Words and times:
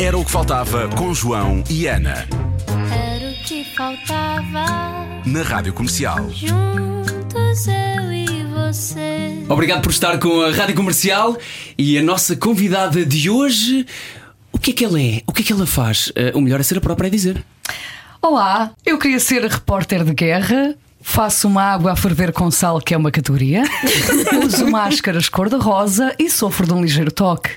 Era 0.00 0.16
o 0.16 0.24
que 0.24 0.30
faltava 0.30 0.88
com 0.96 1.12
João 1.12 1.62
e 1.68 1.86
Ana. 1.86 2.26
Era 2.90 3.32
o 3.32 3.44
que 3.44 3.62
faltava. 3.76 4.64
Na 5.26 5.42
Rádio 5.42 5.74
Comercial. 5.74 6.30
Juntos 6.30 7.66
eu 7.66 8.10
e 8.10 8.44
você. 8.44 9.44
Obrigado 9.46 9.82
por 9.82 9.90
estar 9.90 10.18
com 10.18 10.40
a 10.40 10.52
Rádio 10.52 10.74
Comercial 10.74 11.36
e 11.76 11.98
a 11.98 12.02
nossa 12.02 12.34
convidada 12.34 13.04
de 13.04 13.28
hoje. 13.28 13.86
O 14.50 14.58
que 14.58 14.70
é 14.70 14.72
que 14.72 14.86
ela 14.86 14.98
é? 14.98 15.20
O 15.26 15.34
que 15.34 15.42
é 15.42 15.44
que 15.44 15.52
ela 15.52 15.66
faz? 15.66 16.10
Eh, 16.16 16.32
o 16.34 16.40
melhor 16.40 16.60
é 16.60 16.62
ser 16.62 16.78
a 16.78 16.80
própria 16.80 17.08
a 17.08 17.10
dizer. 17.10 17.44
Olá, 18.22 18.72
eu 18.86 18.98
queria 18.98 19.20
ser 19.20 19.44
repórter 19.44 20.02
de 20.02 20.14
guerra. 20.14 20.76
Faço 21.02 21.46
uma 21.46 21.62
água 21.62 21.92
a 21.92 21.96
ferver 21.96 22.32
com 22.32 22.50
sal, 22.50 22.80
que 22.80 22.94
é 22.94 22.96
uma 22.96 23.10
categoria. 23.10 23.64
Uso 24.46 24.66
máscaras 24.66 25.28
cor-de-rosa 25.28 26.14
e 26.18 26.30
sofro 26.30 26.66
de 26.66 26.72
um 26.72 26.80
ligeiro 26.80 27.12
toque. 27.12 27.50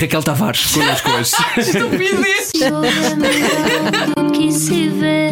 Raquel 0.00 0.22
Tavares, 0.22 0.66
connosco 0.72 1.10
hoje. 1.18 1.32
Do 4.16 4.30
que 4.32 4.52
se 4.52 4.88
vê. 4.88 5.30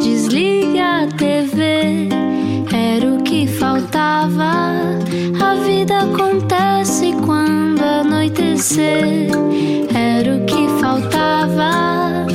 Desliga 0.00 1.02
a 1.02 1.06
TV. 1.08 2.08
Era 2.72 3.06
o 3.14 3.22
que 3.22 3.46
faltava. 3.46 4.72
A 5.42 5.54
vida 5.64 5.98
acontece 6.00 7.12
quando 7.24 7.82
anoitecer. 7.82 9.28
Era 9.94 10.36
o 10.36 10.44
que 10.46 10.68
faltava. 10.80 12.26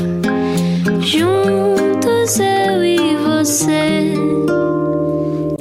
Juntos 1.02 2.40
eu 2.40 2.84
e 2.84 3.16
você. 3.18 4.14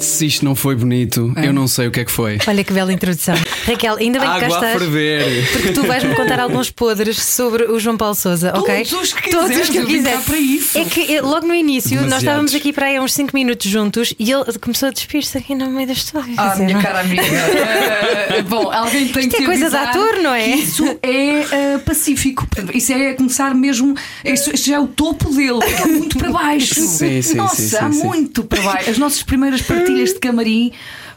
Se 0.01 0.27
isto 0.27 0.45
não 0.45 0.55
foi 0.55 0.75
bonito, 0.75 1.33
eu 1.43 1.53
não 1.53 1.69
sei 1.69 1.87
o 1.87 1.91
que 1.91 2.01
é 2.01 2.05
que 2.05 2.11
foi. 2.11 2.39
Olha 2.47 2.65
que 2.65 2.73
bela 2.73 2.93
introdução. 2.93 3.35
Raquel, 3.67 3.97
ainda 3.97 4.19
bem 4.19 4.29
que 4.29 4.41
cá 4.41 4.47
Água 4.47 4.57
a 4.57 4.61
estás. 4.61 4.79
ferver. 4.79 5.51
Porque 5.53 5.73
tu 5.73 5.83
vais-me 5.87 6.15
contar 6.15 6.41
alguns 6.41 6.71
podres 6.71 7.23
sobre 7.23 7.65
o 7.65 7.79
João 7.79 7.97
Paulo 7.97 8.15
Souza, 8.15 8.53
ok? 8.57 8.85
Todos 8.85 8.93
os 9.09 9.13
que 9.13 9.31
Todos 9.31 9.49
quiseres, 9.49 9.69
que 9.71 9.85
quiseres. 9.87 10.25
para 10.25 10.39
isso. 10.39 10.79
É 10.79 10.85
que 10.85 11.15
eh, 11.17 11.21
logo 11.21 11.47
no 11.47 11.55
início 11.55 11.91
nós 11.97 12.05
Demasiados. 12.05 12.23
estávamos 12.23 12.55
aqui 12.55 12.73
para 12.73 12.87
aí 12.87 12.97
há 12.97 13.03
uns 13.03 13.13
5 13.13 13.31
minutos 13.35 13.71
juntos 13.71 14.15
e 14.19 14.31
ele 14.33 14.45
começou 14.59 14.89
a 14.89 14.93
despir-se 14.93 15.37
aqui 15.37 15.55
no 15.55 15.71
meio 15.71 15.87
da 15.87 15.93
história. 15.93 16.33
Ah, 16.37 16.49
dizer, 16.49 16.65
minha 16.65 16.77
não- 16.77 16.83
cara 16.83 17.01
amiga. 17.01 17.23
Eh, 18.31 18.43
bom, 18.43 18.71
alguém 18.73 19.09
tem 19.09 19.25
Isto 19.27 19.37
que 19.37 19.43
é 19.43 19.47
coisa 19.47 19.69
de 19.71 19.77
ator, 19.77 20.19
não 20.23 20.33
é? 20.33 20.49
Isso 20.51 20.85
é 21.03 21.41
eh, 21.75 21.79
pacífico. 21.85 22.47
Isso 22.73 22.93
é 22.93 23.13
começar 23.15 23.55
mesmo. 23.55 23.95
Isso 24.25 24.57
já 24.57 24.77
é 24.77 24.79
o 24.81 24.87
topo 24.87 25.31
dele. 25.35 25.59
É 25.83 25.85
muito 25.87 26.17
para 26.17 26.31
baixo. 26.31 26.75
Sim, 26.81 27.21
sim, 27.23 27.35
Nossa, 27.35 27.57
sim, 27.57 27.69
sim, 27.69 27.77
há 27.77 27.91
sim. 27.93 28.05
muito 28.05 28.45
para 28.45 28.63
baixo. 28.63 28.91
As 28.91 28.99
nossas 28.99 29.23
primeiras 29.25 29.61
partilhas 29.91 30.15
de 30.15 30.21
camarim 30.21 30.73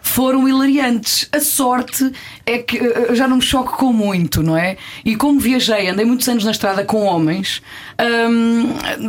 foram 0.06 0.48
hilariantes. 0.48 1.28
A 1.32 1.40
sorte 1.40 2.12
é 2.46 2.58
que 2.60 2.78
eh, 2.78 3.08
eu 3.10 3.16
já 3.16 3.28
não 3.28 3.38
me 3.38 3.42
choco 3.42 3.78
com 3.78 3.92
muito, 3.94 4.44
não 4.44 4.56
é? 4.58 4.76
E 5.04 5.16
como 5.16 5.40
viajei, 5.40 5.88
andei 5.90 6.06
muitos 6.06 6.28
anos 6.28 6.44
na 6.44 6.52
estrada 6.52 6.84
com 6.84 7.04
homens, 7.06 7.62
hum, 8.30 8.68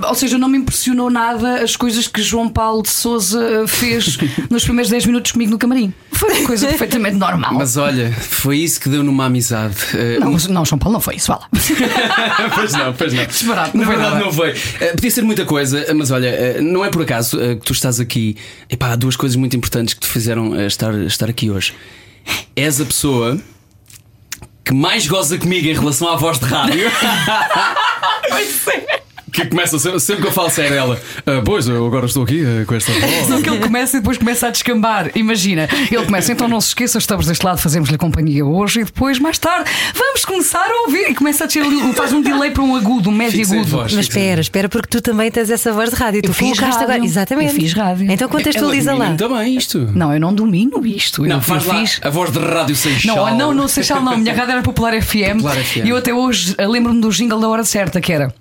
ou 0.08 0.14
seja, 0.14 0.38
não 0.38 0.48
me 0.48 0.56
impressionou 0.58 1.10
nada 1.10 1.62
as 1.62 1.76
coisas 1.76 2.06
que 2.06 2.22
João 2.22 2.48
Paulo 2.48 2.82
de 2.82 2.90
Souza 2.90 3.66
fez 3.66 4.16
nos 4.48 4.64
primeiros 4.64 4.90
10 4.90 5.06
minutos 5.06 5.32
comigo 5.32 5.50
no 5.50 5.58
camarim. 5.58 5.92
Foi 6.12 6.32
uma 6.32 6.46
coisa 6.46 6.68
perfeitamente 6.68 7.16
normal. 7.16 7.52
Mas 7.54 7.76
olha, 7.76 8.12
foi 8.12 8.58
isso 8.58 8.80
que 8.80 8.88
deu 8.88 9.02
numa 9.02 9.26
amizade. 9.26 9.74
Eh, 9.94 10.18
Não, 10.20 10.32
mas- 10.32 10.46
não, 10.46 10.64
João 10.64 10.78
Paulo 10.78 10.92
não 10.94 11.00
foi 11.00 11.16
isso, 11.16 11.26
fala. 11.26 11.44
pois 12.54 12.72
não, 12.72 12.92
pois 12.92 13.12
não. 13.12 13.24
Desbarato, 13.26 13.76
não 13.76 13.84
Na 13.84 13.86
foi 13.90 13.96
verdade, 13.96 14.14
nada. 14.14 14.24
não 14.26 14.32
foi. 14.32 14.54
Eh, 14.80 14.92
podia 14.92 15.10
ser 15.10 15.22
muita 15.22 15.44
coisa, 15.44 15.92
mas 15.94 16.10
olha, 16.12 16.28
eh, 16.28 16.60
não 16.60 16.84
é 16.84 16.88
por 16.88 17.02
acaso 17.02 17.40
eh, 17.40 17.56
que 17.56 17.62
tu 17.66 17.72
estás 17.72 17.98
aqui. 17.98 18.36
Epá, 18.70 18.92
há 18.92 18.96
duas 18.96 19.16
coisas 19.16 19.34
muito 19.36 19.56
importantes 19.56 19.92
que 19.94 20.00
te 20.00 20.06
fizeram 20.06 20.54
eh, 20.58 20.66
estar, 20.84 20.94
estar 21.06 21.30
aqui 21.30 21.50
hoje. 21.50 21.74
És 22.54 22.80
a 22.80 22.84
pessoa 22.84 23.38
que 24.64 24.72
mais 24.72 25.06
goza 25.06 25.38
comigo 25.38 25.68
em 25.68 25.74
relação 25.74 26.08
à 26.08 26.16
voz 26.16 26.38
de 26.38 26.46
rádio. 26.46 26.90
Que 29.34 29.46
começa 29.46 29.78
sempre, 29.78 29.98
sempre 30.00 30.22
que 30.22 30.28
eu 30.28 30.32
falo 30.32 30.48
sério 30.48 30.76
ela. 30.76 31.00
"Ah, 31.26 31.42
pois, 31.44 31.66
eu 31.66 31.84
agora 31.86 32.06
estou 32.06 32.22
aqui 32.22 32.42
eh, 32.44 32.64
com 32.64 32.74
esta 32.74 32.92
voz. 32.98 33.26
Só 33.26 33.40
que 33.42 33.50
ele 33.50 33.58
começa 33.58 33.96
e 33.96 34.00
depois 34.00 34.16
começa 34.16 34.46
a 34.46 34.50
descambar. 34.50 35.10
Imagina, 35.16 35.68
ele 35.90 36.04
começa, 36.04 36.30
então 36.32 36.46
não 36.46 36.60
se 36.60 36.68
esqueça, 36.68 36.98
estamos 36.98 37.26
deste 37.26 37.44
lado, 37.44 37.58
fazemos-lhe 37.58 37.98
companhia 37.98 38.46
hoje 38.46 38.80
e 38.80 38.84
depois, 38.84 39.18
mais 39.18 39.36
tarde, 39.38 39.68
vamos 39.94 40.24
começar 40.24 40.64
a 40.64 40.82
ouvir. 40.86 41.10
E 41.10 41.14
começa 41.14 41.44
a 41.44 41.46
descer, 41.48 41.64
ali, 41.64 41.92
faz 41.94 42.12
um 42.12 42.22
delay 42.22 42.50
para 42.52 42.62
um 42.62 42.76
agudo, 42.76 43.10
um 43.10 43.12
médio 43.12 43.38
Fixa 43.40 43.54
agudo. 43.54 43.68
voz. 43.70 43.92
Mas 43.92 44.06
espera, 44.06 44.40
espera, 44.40 44.68
porque 44.68 44.88
tu 44.88 45.00
também 45.02 45.30
tens 45.30 45.50
essa 45.50 45.72
voz 45.72 45.90
de 45.90 45.96
rádio. 45.96 46.22
Tu 46.22 46.28
Eu 46.30 46.34
fiz 46.34 46.48
colocaste 46.50 46.80
rádio. 46.80 46.94
agora. 46.94 47.04
Exatamente. 47.04 47.54
Eu 47.54 47.60
fiz 47.60 47.72
rádio. 47.72 48.10
Então 48.12 48.28
contextualiza 48.28 48.90
Ela 48.92 49.08
lá. 49.10 49.14
também 49.16 49.56
isto. 49.56 49.90
Não, 49.94 50.12
eu 50.14 50.20
não 50.20 50.32
domino 50.32 50.86
isto. 50.86 51.22
Não, 51.24 51.36
eu 51.36 51.42
faz 51.42 51.66
lá 51.66 51.74
fiz. 51.80 51.98
a 52.02 52.08
voz 52.10 52.30
de 52.30 52.38
rádio 52.38 52.76
Seixal. 52.76 53.16
Não, 53.16 53.36
não, 53.36 53.54
não, 53.54 53.68
Seixal 53.68 54.00
não. 54.00 54.16
Minha 54.16 54.32
rádio 54.34 54.52
era 54.52 54.62
Popular 54.62 54.92
FM. 55.02 55.38
Popular 55.42 55.56
FM. 55.56 55.84
E 55.86 55.88
eu 55.88 55.96
até 55.96 56.14
hoje 56.14 56.54
lembro-me 56.58 57.00
do 57.00 57.10
jingle 57.10 57.40
da 57.40 57.48
hora 57.48 57.64
certa, 57.64 58.00
que 58.00 58.12
era. 58.12 58.32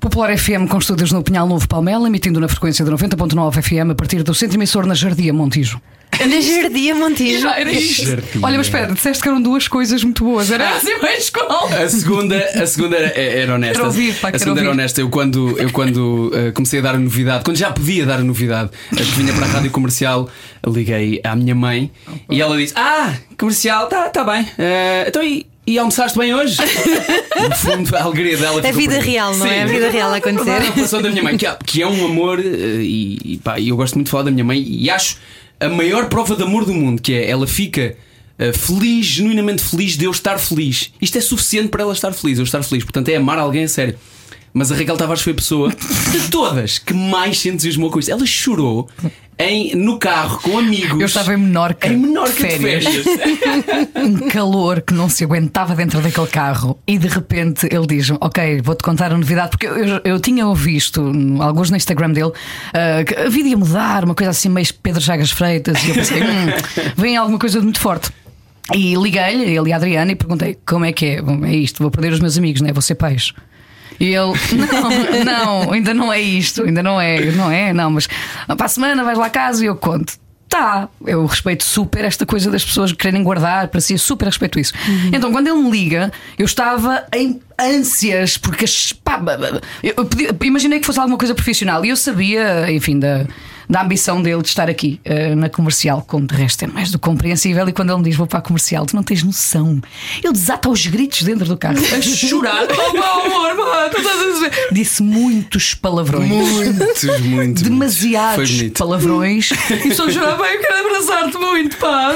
Popular 0.00 0.36
FM 0.36 0.68
com 0.68 0.78
estúdios 0.78 1.12
no 1.12 1.22
Pinhal 1.22 1.46
Novo 1.46 1.66
Palmela, 1.68 2.06
emitindo 2.08 2.40
na 2.40 2.48
frequência 2.48 2.84
de 2.84 2.90
90.9 2.90 3.62
FM 3.62 3.90
a 3.92 3.94
partir 3.94 4.22
do 4.22 4.34
centro 4.34 4.56
emissor 4.58 4.86
na 4.86 4.94
Jardia 4.94 5.32
Montijo. 5.32 5.80
Na 6.20 6.40
Jardia 6.40 6.94
Montijo. 6.94 7.48
Era 7.48 7.72
isto. 7.72 8.06
Jardim. 8.06 8.40
Olha, 8.42 8.56
mas 8.56 8.66
espera, 8.66 8.92
disseste 8.92 9.22
que 9.22 9.28
eram 9.28 9.42
duas 9.42 9.66
coisas 9.66 10.04
muito 10.04 10.22
boas. 10.24 10.50
Era 10.50 10.76
assim 10.76 10.98
bem 11.00 11.16
escola. 11.16 11.82
A 11.82 11.88
segunda, 11.88 12.36
a 12.36 12.66
segunda 12.66 12.96
era, 12.96 13.18
era 13.18 13.54
honesta. 13.54 13.74
Quero 13.74 13.86
ouvir, 13.86 14.14
pá, 14.20 14.28
a 14.32 14.38
segunda 14.38 14.60
era 14.60 14.68
ouvir. 14.68 14.80
honesta. 14.80 15.00
Eu 15.00 15.08
quando, 15.10 15.58
eu 15.58 15.70
quando 15.72 16.30
eh, 16.34 16.50
comecei 16.52 16.78
a 16.78 16.82
dar 16.82 16.94
a 16.94 16.98
novidade, 16.98 17.44
quando 17.44 17.56
já 17.56 17.70
podia 17.72 18.06
dar 18.06 18.20
a 18.20 18.24
novidade, 18.24 18.70
eh, 18.92 18.96
que 18.96 19.10
vinha 19.12 19.32
para 19.32 19.46
a 19.46 19.48
rádio 19.48 19.70
comercial, 19.72 20.28
liguei 20.66 21.20
à 21.24 21.34
minha 21.34 21.54
mãe 21.54 21.90
e 22.30 22.40
ela 22.40 22.56
disse: 22.56 22.74
Ah, 22.76 23.14
comercial, 23.36 23.88
tá, 23.88 24.08
tá 24.08 24.22
bem. 24.22 24.46
Eh, 24.56 25.06
então 25.08 25.22
e, 25.22 25.46
e 25.66 25.78
almoçaste 25.78 26.18
bem 26.18 26.34
hoje? 26.34 26.56
no 27.40 27.56
fundo, 27.56 27.96
a 27.96 28.02
alegria 28.02 28.36
dela 28.36 28.60
A 28.60 28.62
ficou 28.62 28.80
vida 28.80 28.98
real, 29.00 29.34
não 29.36 29.46
é? 29.46 29.62
A 29.62 29.66
vida 29.66 29.90
real 29.90 30.10
a 30.10 30.14
A 30.14 30.16
acontecer. 30.18 30.60
relação 30.60 31.02
da 31.02 31.10
minha 31.10 31.22
mãe, 31.22 31.36
que 31.36 31.46
é, 31.46 31.56
que 31.64 31.82
é 31.82 31.86
um 31.86 32.04
amor, 32.04 32.38
eh, 32.38 32.44
e, 32.82 33.18
e, 33.24 33.38
pá, 33.38 33.60
eu 33.60 33.76
gosto 33.76 33.94
muito 33.94 34.06
de 34.06 34.10
falar 34.10 34.24
da 34.24 34.30
minha 34.30 34.44
mãe, 34.44 34.62
e 34.66 34.90
acho 34.90 35.16
a 35.60 35.68
maior 35.68 36.08
prova 36.08 36.36
de 36.36 36.42
amor 36.42 36.64
do 36.64 36.74
mundo, 36.74 37.00
que 37.00 37.12
é 37.14 37.30
ela 37.30 37.46
fica 37.46 37.96
eh, 38.38 38.52
feliz, 38.52 39.06
genuinamente 39.06 39.62
feliz 39.62 39.96
de 39.96 40.04
eu 40.04 40.10
estar 40.10 40.38
feliz. 40.38 40.92
Isto 41.00 41.18
é 41.18 41.20
suficiente 41.20 41.68
para 41.68 41.82
ela 41.82 41.92
estar 41.92 42.12
feliz, 42.12 42.38
eu 42.38 42.44
estar 42.44 42.62
feliz. 42.62 42.84
Portanto, 42.84 43.08
é 43.08 43.16
amar 43.16 43.38
alguém 43.38 43.64
a 43.64 43.68
sério. 43.68 43.96
Mas 44.52 44.70
a 44.70 44.76
Raquel 44.76 44.96
Tavares 44.96 45.20
foi 45.20 45.32
a 45.32 45.36
pessoa 45.36 45.68
de 46.12 46.30
todas 46.30 46.78
que 46.78 46.94
mais 46.94 47.40
se 47.40 47.48
entusiasmou 47.48 47.90
com 47.90 47.98
isto. 47.98 48.12
Ela 48.12 48.24
chorou 48.24 48.88
em, 49.38 49.74
no 49.74 49.98
carro 49.98 50.40
com 50.40 50.58
amigos. 50.58 51.00
Eu 51.00 51.06
estava 51.06 51.34
em 51.34 51.36
Menorca. 51.36 51.88
Em 51.88 51.96
Menorca 51.96 52.32
de 52.32 52.48
de 52.48 52.58
férias. 52.58 52.84
férias. 52.84 53.04
Um 53.96 54.28
calor 54.28 54.82
que 54.82 54.92
não 54.92 55.08
se 55.08 55.24
aguentava 55.24 55.74
dentro 55.74 56.00
daquele 56.00 56.26
carro. 56.26 56.78
E 56.86 56.98
de 56.98 57.08
repente 57.08 57.66
ele 57.70 57.86
diz-me: 57.86 58.18
Ok, 58.20 58.60
vou-te 58.62 58.82
contar 58.82 59.12
a 59.12 59.16
novidade. 59.16 59.50
Porque 59.50 59.66
eu, 59.66 59.76
eu, 59.76 60.00
eu 60.04 60.20
tinha 60.20 60.52
visto, 60.54 61.12
alguns 61.40 61.70
no 61.70 61.76
Instagram 61.76 62.10
dele, 62.10 62.32
ah, 62.72 63.04
que 63.04 63.14
a 63.14 63.28
vida 63.28 63.48
ia 63.48 63.56
mudar, 63.56 64.04
uma 64.04 64.14
coisa 64.14 64.30
assim, 64.30 64.48
meio 64.48 64.66
Pedro 64.82 65.00
Chagas 65.00 65.30
Freitas. 65.30 65.82
E 65.84 65.88
eu 65.88 65.94
pensei: 65.94 66.22
hum, 66.22 66.94
vem 66.96 67.16
alguma 67.16 67.38
coisa 67.38 67.58
de 67.58 67.64
muito 67.64 67.80
forte. 67.80 68.10
E 68.72 68.94
liguei-lhe, 68.94 69.44
ele 69.44 69.68
e 69.68 69.72
a 69.72 69.76
Adriana, 69.76 70.12
e 70.12 70.14
perguntei: 70.14 70.56
Como 70.66 70.84
é 70.84 70.92
que 70.92 71.06
é? 71.06 71.22
Bom, 71.22 71.44
é 71.44 71.54
isto, 71.54 71.82
vou 71.82 71.90
perder 71.90 72.12
os 72.12 72.20
meus 72.20 72.38
amigos, 72.38 72.60
não 72.60 72.68
é? 72.68 72.72
Vou 72.72 72.82
ser 72.82 72.94
pais. 72.94 73.32
E 73.98 74.06
ele, 74.06 74.32
não, 74.52 75.24
não, 75.64 75.72
ainda 75.72 75.94
não 75.94 76.12
é 76.12 76.20
isto, 76.20 76.62
ainda 76.64 76.82
não 76.82 77.00
é, 77.00 77.20
não 77.32 77.50
é, 77.50 77.72
não, 77.72 77.90
mas 77.90 78.08
para 78.56 78.66
a 78.66 78.68
semana 78.68 79.04
vais 79.04 79.18
lá 79.18 79.26
a 79.26 79.30
casa 79.30 79.62
e 79.64 79.66
eu 79.66 79.76
conto. 79.76 80.14
Tá, 80.48 80.88
eu 81.04 81.26
respeito 81.26 81.64
super 81.64 82.04
esta 82.04 82.24
coisa 82.24 82.48
das 82.48 82.64
pessoas 82.64 82.92
quererem 82.92 83.24
guardar 83.24 83.66
para 83.68 83.80
si, 83.80 83.94
eu 83.94 83.98
super 83.98 84.26
respeito 84.26 84.60
isso. 84.60 84.72
Então, 85.12 85.32
quando 85.32 85.48
ele 85.48 85.58
me 85.58 85.68
liga, 85.68 86.12
eu 86.38 86.44
estava 86.44 87.04
em 87.12 87.40
ânsias, 87.58 88.38
porque 88.38 88.64
pá, 89.02 89.20
eu 89.82 89.94
eu 89.96 90.46
imaginei 90.46 90.78
que 90.78 90.86
fosse 90.86 91.00
alguma 91.00 91.18
coisa 91.18 91.34
profissional 91.34 91.84
e 91.84 91.88
eu 91.88 91.96
sabia, 91.96 92.70
enfim, 92.70 93.00
da, 93.00 93.26
da 93.68 93.82
ambição 93.82 94.22
dele 94.22 94.42
de 94.42 94.48
estar 94.48 94.68
aqui 94.68 95.00
eh, 95.04 95.34
na 95.34 95.48
comercial, 95.48 96.04
como 96.06 96.26
de 96.26 96.34
resto 96.34 96.64
é 96.64 96.66
mais 96.66 96.90
do 96.90 96.98
que 96.98 97.04
compreensível. 97.08 97.68
E 97.68 97.72
quando 97.72 97.90
ele 97.90 97.98
me 97.98 98.04
diz 98.04 98.16
vou 98.16 98.26
para 98.26 98.38
a 98.38 98.42
comercial, 98.42 98.86
tu 98.86 98.96
não 98.96 99.02
tens 99.02 99.22
noção. 99.22 99.80
Ele 100.22 100.32
desata 100.32 100.68
aos 100.68 100.86
gritos 100.86 101.22
dentro 101.22 101.46
do 101.46 101.56
carro, 101.56 101.78
a 101.78 102.00
chorar. 102.00 102.66
oh, 102.70 102.92
meu 102.92 103.02
amor, 103.02 103.56
pá, 103.56 103.88
tu 103.90 103.98
estás 103.98 104.20
a 104.20 104.32
dizer?" 104.32 104.68
Disse 104.72 105.02
muitos 105.02 105.74
palavrões. 105.74 106.28
Muitos, 106.28 107.20
muitos. 107.20 107.62
Demasiados 107.62 108.62
palavrões 108.76 109.50
e 109.84 109.94
só 109.94 110.10
chorar, 110.10 110.36
bem, 110.36 110.54
eu 110.54 110.60
quero 110.60 110.86
abraçar-te 110.86 111.38
muito, 111.38 111.76
pá. 111.76 112.12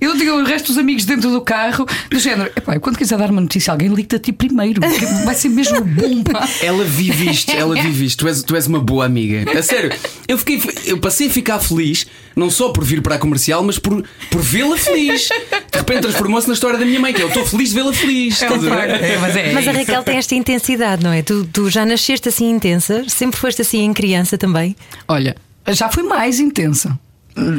Eu 0.00 0.16
tinha 0.18 0.34
o 0.34 0.44
resto 0.44 0.66
dos 0.66 0.78
amigos 0.78 1.04
dentro 1.04 1.30
do 1.30 1.40
carro, 1.40 1.86
do 2.10 2.18
género, 2.18 2.50
epá, 2.54 2.74
eu 2.74 2.80
quando 2.80 2.98
quiser 2.98 3.16
dar 3.16 3.30
uma 3.30 3.40
notícia 3.40 3.70
a 3.70 3.74
alguém, 3.74 3.88
liga-te 3.88 4.16
a 4.16 4.18
ti 4.18 4.32
primeiro, 4.32 4.80
porque 4.80 5.06
vai 5.24 5.34
ser 5.34 5.48
mesmo 5.48 5.80
bom, 5.82 6.22
pá. 6.22 6.46
Ela 6.60 6.84
vive 6.84 7.30
isto, 7.30 7.50
ela 7.50 7.74
vive 7.74 8.04
isto. 8.04 8.24
Tu 8.24 8.28
és, 8.28 8.42
tu 8.42 8.54
és 8.54 8.66
uma 8.66 8.80
boa 8.80 9.06
amiga. 9.06 9.44
A 9.58 9.62
sério, 9.62 9.90
eu, 10.28 10.36
fiquei, 10.44 10.60
eu 10.86 10.98
passei 10.98 11.28
a 11.28 11.30
ficar 11.30 11.58
feliz, 11.58 12.06
não 12.36 12.50
só 12.50 12.68
por 12.70 12.84
vir 12.84 13.00
para 13.02 13.14
a 13.14 13.18
comercial, 13.18 13.62
mas 13.62 13.78
por, 13.78 14.04
por 14.30 14.40
vê-la 14.40 14.76
feliz. 14.76 15.28
De 15.72 15.78
repente 15.78 16.02
transformou-se 16.02 16.46
na 16.46 16.54
história 16.54 16.78
da 16.78 16.84
minha 16.84 17.00
mãe, 17.00 17.12
que 17.12 17.22
eu 17.22 17.28
estou 17.28 17.44
feliz 17.46 17.70
de 17.70 17.74
vê-la 17.74 17.92
feliz. 17.92 18.38
Ver? 18.40 19.04
É, 19.04 19.18
mas 19.18 19.36
é, 19.36 19.52
Mas 19.52 19.68
a. 19.68 19.72
Raquel 19.72 20.02
tem 20.02 20.16
esta 20.16 20.34
intensidade, 20.34 21.02
não 21.02 21.12
é? 21.12 21.22
Tu, 21.22 21.44
tu 21.52 21.68
já 21.70 21.84
nasceste 21.84 22.28
assim 22.28 22.50
intensa, 22.50 23.04
sempre 23.08 23.38
foste 23.38 23.62
assim 23.62 23.80
em 23.80 23.92
criança 23.92 24.38
também. 24.38 24.76
Olha, 25.08 25.36
já 25.68 25.88
fui 25.88 26.02
mais 26.02 26.38
intensa. 26.38 26.98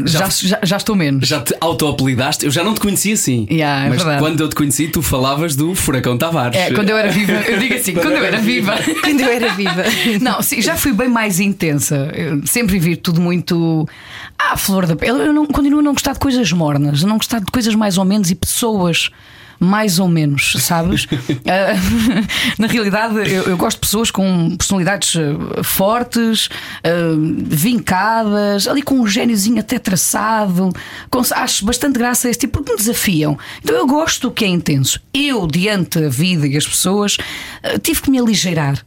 Já, 0.06 0.30
já, 0.30 0.60
já 0.64 0.78
estou 0.78 0.96
menos. 0.96 1.28
Já 1.28 1.42
te 1.42 1.56
auto-apelidaste? 1.60 2.46
Eu 2.46 2.52
já 2.52 2.64
não 2.64 2.74
te 2.74 2.80
conhecia 2.80 3.14
assim. 3.14 3.46
Yeah, 3.50 3.86
é 3.86 3.90
mas 3.90 3.98
verdade. 3.98 4.22
quando 4.22 4.42
eu 4.42 4.50
te 4.50 4.56
conheci, 4.56 4.88
tu 4.88 5.02
falavas 5.02 5.56
do 5.56 5.76
Furacão 5.76 6.18
Tavares. 6.18 6.58
É, 6.58 6.72
quando 6.72 6.90
eu 6.90 6.98
era 6.98 7.12
viva, 7.12 7.34
eu 7.34 7.60
digo 7.60 7.74
assim, 7.76 7.94
quando 7.94 8.14
eu 8.14 8.24
era 8.24 8.38
viva. 8.38 8.76
Quando 9.02 9.22
eu 9.22 9.30
era 9.30 9.54
viva. 9.54 9.84
Não, 10.22 10.42
sim, 10.42 10.62
já 10.62 10.76
fui 10.76 10.94
bem 10.94 11.10
mais 11.10 11.40
intensa. 11.40 12.10
Eu 12.14 12.42
sempre 12.46 12.80
vivi 12.80 12.96
tudo 12.96 13.20
muito 13.20 13.88
à 14.38 14.56
flor 14.56 14.86
da 14.86 14.96
pele. 14.96 15.20
Eu 15.20 15.34
não, 15.34 15.46
continuo 15.46 15.80
a 15.80 15.84
não 15.84 15.94
gostar 15.94 16.14
de 16.14 16.20
coisas 16.20 16.52
mornas, 16.52 17.04
não 17.04 17.18
gostar 17.18 17.40
de 17.40 17.52
coisas 17.52 17.76
mais 17.76 17.98
ou 17.98 18.06
menos 18.06 18.32
e 18.32 18.36
pessoas. 18.36 19.10
Mais 19.60 20.00
ou 20.00 20.08
menos, 20.08 20.54
sabes? 20.60 21.08
Ah, 21.48 21.76
na 22.58 22.68
realidade, 22.68 23.16
eu, 23.32 23.44
eu 23.44 23.58
gosto 23.58 23.78
de 23.78 23.82
pessoas 23.82 24.10
com 24.12 24.56
personalidades 24.58 25.16
ah, 25.16 25.64
fortes, 25.64 26.50
ah, 26.84 26.90
vincadas, 27.76 28.68
ali 28.68 28.82
com 28.82 29.00
um 29.00 29.08
gêniozinho 29.08 29.60
até 29.60 29.78
traçado. 29.80 30.70
Com- 31.10 31.22
acho 31.32 31.66
bastante 31.66 31.98
graça 31.98 32.28
a 32.28 32.32
esse 32.32 32.40
tipo, 32.42 32.54
porque 32.60 32.72
me 32.72 32.78
desafiam. 32.78 33.38
Então 33.64 33.76
eu 33.76 33.88
gosto 33.88 34.28
do 34.30 34.32
que 34.34 34.46
é 34.46 34.48
intenso. 34.48 35.00
Eu, 35.14 35.48
diante 35.48 36.00
da 36.00 36.10
vida 36.10 36.48
e 36.48 36.56
as 36.58 36.66
pessoas, 36.68 37.18
tive 37.82 38.02
que 38.02 38.12
me 38.12 38.20
aligeirar 38.20 38.84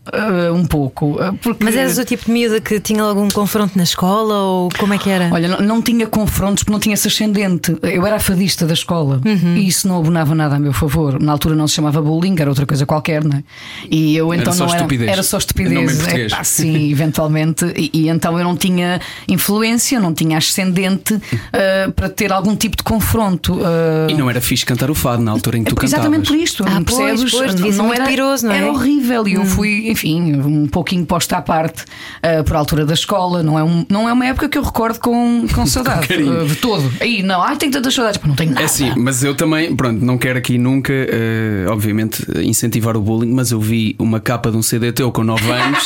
um 0.55 0.65
pouco. 0.65 1.17
Porque... 1.43 1.65
Mas 1.65 1.75
eras 1.77 1.99
o 1.99 2.05
tipo 2.05 2.25
de 2.27 2.31
miúda 2.33 2.61
que 2.61 2.81
tinha 2.81 3.03
algum 3.03 3.29
confronto 3.29 3.77
na 3.77 3.85
escola 3.85 4.35
ou 4.35 4.69
como 4.79 4.95
é 4.95 4.99
que 4.99 5.09
era? 5.11 5.29
Olha, 5.33 5.49
não, 5.49 5.61
não 5.61 5.83
tinha 5.83 6.07
confrontos 6.07 6.63
porque 6.65 6.73
não 6.73 6.81
tinha 6.81 6.95
esse 6.95 7.09
ascendente. 7.09 7.77
Eu 7.83 8.07
era 8.07 8.17
a 8.17 8.21
fadista 8.21 8.67
da 8.67 8.75
escola 8.75 9.21
Uhum. 9.25 9.57
e 9.57 9.69
isso 9.69 9.87
não 9.89 9.99
abonava 9.99 10.35
nada 10.35 10.58
a 10.59 10.61
meu 10.61 10.73
favor. 10.73 11.21
Na 11.21 11.33
altura 11.33 11.55
não 11.57 11.67
se 11.67 11.75
chamava 11.75 12.01
bullying, 12.03 12.35
era 12.39 12.51
outra 12.51 12.67
coisa 12.67 12.85
qualquer, 12.85 13.25
não 13.25 13.39
é? 13.39 13.43
E 13.91 14.17
eu 14.17 14.33
então 14.35 14.53
só 14.53 14.65
não 14.65 14.73
era. 14.73 14.81
estupidez. 14.83 15.11
Era 15.11 15.23
só 15.23 15.39
estupidez. 15.39 15.97
português. 15.99 16.33
Epá, 16.33 16.45
sim, 16.45 16.91
eventualmente. 16.93 17.65
E, 17.77 17.91
e 17.95 18.09
então 18.09 18.37
eu 18.39 18.45
não 18.45 18.57
tinha 18.57 19.01
influência, 19.27 20.01
não 20.01 20.13
tinha 20.13 20.39
ascendente 20.39 21.19
ah, 21.53 21.91
para 21.95 22.09
ter 22.09 22.33
algum 22.33 22.55
tipo 22.57 22.77
de 22.77 22.83
confronto. 22.83 23.61
ah, 23.65 24.07
E 24.11 24.15
não 24.15 24.29
era 24.29 24.41
fixe 24.41 24.65
cantar 24.67 24.91
o 24.91 24.95
fado 24.95 25.23
na 25.23 25.31
altura 25.31 25.59
em 25.59 25.65
que 25.65 25.71
tu 25.71 25.77
cantavas. 25.77 25.95
Exatamente 25.95 26.29
por 26.29 26.37
isto, 26.37 26.65
Ah, 26.67 26.81
percebes? 26.85 27.21
pois, 27.21 27.33
pois, 27.33 27.55
devia 27.55 27.73
ser 27.73 27.83
muito 27.83 28.03
piroso, 28.05 28.47
não 28.47 28.53
é? 28.55 28.59
Era 28.59 28.73
horrível 28.73 29.29
e 29.29 29.35
eu 29.35 29.45
fui, 29.45 29.89
enfim, 29.91 30.35
um 30.35 30.67
pouquinho 30.67 31.05
posta 31.07 31.37
à 31.37 31.43
parte 31.43 31.85
ah, 32.23 32.43
por 32.45 32.57
altura 32.57 32.85
da 32.85 32.95
escola. 32.95 33.43
Não 33.43 33.59
é, 33.59 33.63
um- 33.65 33.85
não 33.89 34.09
é 34.09 34.13
uma 34.13 34.27
época 34.27 34.49
que 34.49 34.59
eu 34.59 34.63
recordo 34.63 34.99
com, 35.01 35.47
com 35.55 35.65
saudade 35.67 36.07
ah, 36.13 36.45
de 36.47 36.57
todo. 36.57 36.91
Aí, 37.01 37.23
não, 37.23 37.43
ai, 37.43 37.57
tenho 37.57 37.73
tantas 37.73 37.95
saudades, 37.95 38.19
Pá, 38.19 38.27
não 38.27 38.35
tenho 38.35 38.51
nada. 38.51 38.63
É 38.63 38.65
assim, 38.65 38.93
mas 38.97 39.23
eu 39.23 39.35
também, 39.35 39.75
pronto, 39.75 40.05
não 40.05 40.19
quero 40.19 40.39
aqui 40.39 40.48
nunca, 40.57 40.93
eh, 40.93 41.67
obviamente, 41.69 42.25
incentivar 42.43 42.97
o 42.97 43.01
bullying, 43.01 43.33
mas 43.35 43.51
eu 43.51 43.61
vi 43.61 43.95
uma 43.99 44.21
capa 44.21 44.51
de 44.51 44.57
um 44.57 44.63
CD 44.63 44.93
teu 44.93 45.11
com 45.13 45.23
9 45.25 45.51
anos. 45.51 45.85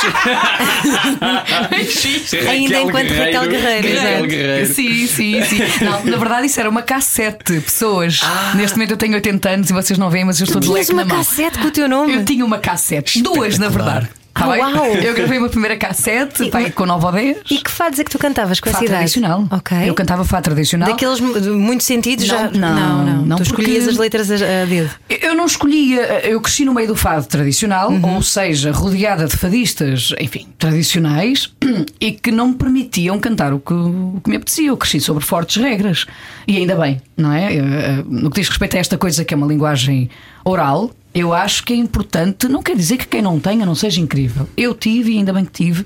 Ainda 2.49 2.81
enquanto 2.81 3.11
Raquel 3.11 3.49
Guerreiro, 3.49 3.89
Raquel. 3.89 4.27
Guerreiro. 4.27 4.75
Sim, 4.75 5.07
sim, 5.07 5.43
sim. 5.43 5.59
Não, 5.85 6.05
na 6.05 6.17
verdade, 6.17 6.47
isso 6.47 6.61
era 6.61 6.69
uma 6.69 6.83
cassete, 6.83 7.61
pessoas. 7.61 8.21
Neste 8.55 8.77
momento 8.77 8.93
eu 8.93 8.97
tenho 8.97 9.15
80 9.15 9.49
anos 9.49 9.71
e 9.71 9.73
vocês 9.73 9.99
não 9.99 10.11
veem, 10.11 10.25
mas 10.25 10.39
eu 10.41 10.45
estou 10.45 10.61
de 10.61 10.69
leque 10.69 10.93
uma 10.93 11.05
na 11.05 11.15
mão. 11.15 11.25
cassete 11.25 11.59
com 11.59 11.69
o 11.69 11.71
teu 11.71 11.89
nome? 11.89 12.15
Eu 12.15 12.25
tinha 12.25 12.45
uma 12.45 12.59
cassete, 12.59 13.23
duas 13.23 13.59
na 13.59 13.69
verdade. 13.69 14.09
Tá 14.35 14.45
Ah, 14.45 14.49
uau! 14.49 14.87
Eu 14.97 15.15
gravei 15.15 15.39
uma 15.39 15.49
primeira 15.49 15.77
cassete, 15.77 16.45
E- 16.45 16.51
pai, 16.51 16.71
com 16.71 16.87
9 16.87 17.05
ou 17.07 17.13
10. 17.13 17.39
E 17.51 17.59
que 17.59 17.71
fados 17.71 17.99
é 17.99 18.05
que 18.05 18.11
tu 18.11 18.19
cantavas 18.19 18.59
com 18.61 18.69
essa 18.69 18.79
Fado 18.79 18.87
idade? 18.87 18.99
tradicional. 19.01 19.47
Ok. 19.51 19.77
Eu 19.89 19.95
cantava 19.95 20.25
fado 20.25 20.43
tradicional. 20.45 20.89
Daqueles 20.89 21.21
muitos 21.21 21.87
sentidos 21.87 22.27
Não, 22.27 22.35
já. 22.39 22.51
não, 22.51 23.05
não, 23.27 23.37
tu 23.37 23.45
porque- 23.45 23.63
escolhias 23.63 23.89
as 23.89 23.97
letras 23.99 24.31
a, 24.31 24.35
a 24.63 24.65
dedo. 24.65 24.91
Eu 25.09 25.35
não 25.35 25.45
escolhia, 25.47 26.03
eu 26.27 26.41
cresci 26.41 26.65
no 26.65 26.73
meio 26.75 26.89
do 26.89 26.97
fado 26.97 27.27
tradicional, 27.27 27.93
ou 27.93 28.23
seja, 28.23 28.73
rodeada 28.73 29.27
de 29.27 29.37
fadistas, 29.37 30.13
enfim, 30.19 30.47
tradicionais, 30.59 31.53
e 32.01 32.13
que 32.13 32.31
não 32.31 32.49
me 32.49 32.55
permitiam 32.55 33.19
cantar 33.21 33.53
o 33.53 33.59
que, 33.61 33.73
o 33.75 34.21
que 34.25 34.31
me 34.31 34.37
apetecia. 34.37 34.69
Eu 34.69 34.77
cresci 34.77 35.01
sobre 35.01 35.25
fortes 35.25 35.57
regras. 35.63 36.07
E 36.49 36.57
ainda 36.57 36.75
bem, 36.75 37.01
não 37.17 37.33
é? 37.33 37.55
Eh, 37.55 37.59
eh, 37.59 38.05
No 38.07 38.31
que 38.31 38.41
diz 38.41 38.49
respeito 38.49 38.77
a 38.77 38.81
esta 38.81 38.97
coisa 38.99 39.25
que 39.25 39.33
é 39.35 39.37
uma 39.37 39.47
linguagem 39.47 40.09
oral. 40.45 40.91
Eu 41.15 41.35
acho 41.35 41.63
que 41.65 41.75
é 41.75 41.77
importante, 41.77 42.49
não 42.49 42.63
quer 42.63 42.75
dizer 42.75 42.97
que 42.97 43.07
quem 43.07 43.21
não 43.21 43.39
tenha 43.39 43.67
não 43.67 43.75
seja 43.75 44.01
incrível. 44.01 44.49
Eu 44.57 44.75
tive, 44.75 45.13
e 45.13 45.19
ainda 45.19 45.31
bem 45.33 45.45
que 45.45 45.53
tive, 45.53 45.85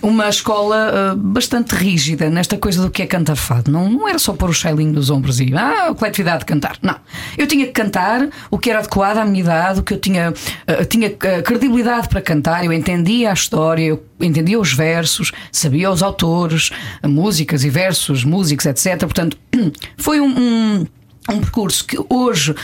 uma 0.00 0.28
escola 0.28 0.76
ah, 0.76 1.14
bastante 1.16 1.74
rígida 1.74 2.30
nesta 2.30 2.56
coisa 2.56 2.80
do 2.82 2.88
que 2.88 3.02
é 3.02 3.06
cantar 3.06 3.34
fado. 3.34 3.72
Não, 3.72 3.90
não 3.90 4.08
era 4.08 4.20
só 4.20 4.32
pôr 4.32 4.50
o 4.50 4.52
cheilinho 4.52 4.92
nos 4.92 5.10
ombros 5.10 5.40
e 5.40 5.52
ah, 5.52 5.88
a 5.88 5.94
coletividade 5.94 6.40
de 6.40 6.44
cantar. 6.46 6.76
Não. 6.80 6.94
Eu 7.36 7.48
tinha 7.48 7.66
que 7.66 7.72
cantar 7.72 8.28
o 8.52 8.56
que 8.58 8.70
era 8.70 8.78
adequado 8.78 9.18
à 9.18 9.24
minha 9.24 9.40
idade, 9.40 9.80
o 9.80 9.82
que 9.82 9.94
eu 9.94 9.98
tinha, 9.98 10.32
ah, 10.66 10.84
tinha 10.84 11.08
ah, 11.08 11.42
credibilidade 11.42 12.08
para 12.08 12.20
cantar, 12.20 12.64
eu 12.64 12.72
entendia 12.72 13.30
a 13.30 13.34
história, 13.34 13.82
eu 13.84 14.04
entendia 14.20 14.60
os 14.60 14.72
versos, 14.72 15.32
sabia 15.50 15.90
os 15.90 16.04
autores, 16.04 16.70
músicas 17.04 17.64
e 17.64 17.70
versos, 17.70 18.22
músicos, 18.22 18.64
etc. 18.64 18.96
Portanto, 19.00 19.36
foi 19.98 20.20
um- 20.20 20.38
um 20.38 20.86
um 21.30 21.40
percurso 21.40 21.84
que 21.84 21.98
hoje. 22.08 22.54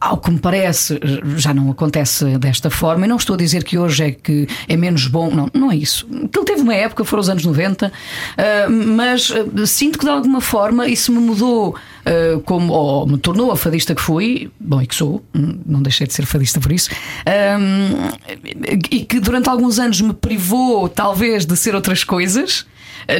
Ao 0.00 0.16
que 0.16 0.30
me 0.30 0.38
parece, 0.38 0.98
já 1.36 1.52
não 1.52 1.70
acontece 1.70 2.24
desta 2.38 2.70
forma. 2.70 3.04
E 3.04 3.08
não 3.08 3.16
estou 3.16 3.34
a 3.34 3.36
dizer 3.36 3.64
que 3.64 3.76
hoje 3.76 4.04
é 4.04 4.10
que 4.12 4.46
é 4.68 4.76
menos 4.76 5.08
bom, 5.08 5.30
não, 5.30 5.50
não 5.52 5.72
é 5.72 5.76
isso. 5.76 6.06
Aquilo 6.24 6.44
teve 6.44 6.62
uma 6.62 6.74
época, 6.74 7.04
foram 7.04 7.20
os 7.20 7.28
anos 7.28 7.44
90, 7.44 7.90
ah, 8.36 8.70
mas 8.70 9.32
ah, 9.32 9.66
sinto 9.66 9.98
que 9.98 10.04
de 10.04 10.10
alguma 10.10 10.40
forma 10.40 10.86
isso 10.86 11.12
me 11.12 11.18
mudou, 11.18 11.74
ah, 12.06 12.40
como, 12.44 12.72
ou 12.72 13.06
me 13.06 13.18
tornou 13.18 13.50
a 13.50 13.56
fadista 13.56 13.94
que 13.94 14.00
fui, 14.00 14.50
bom, 14.60 14.80
e 14.80 14.86
que 14.86 14.94
sou, 14.94 15.22
hum, 15.34 15.58
não 15.66 15.82
deixei 15.82 16.06
de 16.06 16.14
ser 16.14 16.26
fadista 16.26 16.60
por 16.60 16.70
isso, 16.70 16.90
e 18.90 19.04
que 19.04 19.18
durante 19.18 19.48
alguns 19.48 19.78
anos 19.78 20.00
me 20.00 20.12
privou, 20.12 20.88
talvez, 20.88 21.44
de 21.44 21.56
ser 21.56 21.74
outras 21.74 22.04
coisas 22.04 22.66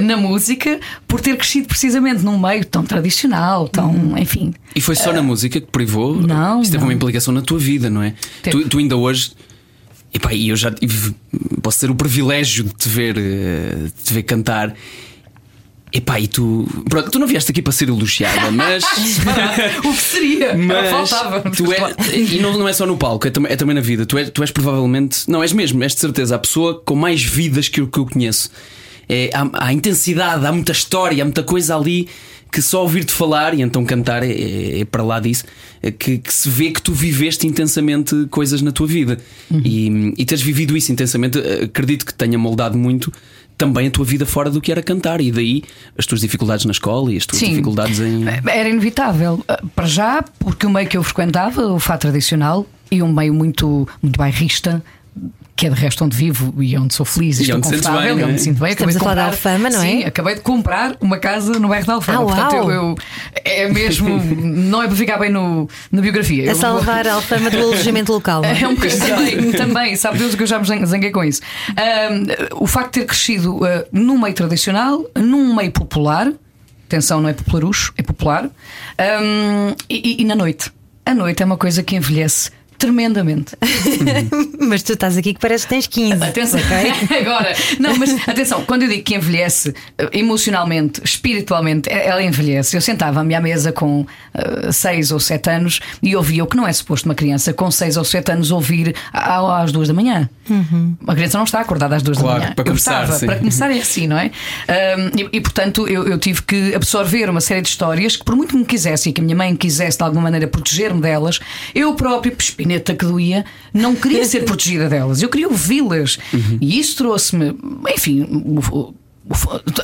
na 0.01 0.17
música, 0.17 0.81
por 1.07 1.21
ter 1.21 1.37
crescido 1.37 1.69
precisamente 1.69 2.23
num 2.23 2.39
meio 2.39 2.65
tão 2.65 2.85
tradicional, 2.85 3.69
tão, 3.69 4.17
enfim. 4.19 4.55
E 4.75 4.81
foi 4.81 4.95
só 4.95 5.13
na 5.13 5.23
música 5.23 5.61
que 5.61 5.67
privou? 5.67 6.15
não, 6.17 6.61
Isso 6.61 6.71
teve 6.71 6.83
não. 6.83 6.89
uma 6.89 6.95
implicação 6.95 7.33
na 7.33 7.43
tua 7.43 7.59
vida, 7.59 7.89
não 7.91 8.03
é? 8.03 8.15
Tu, 8.51 8.69
tu 8.69 8.79
ainda 8.79 8.97
hoje. 8.97 9.33
Epá, 10.13 10.33
e 10.33 10.49
eu 10.49 10.57
já 10.57 10.71
tive, 10.71 11.15
posso 11.63 11.81
ter 11.81 11.91
o 11.91 11.95
privilégio 11.95 12.65
de 12.65 12.75
te 12.75 12.89
ver, 12.89 13.17
eh, 13.19 13.75
de 13.85 14.05
te 14.05 14.13
ver 14.15 14.23
cantar. 14.23 14.75
Epá, 15.93 16.21
e 16.21 16.27
tu. 16.29 16.67
Pronto, 16.89 17.11
tu 17.11 17.19
não 17.19 17.27
vieste 17.27 17.51
aqui 17.51 17.63
para 17.63 17.73
ser 17.73 17.89
elogiada, 17.89 18.51
mas. 18.53 18.85
o 19.85 19.93
que 19.93 20.01
seria? 20.01 20.55
Mas 20.55 20.91
Faltava. 20.91 21.51
tu 21.51 21.73
é, 21.73 21.95
e 22.15 22.41
não, 22.41 22.57
não 22.59 22.69
é 22.69 22.73
só 22.73 22.87
no 22.87 22.97
palco, 22.97 23.27
é 23.27 23.31
também, 23.31 23.53
é 23.53 23.57
também 23.57 23.75
na 23.75 23.81
vida. 23.81 24.05
Tu, 24.05 24.19
é, 24.19 24.25
tu 24.25 24.43
és 24.43 24.51
provavelmente, 24.51 25.29
não, 25.29 25.43
és 25.43 25.53
mesmo, 25.53 25.83
és 25.83 25.95
de 25.95 26.01
certeza 26.01 26.37
a 26.37 26.39
pessoa 26.39 26.83
com 26.85 26.95
mais 26.95 27.23
vidas 27.23 27.69
que 27.69 27.81
eu, 27.81 27.87
que 27.87 27.99
eu 27.99 28.07
conheço. 28.07 28.51
É, 29.09 29.31
há, 29.33 29.67
há 29.67 29.73
intensidade, 29.73 30.45
há 30.47 30.53
muita 30.53 30.73
história, 30.73 31.23
há 31.23 31.25
muita 31.25 31.43
coisa 31.43 31.77
ali 31.77 32.09
que 32.51 32.63
só 32.63 32.83
ouvir-te 32.83 33.13
falar 33.13 33.53
e 33.55 33.61
então 33.61 33.85
cantar 33.85 34.23
é, 34.23 34.31
é- 34.31 34.81
é 34.81 34.85
para 34.87 35.03
lá 35.03 35.21
disso 35.21 35.45
é 35.83 35.91
que, 35.91 36.17
que 36.17 36.33
se 36.33 36.49
vê 36.49 36.71
que 36.71 36.81
tu 36.81 36.93
viveste 36.95 37.47
intensamente 37.47 38.27
coisas 38.31 38.63
na 38.63 38.73
tua 38.73 38.87
vida 38.87 39.19
e, 39.65 40.15
e 40.17 40.25
teres 40.25 40.43
vivido 40.43 40.77
isso 40.77 40.91
intensamente. 40.91 41.39
Acredito 41.39 42.05
que 42.07 42.13
tenha 42.15 42.39
moldado 42.39 42.77
muito 42.77 43.13
também 43.57 43.87
a 43.89 43.91
tua 43.91 44.05
vida 44.05 44.25
fora 44.25 44.51
do 44.51 44.61
que 44.61 44.73
era 44.73 44.83
cantar 44.83 45.21
e 45.21 45.31
daí 45.31 45.63
as 45.97 46.07
tuas 46.07 46.21
dificuldades 46.21 46.65
na 46.65 46.73
escola 46.73 47.13
e 47.13 47.17
as 47.17 47.27
tuas 47.27 47.39
Sim. 47.39 47.51
dificuldades 47.51 48.01
em. 48.01 48.25
Era 48.27 48.69
inevitável. 48.69 49.45
Ah, 49.47 49.61
Para 49.75 49.87
já, 49.87 50.25
porque 50.39 50.65
o 50.67 50.71
meio 50.71 50.89
que 50.89 50.97
eu 50.97 51.03
frequentava, 51.03 51.67
o 51.67 51.79
fado 51.79 52.01
tradicional, 52.01 52.67
e 52.91 53.03
um 53.03 53.13
meio 53.13 53.35
muito, 53.35 53.87
muito 54.03 54.17
bairrista. 54.17 54.83
Que 55.59 55.67
é 55.67 55.71
de 55.71 55.75
resto 55.75 56.05
onde 56.05 56.17
vivo 56.17 56.55
e 56.63 56.79
onde 56.79 56.95
sou 56.95 57.05
feliz 57.05 57.41
e, 57.41 57.43
estou 57.43 57.61
confortável 57.61 57.99
bem, 58.01 58.09
e 58.11 58.13
onde 58.13 58.23
é? 58.23 58.27
me 58.29 58.39
sinto 58.39 58.61
bem. 58.61 58.71
Estamos 58.71 58.95
Acabei 58.95 58.95
de 58.95 58.97
a 58.97 59.01
falar 59.01 59.11
comprar- 59.11 59.25
da 59.25 59.59
Alfama, 59.59 59.71
não 59.71 59.83
é? 59.83 59.91
Sim, 59.91 60.05
acabei 60.05 60.35
de 60.37 60.41
comprar 60.41 60.97
uma 61.01 61.19
casa 61.19 61.59
no 61.59 61.67
bairro 61.67 61.85
da 61.85 61.95
Alfama. 61.95 62.19
Ah, 62.21 62.25
Portanto, 62.25 62.55
eu, 62.55 62.71
eu- 62.71 62.95
é 63.45 63.69
mesmo. 63.69 64.09
não 64.39 64.81
é 64.85 64.87
para 64.87 64.95
ficar 64.97 65.19
bem 65.19 65.31
no, 65.33 65.69
na 65.91 66.01
biografia. 66.01 66.45
A 66.45 66.47
Eu- 66.53 66.55
salvar 66.55 67.09
a 67.09 67.15
alfama 67.15 67.51
do 67.51 67.59
alojamento 67.59 68.13
local. 68.13 68.45
é? 68.45 68.53
É 68.63 68.69
um 68.69 68.77
bocadinho 68.77 69.53
também, 69.57 69.97
sabe 69.97 70.19
Deus 70.19 70.33
o 70.33 70.37
que 70.37 70.45
eu 70.45 70.47
já 70.47 70.61
me 70.61 70.65
zang- 70.65 70.87
zanguei 70.87 71.11
com 71.11 71.25
isso. 71.25 71.43
Ahm, 71.71 72.27
o 72.55 72.67
facto 72.69 72.95
de 72.95 73.01
ter 73.01 73.07
crescido 73.07 73.59
ah, 73.65 73.85
num 73.91 74.17
meio 74.17 74.35
tradicional, 74.35 75.05
num 75.17 75.57
meio 75.57 75.73
popular, 75.73 76.33
atenção, 76.87 77.21
não 77.21 77.29
é 77.29 77.33
popularucho, 77.33 77.93
é 77.99 78.03
popular, 78.03 78.45
ahm, 78.97 79.75
e, 79.91 80.19
e- 80.19 80.23
e 80.23 80.25
na 80.25 80.37
noite. 80.37 80.71
A 81.05 81.15
noite 81.15 81.43
é 81.43 81.47
uma 81.47 81.57
coisa 81.57 81.83
que 81.83 81.97
envelhece 81.97 82.51
tremendamente. 82.79 83.57
Mas 84.61 84.83
tu 84.83 84.93
estás 84.93 85.17
aqui 85.17 85.35
que 85.35 85.41
parece 85.41 85.65
que 85.67 85.71
tens 85.71 85.87
15. 85.87 86.23
Atenção, 86.25 86.61
agora, 87.21 87.55
não, 87.79 87.97
mas 87.97 88.29
atenção, 88.29 88.65
quando 88.65 88.83
eu 88.83 88.89
digo 88.89 89.03
que 89.03 89.15
envelhece 89.15 89.75
eh, 89.97 90.09
emocionalmente, 90.13 91.01
espiritualmente, 91.05 91.89
eh, 91.89 92.07
ela 92.09 92.23
envelhece. 92.23 92.77
Eu 92.77 92.81
sentava-me 92.81 93.35
à 93.35 93.41
mesa 93.41 93.73
com 93.73 94.07
6 94.71 95.11
ou 95.13 95.21
7 95.21 95.51
anos 95.51 95.81
e 96.03 96.15
ouvia 96.15 96.45
o 96.45 96.47
que 96.47 96.57
não 96.57 96.67
é 96.67 96.73
suposto 96.73 97.09
uma 97.09 97.15
criança 97.15 97.53
com 97.53 97.71
6 97.71 97.97
ou 97.97 98.05
7 98.05 98.33
anos 98.33 98.51
ouvir 98.51 98.95
à- 99.13 99.63
às 99.63 99.73
2 99.73 99.89
da 99.89 99.95
manhã. 99.95 100.29
Uma 101.01 101.15
criança 101.15 101.39
não 101.39 101.45
está 101.45 101.61
acordada 101.61 101.97
às 101.97 102.03
2 102.03 102.19
Claro, 102.19 102.35
da 102.39 102.45
manhã. 102.45 102.55
para 102.55 102.63
Eu 102.63 102.67
começar, 102.67 103.03
estava, 103.05 103.19
sim. 103.19 103.27
para 103.27 103.37
começar 103.37 103.71
é 103.71 103.79
assim, 103.79 104.07
não 104.07 104.19
é? 104.19 104.31
Ahm, 104.69 105.11
e, 105.33 105.37
e, 105.37 105.41
portanto 105.41 105.87
eu, 105.89 106.07
eu 106.07 106.19
tive 106.19 106.43
que 106.43 106.75
absorver 106.75 107.29
uma 107.31 107.41
série 107.41 107.63
de 107.63 107.69
histórias 107.69 108.17
que, 108.17 108.25
por 108.25 108.35
muito 108.37 108.51
que 108.51 108.57
me 108.57 108.65
quisesse 108.65 109.09
e 109.11 109.13
que 109.13 109.21
a 109.21 109.25
minha 109.25 109.37
mãe 109.37 109.55
quisesse 109.57 109.99
de 109.99 110.05
alguma 110.05 110.23
maneira 110.23 110.47
proteger-me 110.47 111.01
delas, 111.01 111.39
eu 111.75 111.95
próprio, 111.95 112.35
espineta 112.69 112.95
que 112.95 113.05
doía, 113.05 113.45
não 113.73 113.95
queria 113.95 114.25
ser 114.25 114.45
protegida 114.45 114.89
delas. 114.89 115.23
Eu 115.23 115.29
queria 115.29 115.49
ouvi-las. 115.49 116.19
Uhum. 116.33 116.59
E 116.61 116.79
isso 116.79 116.97
trouxe-me, 116.97 117.55
enfim, 117.95 118.27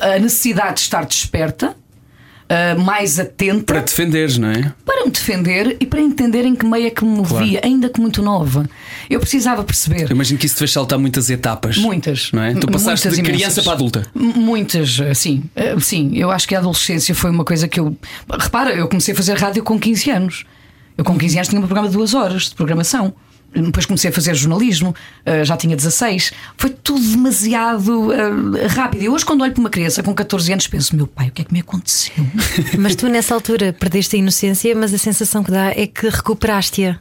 a 0.01 0.19
necessidade 0.19 0.75
de 0.75 0.79
estar 0.81 1.05
desperta. 1.05 1.75
ah, 2.47 2.75
mais 2.75 3.19
atenta 3.19 3.73
Para 3.73 3.81
defenderes, 3.81 4.37
não 4.37 4.49
é? 4.49 4.71
para 4.85 5.03
me 5.05 5.11
defender 5.11 5.77
e 5.79 5.85
para 5.85 5.99
entender 5.99 6.45
em 6.45 6.55
que 6.55 6.65
meio 6.65 6.87
é 6.87 6.89
que 6.91 7.03
me 7.03 7.09
movia, 7.17 7.59
ainda 7.63 7.89
que 7.89 7.99
muito 7.99 8.21
nova. 8.21 8.67
Eu 9.09 9.19
precisava 9.19 9.63
perceber. 9.63 10.03
Eu 10.03 10.11
imagino 10.11 10.37
que 10.39 10.45
isso 10.45 10.55
te 10.55 10.59
fez 10.59 10.71
saltar 10.71 10.97
muitas 10.99 11.29
etapas. 11.29 11.77
Muitas. 11.77 12.31
Não 12.31 12.43
é? 12.43 12.53
Tu 12.53 12.67
passaste 12.67 13.07
Muitas 13.07 13.15
de 13.15 13.21
criança 13.23 13.43
imensas. 13.45 13.63
para 13.63 13.73
adulta. 13.73 14.07
Muitas, 14.13 14.97
sim. 15.15 15.43
Eh, 15.55 15.75
Sim, 15.79 16.11
eu 16.15 16.31
acho 16.31 16.47
que 16.47 16.55
a 16.55 16.59
adolescência 16.59 17.13
foi 17.15 17.29
uma 17.31 17.43
coisa 17.43 17.67
que 17.67 17.79
eu. 17.79 17.95
Repara, 18.39 18.71
eu 18.73 18.87
comecei 18.87 19.13
a 19.13 19.17
fazer 19.17 19.33
rádio 19.37 19.63
com 19.63 19.79
15 19.79 20.09
anos. 20.11 20.45
Eu 20.97 21.03
com 21.03 21.17
15 21.17 21.37
anos 21.37 21.47
tinha 21.47 21.59
um 21.59 21.63
programa 21.65 21.87
de 21.87 21.93
duas 21.93 22.13
horas 22.13 22.49
de 22.49 22.55
programação. 22.55 23.13
Depois 23.53 23.85
comecei 23.85 24.09
a 24.09 24.13
fazer 24.13 24.35
jornalismo, 24.35 24.93
eh, 25.25 25.45
já 25.45 25.55
tinha 25.55 25.75
16. 25.75 26.33
Foi 26.57 26.69
tudo 26.69 26.99
demasiado 26.99 28.11
eh, 28.11 28.67
rápido. 28.67 29.03
E 29.03 29.09
hoje, 29.09 29.23
quando 29.23 29.41
olho 29.41 29.53
para 29.53 29.61
uma 29.61 29.69
criança 29.69 30.03
com 30.03 30.13
14 30.13 30.51
anos, 30.51 30.67
penso: 30.67 30.95
meu 30.95 31.07
pai, 31.07 31.29
o 31.29 31.31
que 31.31 31.41
é 31.41 31.45
que 31.45 31.53
me 31.53 31.61
aconteceu? 31.61 32.13
Mas 32.77 32.95
tu 32.95 33.07
nessa 33.07 33.33
altura 33.33 33.71
perdeste 33.71 34.17
a 34.17 34.19
inocência, 34.19 34.75
mas 34.75 34.93
a 34.93 34.97
sensação 34.97 35.41
que 35.41 35.51
dá 35.51 35.69
é 35.69 35.87
que 35.87 36.09
recuperaste-a. 36.09 36.99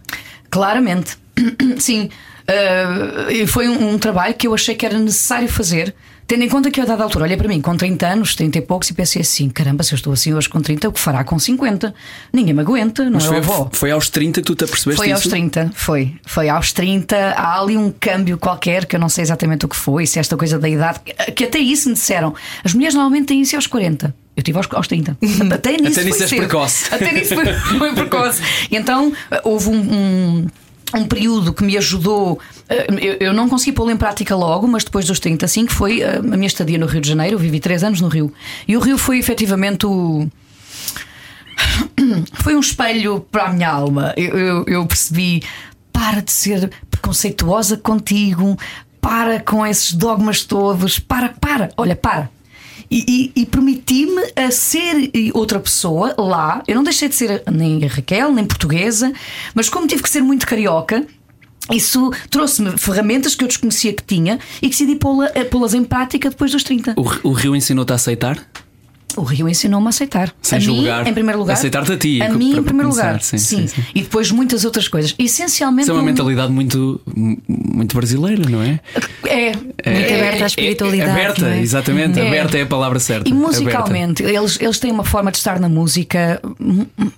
Claramente. 0.49 1.17
Sim. 1.79 2.09
Uh, 2.45 3.31
e 3.31 3.47
foi 3.47 3.69
um 3.69 3.99
trabalho 3.99 4.35
que 4.35 4.47
eu 4.47 4.55
achei 4.55 4.75
que 4.75 4.85
era 4.85 4.99
necessário 4.99 5.49
fazer, 5.49 5.95
tendo 6.26 6.43
em 6.45 6.49
conta 6.49 6.71
que 6.71 6.81
eu, 6.81 6.85
a 6.85 6.87
dada 6.87 7.02
altura, 7.02 7.25
olhei 7.25 7.37
para 7.37 7.49
mim 7.49 7.61
com 7.61 7.76
30 7.76 8.07
anos, 8.07 8.35
30 8.35 8.59
e 8.59 8.61
poucos, 8.61 8.88
e 8.90 8.95
pensei 8.95 9.23
assim: 9.23 9.49
caramba, 9.49 9.83
se 9.83 9.93
eu 9.93 9.97
estou 9.97 10.12
assim 10.12 10.33
hoje 10.35 10.49
com 10.49 10.61
30, 10.61 10.88
o 10.88 10.93
que 10.93 11.00
fará 11.00 11.23
com 11.25 11.38
50? 11.38 11.95
Ninguém 12.33 12.54
me 12.54 12.61
aguenta, 12.61 13.04
não 13.04 13.12
Mas 13.12 13.25
é 13.25 13.28
foi, 13.28 13.37
avó. 13.38 13.69
foi 13.73 13.90
aos 13.90 14.09
30 14.09 14.40
que 14.40 14.47
tu 14.47 14.54
te 14.54 14.64
apercebeste 14.64 14.97
Foi 15.02 15.11
aos 15.12 15.21
disso? 15.21 15.31
30, 15.31 15.71
foi. 15.75 16.14
Foi 16.26 16.49
aos 16.49 16.73
30. 16.73 17.16
Há 17.37 17.61
ali 17.61 17.76
um 17.76 17.93
câmbio 17.93 18.38
qualquer 18.38 18.87
que 18.87 18.97
eu 18.97 19.00
não 19.00 19.09
sei 19.09 19.23
exatamente 19.23 19.64
o 19.64 19.69
que 19.69 19.76
foi, 19.76 20.07
se 20.07 20.19
é 20.19 20.21
esta 20.21 20.37
coisa 20.37 20.59
da 20.59 20.69
idade, 20.69 21.00
que- 21.35 21.45
até 21.45 21.59
isso 21.59 21.88
me 21.88 21.95
disseram. 21.95 22.35
As 22.64 22.73
mulheres 22.75 22.95
normalmente 22.95 23.26
têm 23.26 23.40
isso 23.40 23.54
aos 23.57 23.66
40. 23.66 24.14
Eu 24.37 24.43
tive 24.43 24.59
aos, 24.59 24.66
aos 24.73 24.88
30. 24.88 25.16
Até 25.54 25.76
nisso, 25.76 25.93
Até 26.00 26.04
nisso 26.04 26.09
foi 26.19 26.21
és 26.23 26.28
cedo. 26.31 26.38
precoce. 26.40 26.93
Até 26.93 27.12
nisso 27.12 27.35
foi, 27.37 27.45
foi 27.78 27.93
precoce. 27.95 28.43
E 28.69 28.76
então 28.76 29.12
houve 29.45 29.69
um. 29.69 29.76
um 29.76 30.47
um 30.95 31.07
período 31.07 31.53
que 31.53 31.63
me 31.65 31.77
ajudou, 31.77 32.39
eh, 32.69 32.87
eu, 33.21 33.33
não 33.33 33.49
consegui 33.49 33.73
pô-lo 33.73 33.91
em 33.91 33.97
prática 33.97 34.35
logo, 34.37 34.67
mas 34.69 34.85
depois 34.85 35.05
dos 35.07 35.19
35 35.21 35.73
foi 35.73 36.01
eh, 36.01 36.17
a 36.19 36.23
minha 36.23 36.47
estadia 36.47 36.79
no 36.79 36.87
Rio 36.87 37.01
de 37.01 37.09
Janeiro. 37.09 37.35
Eu 37.37 37.39
vivi 37.41 37.61
3 37.61 37.85
anos 37.85 38.01
no 38.01 38.09
Rio. 38.09 38.33
E 38.69 38.77
o 38.77 38.81
Rio 38.81 38.97
foi 38.99 39.19
efetivamente 39.19 39.87
o, 39.87 40.29
foi 42.43 42.55
um 42.57 42.61
espelho 42.61 43.21
para 43.31 43.45
a 43.45 43.53
minha 43.53 43.71
alma. 43.71 44.13
Eu, 44.17 44.39
eu- 44.39 44.65
eu 44.67 44.87
percebi: 44.87 45.43
para 45.93 46.21
de 46.21 46.33
ser 46.33 46.71
preconceituosa 46.91 47.77
contigo, 47.77 48.57
para 49.01 49.41
com 49.41 49.67
esses 49.67 49.93
dogmas 49.93 50.43
todos, 50.43 50.99
para, 50.99 51.29
para, 51.41 51.71
olha, 51.77 51.95
para. 51.97 52.31
E, 52.91 53.33
e- 53.37 53.41
e 53.43 53.47
permiti-me 53.47 54.23
a 54.37 54.50
ser 54.50 55.11
outra 55.33 55.59
pessoa 55.59 56.14
lá. 56.19 56.62
Eu 56.69 56.76
não 56.76 56.83
deixei 56.85 57.09
de 57.09 57.14
ser 57.14 57.43
nem 57.50 57.79
Raquel, 57.87 58.33
nem 58.33 58.45
portuguesa, 58.45 59.12
mas 59.55 59.69
como 59.69 59.87
tive 59.87 60.03
que 60.03 60.09
ser 60.11 60.21
muito 60.23 60.47
carioca. 60.47 61.05
Isso 61.73 62.12
trouxe-me 62.29 62.76
ferramentas 62.76 63.35
que 63.35 63.43
eu 63.43 63.49
desconhecia 63.49 63.93
que 63.95 64.03
tinha 64.05 64.38
e 64.61 64.69
decidi 64.69 64.97
pô-la- 64.97 65.31
pô-las 65.50 65.73
em 65.73 65.83
prática 65.83 66.29
depois 66.29 66.53
dos 66.53 66.62
30. 66.62 66.95
O, 66.97 67.29
o 67.31 67.33
Rio 67.33 67.57
ensinou-te 67.57 67.91
a 67.93 67.95
aceitar? 67.95 68.38
O 69.16 69.23
Rio 69.23 69.49
ensinou-me 69.49 69.87
a 69.87 69.90
aceitar. 69.90 70.35
Sem 70.42 70.56
a 70.59 70.61
julgar. 70.61 71.04
mim, 71.04 71.11
em 71.11 71.14
primeiro 71.14 71.38
lugar. 71.38 71.52
Aceitar-te 71.54 71.92
a 71.92 71.97
ti, 71.97 72.21
A 72.23 72.28
mim, 72.30 72.56
em 72.56 72.62
primeiro 72.62 72.90
começar. 72.90 73.06
lugar. 73.09 73.23
Sim, 73.23 73.38
sim, 73.38 73.66
sim. 73.66 73.83
E 73.94 74.02
depois 74.02 74.30
muitas 74.30 74.64
outras 74.64 74.88
coisas. 74.88 75.14
Essencialmente. 75.18 75.83
Isso 75.85 75.90
é 75.90 75.94
uma 75.94 76.02
mentalidade 76.02 76.52
muito, 76.52 77.00
muito 77.49 77.97
brasileira, 77.97 78.49
não 78.49 78.62
é? 78.62 78.80
É. 79.26 79.52
Muito 79.56 80.14
aberta 80.14 80.44
à 80.44 80.47
espiritualidade. 80.47 81.11
aberta, 81.11 81.40
não 81.42 81.49
é? 81.49 81.61
exatamente. 81.61 82.18
É. 82.21 82.26
Aberta 82.26 82.59
é 82.59 82.62
a 82.62 82.66
palavra 82.66 82.99
certa. 82.99 83.28
E 83.28 83.33
Aberta. 83.33 83.49
musicalmente, 83.49 84.23
eles, 84.23 84.59
eles 84.61 84.78
têm 84.78 84.90
uma 84.90 85.04
forma 85.04 85.30
de 85.30 85.38
estar 85.38 85.59
na 85.61 85.68
música, 85.68 86.40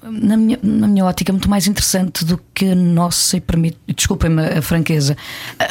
na 0.02 0.36
minha, 0.36 0.58
na 0.62 0.86
minha 0.88 1.04
ótica, 1.04 1.32
muito 1.32 1.48
mais 1.48 1.66
interessante 1.66 2.24
do 2.24 2.40
que 2.54 2.66
a 2.70 2.74
nossa, 2.74 3.36
e 3.36 3.40
permite, 3.40 3.76
desculpem-me 3.94 4.42
a 4.42 4.62
franqueza. 4.62 5.16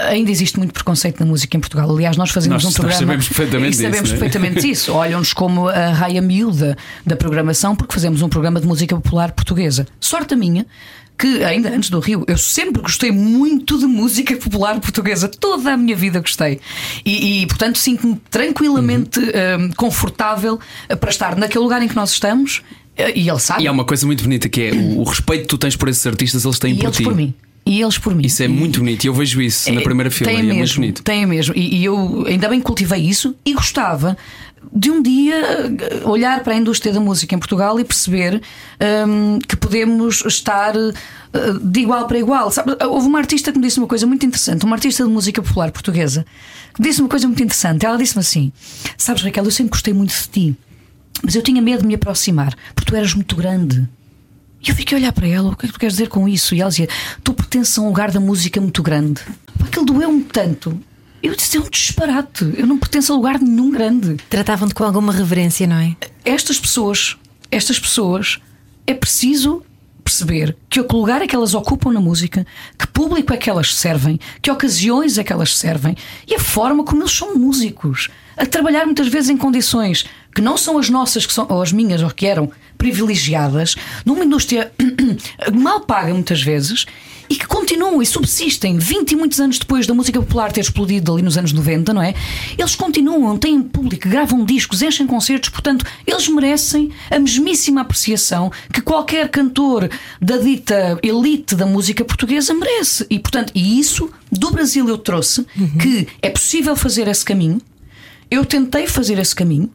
Ainda 0.10 0.32
existe 0.32 0.58
muito 0.58 0.74
preconceito 0.74 1.20
na 1.20 1.26
música 1.26 1.56
em 1.58 1.60
Portugal. 1.60 1.90
Aliás, 1.92 2.18
nós 2.18 2.30
fazemos 2.32 2.64
Nós- 2.64 2.66
um 2.66 2.68
nós 2.68 2.76
programa. 2.76 3.00
sabemos 3.00 3.28
perfeitamente 3.28 3.68
e 3.68 3.72
disso, 3.72 3.84
sabemos 3.84 4.10
não 4.10 4.16
é? 4.16 4.20
perfeitamente 4.20 4.70
isso. 4.72 4.94
Olham-nos 4.94 5.34
como 5.34 5.68
a 5.70 5.88
raia 6.16 6.22
miúda 6.22 6.78
da 7.06 7.16
programação, 7.16 7.76
porque 7.76 7.94
fazemos 7.94 8.22
um 8.22 8.30
programa 8.30 8.60
de 8.60 8.68
música 8.68 8.96
popular 8.96 9.32
portuguesa. 9.32 9.86
Sorte 10.00 10.34
a 10.34 10.38
minha. 10.38 10.66
Que 11.18 11.46
ainda 11.46 11.70
antes 11.70 11.90
do 11.90 11.98
Rio, 12.02 12.26
eu 12.28 12.38
sempre 12.38 12.82
gostei 12.82 13.10
muito 13.10 13.80
de 13.80 13.86
música 13.86 14.36
popular 14.38 14.78
portuguesa, 14.82 15.30
toda 15.30 15.72
a 15.72 15.78
minha 15.78 15.96
vida 15.96 16.20
gostei. 16.20 16.60
E, 17.06 17.44
e, 17.44 17.48
portanto, 17.48 17.78
sinto-me 17.78 18.20
tranquilamente 18.30 19.22
hum, 19.22 19.70
confortável 19.78 20.60
eh, 20.90 20.96
para 20.98 21.10
estar 21.10 21.38
naquele 21.38 21.64
lugar 21.64 21.82
em 21.82 21.88
que 21.88 21.96
nós 21.96 22.12
estamos. 22.12 22.62
eh, 22.98 23.14
E 23.18 23.30
ele 23.30 23.40
sabe. 23.40 23.64
E 23.64 23.68
há 23.68 23.72
uma 23.72 23.86
coisa 23.86 24.06
muito 24.06 24.24
bonita 24.24 24.50
que 24.50 24.62
é 24.62 24.72
o, 24.74 25.00
o 25.00 25.04
respeito 25.06 25.44
que 25.44 25.48
tu 25.48 25.58
tens 25.58 25.78
por 25.78 25.88
esses 25.88 26.06
artistas, 26.06 26.44
eles 26.44 26.60
têm 26.60 26.74
e 26.74 26.78
por 26.80 26.84
eles 26.88 26.98
ti. 26.98 27.04
por 27.04 27.16
mim. 27.16 27.34
E 27.66 27.82
eles 27.82 27.98
por 27.98 28.14
mim. 28.14 28.26
Isso 28.26 28.44
é 28.44 28.48
muito 28.48 28.80
bonito 28.80 29.06
e 29.06 29.08
eu 29.08 29.14
vejo 29.14 29.42
isso 29.42 29.72
na 29.74 29.82
primeira 29.82 30.12
fila 30.12 30.30
Tem 30.30 30.38
e 30.38 30.40
é 30.40 30.44
muito 30.44 30.60
mesmo, 30.60 30.76
bonito. 30.76 31.04
Tem 31.04 31.26
mesmo. 31.26 31.56
E, 31.58 31.78
e 31.78 31.86
eu 31.86 32.26
ainda 32.28 32.48
bem 32.48 32.60
que 32.60 32.66
cultivei 32.66 33.02
isso 33.02 33.36
e 33.44 33.54
gostava 33.54 34.16
de 34.72 34.92
um 34.92 35.02
dia 35.02 35.36
eh, 35.36 36.02
olhar 36.06 36.42
para 36.44 36.54
a 36.54 36.58
indústria 36.58 36.94
da 36.94 37.00
música 37.00 37.34
em 37.34 37.40
Portugal 37.40 37.80
e 37.80 37.84
perceber 37.84 38.42
hum, 39.08 39.40
que 39.40 39.56
podemos 39.56 40.24
estar 40.26 40.76
eh, 40.76 40.94
de 41.62 41.80
igual 41.80 42.08
para 42.08 42.18
igual. 42.20 42.52
Sabe, 42.52 42.76
houve 42.84 43.08
uma 43.08 43.20
artista 43.20 43.52
que 43.52 43.58
me 43.58 43.66
disse 43.66 43.80
uma 43.80 43.88
coisa 43.88 44.06
muito 44.06 44.26
interessante, 44.26 44.66
uma 44.66 44.76
artista 44.76 45.04
de 45.04 45.10
música 45.10 45.42
popular 45.42 45.72
portuguesa, 45.72 46.26
que 46.74 46.82
disse 46.82 47.02
uma 47.02 47.10
coisa 47.10 47.28
muito 47.28 47.42
interessante. 47.42 47.86
Ela 47.86 47.98
disse-me 47.98 48.22
assim: 48.22 48.52
Sabes, 48.98 49.24
Raquel, 49.24 49.46
eu 49.46 49.52
sempre 49.52 49.72
gostei 49.72 49.94
muito 49.94 50.14
de 50.14 50.28
ti, 50.28 50.56
mas 51.24 51.36
eu 51.36 51.42
tinha 51.42 51.62
medo 51.62 51.82
de 51.82 51.88
me 51.88 51.96
aproximar, 51.96 52.54
porque 52.74 52.92
tu 52.92 52.96
eras 52.96 53.14
muito 53.14 53.36
grande. 53.36 53.88
E 54.66 54.70
eu 54.70 54.76
fiquei 54.76 54.98
a 54.98 55.00
olhar 55.00 55.14
para 55.14 55.28
ela, 55.28 55.52
o 55.52 55.56
que 55.56 55.66
é 55.66 55.68
que 55.68 55.74
tu 55.74 55.80
queres 55.80 55.94
dizer 55.94 56.10
com 56.10 56.28
isso? 56.28 56.56
E 56.56 56.62
ela 56.62 56.70
dizia: 56.70 56.90
Tu 57.24 57.34
pertences 57.34 57.78
a 57.78 57.82
um 57.82 57.88
lugar 57.88 58.12
da 58.12 58.20
música 58.20 58.60
muito 58.60 58.82
grande. 58.82 59.22
Pá, 59.60 59.66
Aquilo 59.66 59.86
doeu-me 59.86 60.24
tanto. 60.24 60.80
Eu 61.22 61.36
disse: 61.36 61.58
É 61.58 61.60
um 61.60 61.70
disparate. 61.70 62.52
Eu 62.58 62.66
não 62.66 62.78
pertenço 62.78 63.14
a 63.14 63.16
lugar 63.16 63.40
nenhum 63.40 63.70
grande. 63.70 64.18
Tratavam-te 64.30 64.74
com 64.74 64.84
alguma 64.84 65.14
reverência, 65.14 65.68
não 65.68 65.76
é? 65.78 65.96
Estas 66.24 66.60
pessoas, 66.60 67.16
estas 67.52 67.80
pessoas, 67.80 68.40
é 68.88 68.94
preciso 68.94 69.64
perceber 70.06 70.56
que 70.70 70.80
lugar 70.80 71.24
é 71.24 71.28
que 71.28 71.36
elas 71.36 71.56
ocupam 71.56 71.92
na 71.92 72.00
música, 72.00 72.46
que 72.78 72.86
público 72.86 73.34
é 73.34 73.38
que 73.38 73.50
elas 73.50 73.74
servem, 73.74 74.20
que 74.40 74.52
ocasiões 74.52 75.18
é 75.18 75.24
que 75.24 75.34
elas 75.34 75.58
servem 75.58 75.98
e 76.28 76.36
a 76.36 76.40
forma 76.40 76.84
como 76.84 77.02
eles 77.02 77.12
são 77.12 77.34
músicos. 77.36 78.10
A 78.38 78.46
trabalhar 78.46 78.86
muitas 78.86 79.08
vezes 79.08 79.32
em 79.32 79.38
condições 79.38 80.06
que 80.34 80.42
não 80.42 80.58
são 80.58 80.78
as 80.78 80.90
nossas, 80.90 81.26
que 81.26 81.34
são, 81.34 81.48
ou 81.50 81.60
as 81.60 81.72
minhas, 81.72 82.04
ou 82.04 82.12
que 82.12 82.28
eram 82.28 82.52
privilegiadas, 82.78 83.76
numa 84.06 84.24
indústria 84.24 84.72
mal 85.52 85.80
paga 85.82 86.14
muitas 86.14 86.42
vezes 86.42 86.86
e 87.30 87.36
que 87.36 87.48
continuam 87.48 88.02
e 88.02 88.06
subsistem 88.06 88.78
20 88.78 89.12
e 89.12 89.16
muitos 89.16 89.40
anos 89.40 89.60
depois 89.60 89.88
da 89.88 89.94
música 89.94 90.20
popular 90.20 90.52
ter 90.52 90.62
explodido 90.62 91.14
ali 91.14 91.22
nos 91.22 91.38
anos 91.38 91.52
90, 91.54 91.94
não 91.94 92.02
é? 92.02 92.14
Eles 92.58 92.76
continuam, 92.76 93.38
têm 93.38 93.62
público, 93.62 94.08
gravam 94.08 94.46
discos, 94.46 94.82
enchem 94.82 95.08
concertos, 95.08 95.50
portanto, 95.50 95.86
eles 96.06 96.28
merecem 96.28 96.92
a 97.10 97.20
mesmíssima 97.20 97.82
apreciação 97.82 98.52
que 98.72 98.82
qualquer 98.82 99.30
cantor 99.30 99.90
da 100.22 100.38
dita 100.38 101.00
elite 101.02 101.56
da 101.56 101.66
música 101.66 102.04
portuguesa 102.04 102.54
merece. 102.54 103.06
E, 103.10 103.20
portanto, 103.20 103.52
e 103.56 103.80
isso 103.80 104.10
do 104.32 104.52
Brasil 104.52 104.88
eu 104.88 104.98
trouxe 104.98 105.46
que 105.82 106.08
é 106.22 106.30
possível 106.30 106.76
fazer 106.76 107.08
esse 107.08 107.24
caminho. 107.24 107.62
Eu 108.30 108.46
tentei 108.46 108.88
fazer 108.88 109.20
esse 109.20 109.36
caminho 109.36 109.70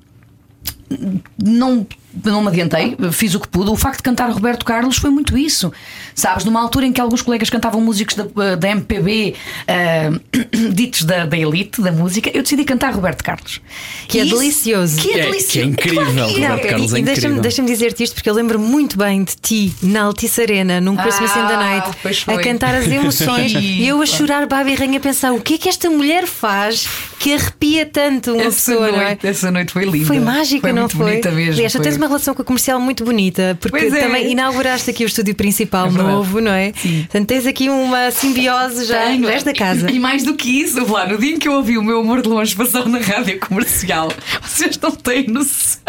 não, 1.43 1.87
não 2.25 2.43
me 2.43 2.49
adiantei, 2.49 2.97
fiz 3.13 3.35
o 3.35 3.41
que 3.41 3.47
pude. 3.49 3.71
O 3.71 3.77
facto 3.77 3.99
de 3.99 4.03
cantar 4.03 4.29
Roberto 4.31 4.65
Carlos 4.65 4.97
foi 4.97 5.11
muito 5.11 5.39
isso. 5.39 5.73
Sabes, 6.15 6.45
numa 6.45 6.61
altura 6.61 6.87
em 6.87 6.93
que 6.93 7.01
alguns 7.01 7.23
colegas 7.23 7.49
cantavam 7.49 7.81
músicos 7.81 8.17
da, 8.17 8.57
da 8.57 8.69
MPB, 8.71 9.35
ah, 9.69 10.11
ditos 10.73 11.05
da, 11.05 11.25
da 11.25 11.37
elite 11.39 11.81
da 11.81 11.93
música, 11.93 12.31
eu 12.35 12.43
decidi 12.43 12.65
cantar 12.65 12.93
Roberto 12.93 13.23
Carlos. 13.23 13.61
Que 14.09 14.19
é 14.19 14.25
E 14.25 14.27
isso- 14.27 14.37
delicioso. 14.39 15.01
Que 15.01 15.11
é, 15.13 15.19
é- 15.21 15.23
delicioso. 15.31 15.53
que 15.53 15.59
é 15.61 15.65
incrível, 15.65 16.03
é. 16.27 16.33
Roberto 16.33 16.69
Carlos. 16.69 16.95
é 16.95 16.99
e 16.99 17.03
deixa-me 17.03 17.41
deixa 17.41 17.63
dizer-te 17.63 18.03
isto 18.03 18.15
porque 18.15 18.29
eu 18.29 18.35
lembro 18.35 18.59
muito 18.59 18.99
bem 18.99 19.23
de 19.23 19.37
ti 19.37 19.73
na 19.83 20.03
Altice 20.03 20.43
Arena, 20.43 20.81
num 20.81 20.97
Christmas 20.97 21.31
in 21.31 21.35
the 21.47 21.55
Ah, 21.55 21.57
Night, 22.05 22.25
a 22.27 22.39
cantar 22.43 22.75
as 22.75 22.87
emoções 22.89 23.53
e 23.57 23.87
eu 23.87 24.03
a 24.03 24.07
chorar 24.07 24.47
babi 24.47 24.75
rainha 24.75 24.99
a 24.99 25.01
pensar 25.01 25.33
o 25.33 25.41
que 25.41 25.55
é 25.55 25.59
que 25.59 25.69
esta 25.69 25.89
mulher 25.89 26.27
faz 26.27 26.89
que 27.21 27.33
arrepia 27.35 27.87
tanto 27.87 28.33
uma 28.33 28.43
Essa 28.45 28.73
pessoa, 28.73 28.89
é? 28.89 29.05
noite, 29.05 29.27
essa 29.27 29.51
noite 29.51 29.73
foi 29.73 29.85
linda. 29.85 30.07
Foi 30.07 30.19
mágica, 30.19 30.61
foi 30.63 30.73
não 30.73 30.80
muito 30.81 30.97
foi? 30.97 31.07
bonita 31.07 31.31
mesmo. 31.31 31.53
Aliás, 31.55 31.73
tu 31.73 31.77
foi. 31.77 31.85
tens 31.85 31.97
uma 31.97 32.07
relação 32.07 32.35
com 32.35 32.43
a 32.43 32.45
comercial 32.45 32.81
muito 32.81 33.05
bonita, 33.05 33.57
porque 33.61 33.79
Pois 33.79 33.93
é. 33.95 34.01
também 34.01 34.31
inauguraste 34.33 34.91
aqui 34.91 35.05
o 35.05 35.07
estúdio 35.07 35.35
principal 35.35 35.87
É 35.87 35.91
novo, 35.91 36.41
não 36.41 36.53
é? 36.53 36.73
Sim. 36.77 37.03
Portanto, 37.03 37.27
tens 37.29 37.47
aqui 37.47 37.69
uma 37.69 38.11
simbiose 38.11 38.85
já 38.87 39.07
Tenho. 39.07 39.27
desta 39.27 39.53
casa. 39.53 39.91
E, 39.91 39.97
e 39.97 39.99
mais 40.01 40.23
do 40.25 40.35
que 40.35 40.49
isso, 40.63 40.85
lá 40.91 41.07
no 41.07 41.19
dia 41.19 41.35
em 41.35 41.39
que 41.39 41.49
eu 41.49 41.53
ouvi 41.55 41.77
o 41.79 41.83
meu 41.83 42.01
amor 42.01 42.23
de 42.23 42.29
longe 42.29 42.55
passar 42.55 42.87
na 42.89 42.99
rádio 42.99 43.39
comercial, 43.41 44.13
vocês 44.43 44.79
não 44.81 44.91
têm 44.93 45.27
noção 45.29 45.81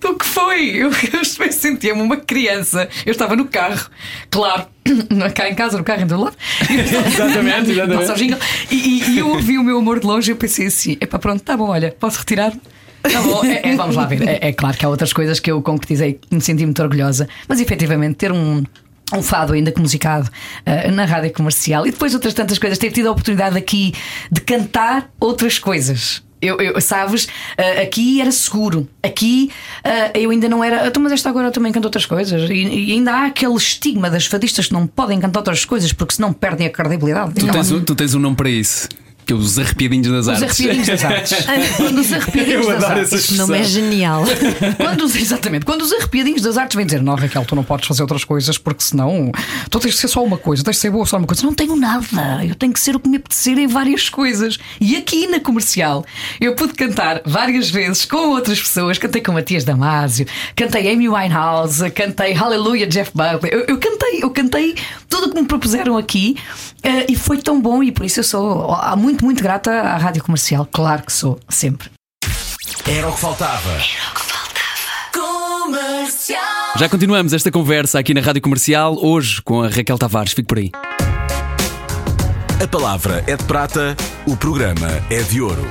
do 0.00 0.14
que 0.14 0.24
foi. 0.24 0.68
Eu, 0.76 0.90
eu 1.12 1.52
sentia-me 1.52 2.00
uma 2.02 2.16
criança. 2.16 2.88
Eu 3.06 3.12
estava 3.12 3.34
no 3.36 3.44
carro, 3.46 3.88
claro. 4.30 4.66
Cá 5.34 5.50
em 5.50 5.54
casa, 5.54 5.76
no 5.76 5.84
carro 5.84 6.02
em 6.02 6.06
todo 6.06 6.22
lado. 6.24 6.36
Exatamente, 6.70 7.72
exatamente. 7.72 8.38
E, 8.70 8.74
e- 8.74 9.10
e 9.10 9.18
eu 9.18 9.28
ouvi 9.28 9.58
o 9.58 9.62
meu 9.62 9.78
amor 9.78 10.00
de 10.00 10.06
longe 10.06 10.30
e 10.30 10.32
eu 10.32 10.36
pensei 10.36 10.66
assim: 10.66 10.96
epá, 11.00 11.18
pronto, 11.18 11.42
tá 11.42 11.56
bom, 11.56 11.68
olha, 11.68 11.94
posso 11.98 12.18
retirar? 12.18 12.52
Tá 13.02 13.22
bom, 13.22 13.44
é- 13.44 13.60
é, 13.70 13.76
vamos 13.76 13.96
lá 13.96 14.06
ver. 14.06 14.26
É, 14.28 14.48
é 14.48 14.52
claro 14.52 14.76
que 14.76 14.84
há 14.84 14.88
outras 14.88 15.12
coisas 15.12 15.38
que 15.40 15.50
eu 15.50 15.60
concretizei 15.62 16.14
que 16.14 16.34
me 16.34 16.40
senti 16.40 16.64
muito 16.64 16.82
orgulhosa, 16.82 17.28
mas 17.48 17.60
efetivamente 17.60 18.16
ter 18.16 18.32
um. 18.32 18.64
Um 19.10 19.22
fado 19.22 19.54
ainda 19.54 19.72
que 19.72 19.80
musicado 19.80 20.28
eh, 20.66 20.90
na 20.90 21.06
rádio 21.06 21.32
comercial 21.32 21.86
e 21.86 21.90
depois 21.90 22.12
outras 22.12 22.34
tantas 22.34 22.58
coisas. 22.58 22.76
Ter 22.76 22.90
tido 22.92 23.06
a 23.06 23.12
oportunidade 23.12 23.56
aqui 23.56 23.94
de 24.30 24.38
cantar 24.42 25.10
outras 25.18 25.58
coisas. 25.58 26.22
Eu, 26.42 26.60
eu- 26.60 26.78
sabes, 26.78 27.26
eh, 27.56 27.80
aqui 27.80 28.20
era 28.20 28.30
seguro. 28.30 28.86
Aqui 29.02 29.50
eh, 29.82 30.10
eu 30.14 30.28
ainda 30.30 30.46
não 30.46 30.62
era. 30.62 30.86
"Então, 30.86 31.02
Mas 31.02 31.12
esta 31.12 31.30
agora 31.30 31.50
também 31.50 31.72
canta 31.72 31.86
outras 31.86 32.04
coisas. 32.04 32.50
E, 32.50 32.52
e 32.52 32.92
ainda 32.92 33.12
há 33.14 33.26
aquele 33.28 33.54
estigma 33.54 34.10
das 34.10 34.26
fadistas 34.26 34.66
que 34.66 34.74
não 34.74 34.86
podem 34.86 35.18
cantar 35.18 35.38
outras 35.40 35.64
coisas 35.64 35.90
porque 35.90 36.14
senão 36.14 36.30
perdem 36.30 36.66
a 36.66 36.70
credibilidade. 36.70 37.32
Tu 37.32 37.46
tens, 37.50 37.72
um, 37.72 37.80
tu 37.82 37.94
tens 37.94 38.14
um 38.14 38.18
nome 38.20 38.36
para 38.36 38.50
isso, 38.50 38.90
que 39.28 39.34
é 39.34 39.36
os 39.36 39.58
arrepiadinhos 39.58 40.08
das 40.08 40.20
os 40.20 40.28
artes. 40.42 40.42
arrepiadinhos 40.60 40.86
das 40.88 41.04
artes. 41.04 41.46
Quando 41.76 41.98
os 41.98 42.12
arrepiadinhos 42.14 42.66
Eu 42.66 42.72
das 42.72 42.84
adoro 42.84 43.00
artes. 43.00 43.12
essa 43.12 43.16
Este 43.16 43.34
nome 43.34 43.58
é 43.58 43.62
genial. 43.62 44.24
Quando 44.78 45.04
os, 45.04 45.14
exatamente, 45.14 45.66
quando 45.66 45.82
os 45.82 45.92
arrepiadinhos 45.92 46.40
das 46.40 46.56
artes 46.56 46.74
vêm 46.76 46.86
dizer, 46.86 47.02
não, 47.02 47.14
Raquel, 47.14 47.44
tu 47.44 47.54
não 47.54 47.62
podes 47.62 47.86
fazer 47.86 48.00
outras 48.02 48.24
coisas 48.24 48.56
porque 48.56 48.82
senão 48.82 49.30
tu 49.70 49.78
tens 49.80 49.94
de 49.94 50.00
ser 50.00 50.08
só 50.08 50.24
uma 50.24 50.38
coisa, 50.38 50.64
tens 50.64 50.76
de 50.76 50.80
ser 50.80 50.90
boa 50.90 51.04
só 51.04 51.18
uma 51.18 51.26
coisa. 51.26 51.42
Não 51.42 51.52
tenho 51.52 51.76
nada, 51.76 52.42
eu 52.42 52.54
tenho 52.54 52.72
que 52.72 52.80
ser 52.80 52.96
o 52.96 53.00
que 53.00 53.08
me 53.08 53.18
apetecer 53.18 53.58
em 53.58 53.66
várias 53.66 54.08
coisas. 54.08 54.58
E 54.80 54.96
aqui 54.96 55.26
na 55.26 55.40
comercial 55.40 56.06
eu 56.40 56.54
pude 56.54 56.72
cantar 56.72 57.20
várias 57.26 57.68
vezes 57.68 58.06
com 58.06 58.30
outras 58.30 58.58
pessoas. 58.58 58.96
Cantei 58.96 59.20
com 59.20 59.32
Matias 59.32 59.62
Damasio, 59.62 60.26
cantei 60.56 60.90
Amy 60.90 61.06
Winehouse, 61.08 61.90
cantei 61.90 62.32
Hallelujah 62.32 62.86
Jeff 62.86 63.10
Buckley. 63.14 63.52
Eu, 63.52 63.64
eu 63.68 63.78
cantei, 63.78 64.22
eu 64.22 64.30
cantei 64.30 64.74
tudo 65.06 65.26
o 65.26 65.34
que 65.34 65.40
me 65.40 65.46
propuseram 65.46 65.98
aqui 65.98 66.36
eh, 66.82 67.06
e 67.10 67.16
foi 67.16 67.38
tão 67.38 67.60
bom 67.60 67.82
e 67.82 67.90
por 67.92 68.06
isso 68.06 68.20
eu 68.20 68.24
sou 68.24 68.72
ah, 68.72 68.94
muito, 68.96 69.17
muito 69.22 69.42
grata 69.42 69.70
à 69.70 69.96
rádio 69.96 70.22
comercial. 70.22 70.66
Claro 70.70 71.02
que 71.02 71.12
sou, 71.12 71.38
sempre. 71.48 71.90
Era 72.86 73.08
o 73.08 73.12
que 73.12 73.20
faltava. 73.20 73.78
Já 76.76 76.88
continuamos 76.88 77.32
esta 77.32 77.50
conversa 77.50 77.98
aqui 77.98 78.14
na 78.14 78.20
Rádio 78.20 78.40
Comercial, 78.40 78.96
hoje 79.02 79.42
com 79.42 79.62
a 79.62 79.68
Raquel 79.68 79.98
Tavares. 79.98 80.32
Fico 80.32 80.48
por 80.48 80.58
aí. 80.58 80.70
A 82.62 82.66
palavra 82.66 83.24
é 83.26 83.36
de 83.36 83.44
prata, 83.44 83.96
o 84.26 84.36
programa 84.36 84.88
é 85.10 85.22
de 85.22 85.40
ouro. 85.40 85.66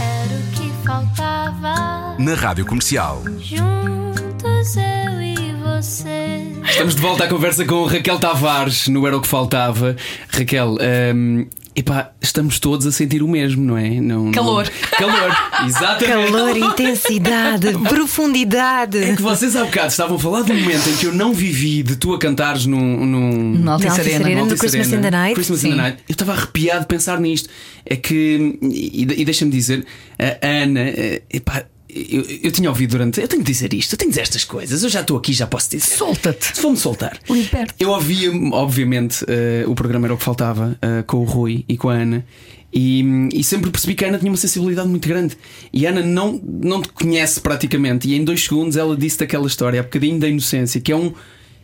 Era 0.00 0.34
o 0.34 0.50
que 0.52 0.72
faltava. 0.86 2.16
Na 2.18 2.34
Rádio 2.34 2.66
Comercial. 2.66 3.22
Juntos 3.38 4.76
eu 4.76 5.22
e 5.22 5.54
você. 5.62 6.59
Estamos 6.70 6.94
de 6.94 7.00
volta 7.02 7.24
à 7.24 7.28
conversa 7.28 7.64
com 7.64 7.84
Raquel 7.84 8.18
Tavares, 8.18 8.88
no 8.88 9.06
Era 9.06 9.16
o 9.16 9.20
que 9.20 9.28
Faltava. 9.28 9.96
Raquel, 10.28 10.76
hum, 11.14 11.46
epá, 11.76 12.10
estamos 12.20 12.58
todos 12.58 12.86
a 12.86 12.92
sentir 12.92 13.22
o 13.22 13.28
mesmo, 13.28 13.62
não 13.62 13.76
é? 13.76 14.00
Não, 14.00 14.30
Calor. 14.32 14.64
não- 14.64 14.98
Calor, 14.98 15.36
exatamente. 15.66 16.32
Calor, 16.32 16.56
intensidade, 16.56 17.72
profundidade. 17.88 18.98
É 18.98 19.14
que 19.16 19.20
vocês 19.22 19.54
há 19.56 19.64
bocado 19.64 19.88
estavam 19.88 20.16
a 20.16 20.18
falar 20.18 20.42
de 20.42 20.52
um 20.52 20.60
momento 20.60 20.88
em 20.88 20.96
que 20.96 21.06
eu 21.06 21.12
não 21.12 21.34
vivi 21.34 21.82
de 21.82 21.96
tu 21.96 22.14
a 22.14 22.18
cantares 22.18 22.64
num. 22.66 23.04
num... 23.04 23.58
Na 23.58 23.72
Altice 23.72 23.86
Na 23.88 23.92
Altice 23.94 24.00
Arena. 24.14 24.24
Arena. 24.24 24.40
Altice 24.42 24.54
no 24.54 24.60
Christmas 24.60 24.92
in 24.92 25.00
the 25.02 25.10
Night? 25.10 25.34
Christmas 25.34 25.64
in 25.64 25.70
the 25.70 25.76
Night. 25.76 25.98
Eu 26.08 26.12
estava 26.12 26.32
arrepiado 26.32 26.80
de 26.80 26.86
pensar 26.86 27.20
nisto. 27.20 27.48
É 27.84 27.96
que. 27.96 28.58
E, 28.62 29.02
e 29.02 29.24
deixa-me 29.24 29.50
dizer, 29.50 29.84
a 30.18 30.46
Ana, 30.46 30.80
eh, 30.80 31.22
epá, 31.32 31.64
eu, 31.94 32.24
eu 32.44 32.50
tinha 32.50 32.68
ouvido 32.68 32.90
durante. 32.90 33.20
Eu 33.20 33.28
tenho 33.28 33.42
de 33.42 33.52
dizer 33.52 33.72
isto, 33.74 33.94
eu 33.94 33.98
tenho 33.98 34.10
de 34.10 34.14
dizer 34.14 34.22
estas 34.22 34.44
coisas. 34.44 34.82
Eu 34.82 34.88
já 34.88 35.00
estou 35.00 35.16
aqui, 35.16 35.32
já 35.32 35.46
posso 35.46 35.70
dizer. 35.70 35.86
Solta-te. 35.96 36.60
Vou-me 36.60 36.76
soltar. 36.76 37.18
Liberte. 37.28 37.74
Eu 37.78 37.90
ouvia, 37.90 38.30
obviamente, 38.52 39.24
eh, 39.28 39.64
o 39.66 39.74
programa 39.74 40.06
era 40.06 40.14
o 40.14 40.16
que 40.16 40.24
faltava 40.24 40.78
eh, 40.80 41.02
com 41.06 41.18
o 41.18 41.24
Rui 41.24 41.64
e 41.68 41.76
com 41.76 41.88
a 41.88 41.94
Ana. 41.94 42.24
E, 42.72 43.28
e 43.34 43.42
sempre 43.42 43.70
percebi 43.70 43.94
que 43.94 44.04
a 44.04 44.08
Ana 44.08 44.18
tinha 44.18 44.30
uma 44.30 44.36
sensibilidade 44.36 44.88
muito 44.88 45.08
grande. 45.08 45.36
E 45.72 45.86
a 45.86 45.90
Ana 45.90 46.02
não, 46.02 46.40
não 46.44 46.80
te 46.80 46.88
conhece 46.88 47.40
praticamente. 47.40 48.08
E 48.08 48.14
em 48.14 48.24
dois 48.24 48.44
segundos 48.44 48.76
ela 48.76 48.96
disse 48.96 49.18
daquela 49.18 49.46
história, 49.46 49.80
há 49.80 49.82
bocadinho 49.82 50.20
da 50.20 50.28
inocência, 50.28 50.80
que 50.80 50.92
é 50.92 50.96
um, 50.96 51.12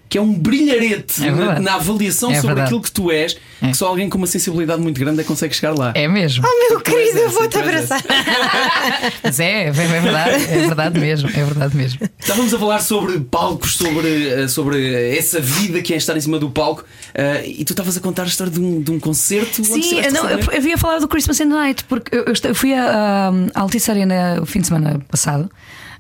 que 0.09 0.19
é 0.19 0.21
um 0.21 0.33
brilharete 0.33 1.25
É 1.27 1.31
na, 1.31 1.59
na 1.61 1.75
avaliação 1.75 2.31
É 2.31 2.35
sobre 2.37 2.49
verdade. 2.49 2.67
aquilo 2.67 2.81
que 2.83 2.91
tu 2.93 3.11
és, 3.11 3.37
É. 3.63 3.69
que 3.71 3.77
só 3.77 3.89
alguém 3.89 4.09
com 4.09 4.19
uma 4.19 4.27
sensibilidade 4.27 4.81
muito 4.83 4.99
grande 5.01 5.21
é 5.21 5.23
que 5.23 5.29
consegue 5.29 5.55
chegar 5.55 5.77
lá. 5.77 5.93
É 5.95 6.07
mesmo. 6.07 6.45
Oh, 6.47 6.71
meu 6.71 6.81
querido, 6.81 7.19
eu 7.19 7.31
vou-te 7.31 7.59
abraçar. 7.59 8.03
Mas 9.23 9.41
é, 9.41 9.67
é 9.67 9.71
verdade, 9.71 10.45
é 10.45 10.59
verdade 10.67 11.01
mesmo, 11.01 11.29
é 11.29 11.45
verdade 11.45 11.77
mesmo. 11.77 12.01
Estávamos 12.19 12.53
a 12.55 12.59
falar 12.59 12.81
sobre 12.81 13.19
palcos, 13.21 13.77
sobre, 13.77 14.29
eh, 14.29 14.49
sobre 14.49 15.17
essa 15.17 15.41
vida 15.41 15.81
que 15.83 15.95
é 15.95 15.97
estar 15.97 16.17
em 16.17 16.21
cima 16.21 16.39
do 16.39 16.51
palco, 16.51 16.85
eh, 17.15 17.45
e 17.47 17.65
tu 17.65 17.73
estavas 17.73 17.97
a 17.97 18.01
contar 18.01 18.23
a 18.25 18.27
história 18.27 18.53
de 18.53 18.61
um, 18.61 18.81
de 18.81 18.91
um 18.91 19.01
concerto. 19.01 19.65
Sim, 19.65 20.01
não, 20.13 20.25
a 20.25 20.29
receber. 20.37 20.53
eu 20.53 20.59
havia 20.59 20.79
falado 20.79 21.01
do 21.01 21.09
Christmas 21.09 21.41
in 21.41 21.49
the 21.49 21.55
Night, 21.55 21.85
porque 21.85 22.15
eu, 22.15 22.25
eu 22.25 22.35
eu 22.45 22.55
fui 22.55 22.73
à 22.75 23.33
à 23.55 23.61
Altice 23.61 23.91
Arena 23.91 24.39
o 24.41 24.47
fim 24.47 24.61
de 24.61 24.67
semana 24.69 25.01
passado 25.09 25.51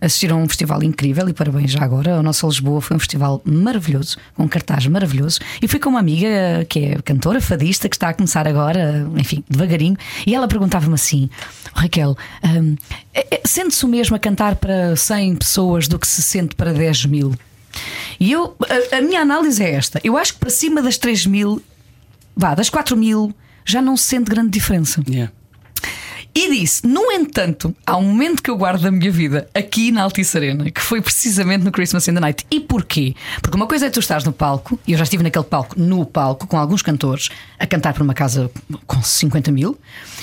assistir 0.01 0.31
a 0.31 0.37
um 0.37 0.47
festival 0.49 0.83
incrível 0.83 1.29
e 1.29 1.33
parabéns 1.33 1.71
já 1.71 1.83
agora. 1.83 2.17
A 2.17 2.23
nossa 2.23 2.47
Lisboa 2.47 2.81
foi 2.81 2.97
um 2.97 3.01
festival 3.01 3.41
maravilhoso, 3.45 4.17
com 4.35 4.45
um 4.45 4.49
cartaz 4.49 4.87
maravilhoso. 4.87 5.41
E 5.61 5.69
fui 5.69 5.79
com 5.79 5.91
uma 5.91 6.01
amiga 6.01 6.65
que 6.69 6.81
é 6.81 6.99
cantora, 7.03 7.41
fadista, 7.41 7.89
que 7.89 7.97
está 7.97 8.11
a 8.11 8.15
começar 8.15 8.47
agora, 8.47 9.09
enfim, 9.17 9.43
devagarinho, 9.49 9.97
e 10.27 10.35
ela 10.35 10.49
perguntava-me 10.49 10.95
assim: 10.95 11.29
"Oh, 11.75 11.81
Raquel, 11.81 12.17
hum, 12.45 12.77
é- 13.15 13.27
é- 13.37 13.41
sente-se 13.45 13.85
o 13.85 13.89
mesmo 13.89 14.17
a 14.17 14.19
cantar 14.19 14.57
para 14.57 14.95
100 14.97 15.37
pessoas 15.37 15.89
do 15.89 15.99
que 15.99 16.07
se 16.07 16.23
sente 16.23 16.55
para 16.55 16.73
10 16.73 17.07
mil? 17.07 17.35
E 18.19 18.33
eu, 18.33 18.57
a, 18.93 18.97
a 18.97 19.01
minha 19.01 19.21
análise 19.21 19.63
é 19.63 19.73
esta: 19.73 20.01
eu 20.03 20.17
acho 20.17 20.35
que 20.35 20.41
para 20.41 20.51
cima 20.51 20.81
das 20.83 20.97
3 20.97 21.27
mil, 21.27 21.63
vá, 22.35 22.55
das 22.55 22.71
4 22.71 22.97
mil, 22.97 23.35
já 23.65 23.83
não 23.83 23.97
se 23.97 24.05
sente 24.05 24.31
grande 24.31 24.51
diferença. 24.51 25.03
Yeah. 25.09 25.33
E 26.37 26.51
disse: 26.51 26.87
No 26.87 27.11
entanto, 27.11 27.75
há 27.87 27.97
um 27.97 28.03
momento 28.03 28.43
que 28.43 28.51
eu 28.51 28.59
guardo 28.59 28.83
da 28.83 28.91
minha 28.91 29.11
vida 29.11 29.49
aqui 29.55 29.91
na 29.91 30.03
Altice 30.03 30.37
Arena, 30.37 30.71
que 30.71 30.83
foi 30.83 31.01
precisamente 31.01 31.65
no 31.65 31.73
Christmas 31.73 32.07
in 32.09 32.13
the 32.13 32.21
Night. 32.21 32.45
E 32.51 32.61
porquê? 32.61 33.15
Porque 33.41 33.57
uma 33.57 33.67
coisa 33.67 33.87
é 33.87 33.91
tu 33.91 34.01
estás 34.01 34.23
no 34.23 34.35
palco, 34.35 34.79
e 34.87 34.93
eu 34.93 34.99
já 34.99 35.05
estive 35.05 35.23
naquele 35.23 35.47
palco, 35.47 35.81
no 35.81 36.05
palco, 36.05 36.47
com 36.47 36.59
alguns 36.59 36.83
cantores, 36.83 37.31
a 37.59 37.67
cantar 37.67 37.95
para 37.95 38.03
uma 38.03 38.13
casa 38.13 38.51
com 38.87 39.03
50 39.03 39.51
mil, 39.51 39.79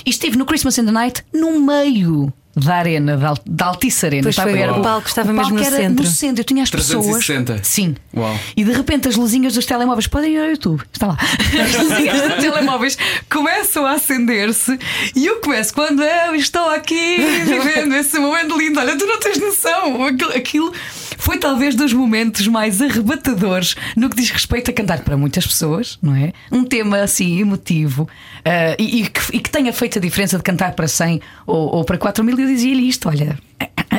e 0.05 0.11
estive 0.11 0.37
no 0.37 0.45
Christmas 0.45 0.77
in 0.77 0.85
the 0.85 0.91
Night 0.91 1.23
no 1.33 1.59
meio. 1.59 2.31
Da 2.55 2.75
arena, 2.75 3.17
da 3.17 3.33
da 3.45 3.65
Altice 3.65 4.05
Arena. 4.05 4.23
Pois 4.23 4.35
foi, 4.35 4.53
Estava- 4.59 4.79
o 4.79 4.83
palco 4.83 5.07
estava 5.07 5.31
o 5.31 5.33
mesmo 5.33 5.55
no 5.55 5.61
era 5.63 5.75
centro. 5.75 6.03
No 6.05 6.09
centro, 6.11 6.41
eu 6.41 6.45
tinha 6.45 6.61
as 6.61 6.69
360. 6.69 7.53
pessoas. 7.53 7.67
Sim. 7.67 7.95
Uau. 8.15 8.39
E 8.55 8.63
de 8.63 8.71
repente 8.71 9.07
as 9.07 9.15
luzinhas 9.15 9.53
dos 9.55 9.65
telemóveis 9.65 10.05
podem 10.05 10.33
ir 10.35 10.39
ao 10.39 10.45
YouTube. 10.49 10.83
Está 10.93 11.07
lá. 11.07 11.17
As 11.63 11.83
luzinhas 11.83 12.21
dos 12.21 12.43
telemóveis 12.43 12.97
começam 13.29 13.85
a 13.87 13.93
acender-se 13.93 14.77
e 15.15 15.25
eu 15.25 15.37
começo 15.37 15.73
quando 15.73 16.03
eu 16.03 16.35
estou 16.35 16.69
aqui 16.69 17.17
vivendo 17.45 17.95
esse 17.95 18.19
momento 18.19 18.55
lindo. 18.57 18.79
Olha, 18.79 18.95
tu 18.97 19.05
não 19.07 19.19
tens 19.19 19.39
noção. 19.39 20.03
Aquilo, 20.05 20.31
aquilo 20.31 20.73
foi 21.23 21.37
talvez 21.37 21.73
dos 21.73 21.93
momentos 21.93 22.45
mais 22.49 22.81
arrebatadores 22.81 23.77
no 23.95 24.09
que 24.09 24.17
diz 24.17 24.29
respeito 24.29 24.69
a 24.69 24.73
cantar 24.73 24.99
para 25.05 25.15
muitas 25.15 25.47
pessoas, 25.47 25.97
não 26.01 26.13
é? 26.13 26.33
Um 26.51 26.65
tema 26.65 26.97
assim 26.97 27.39
emotivo 27.39 28.09
ah, 28.43 28.75
e, 28.77 29.03
e 29.03 29.07
que, 29.07 29.37
e 29.37 29.39
que 29.39 29.49
tenha 29.49 29.71
feito 29.71 29.97
a 29.97 30.01
diferença 30.01 30.35
de 30.35 30.43
cantar 30.43 30.73
para 30.73 30.85
100 30.85 31.21
ou, 31.47 31.75
ou 31.75 31.85
para 31.85 31.97
4 31.97 32.21
mil. 32.25 32.37
Eu 32.37 32.45
dizia-lhe 32.45 32.89
isto: 32.89 33.07
olha. 33.07 33.39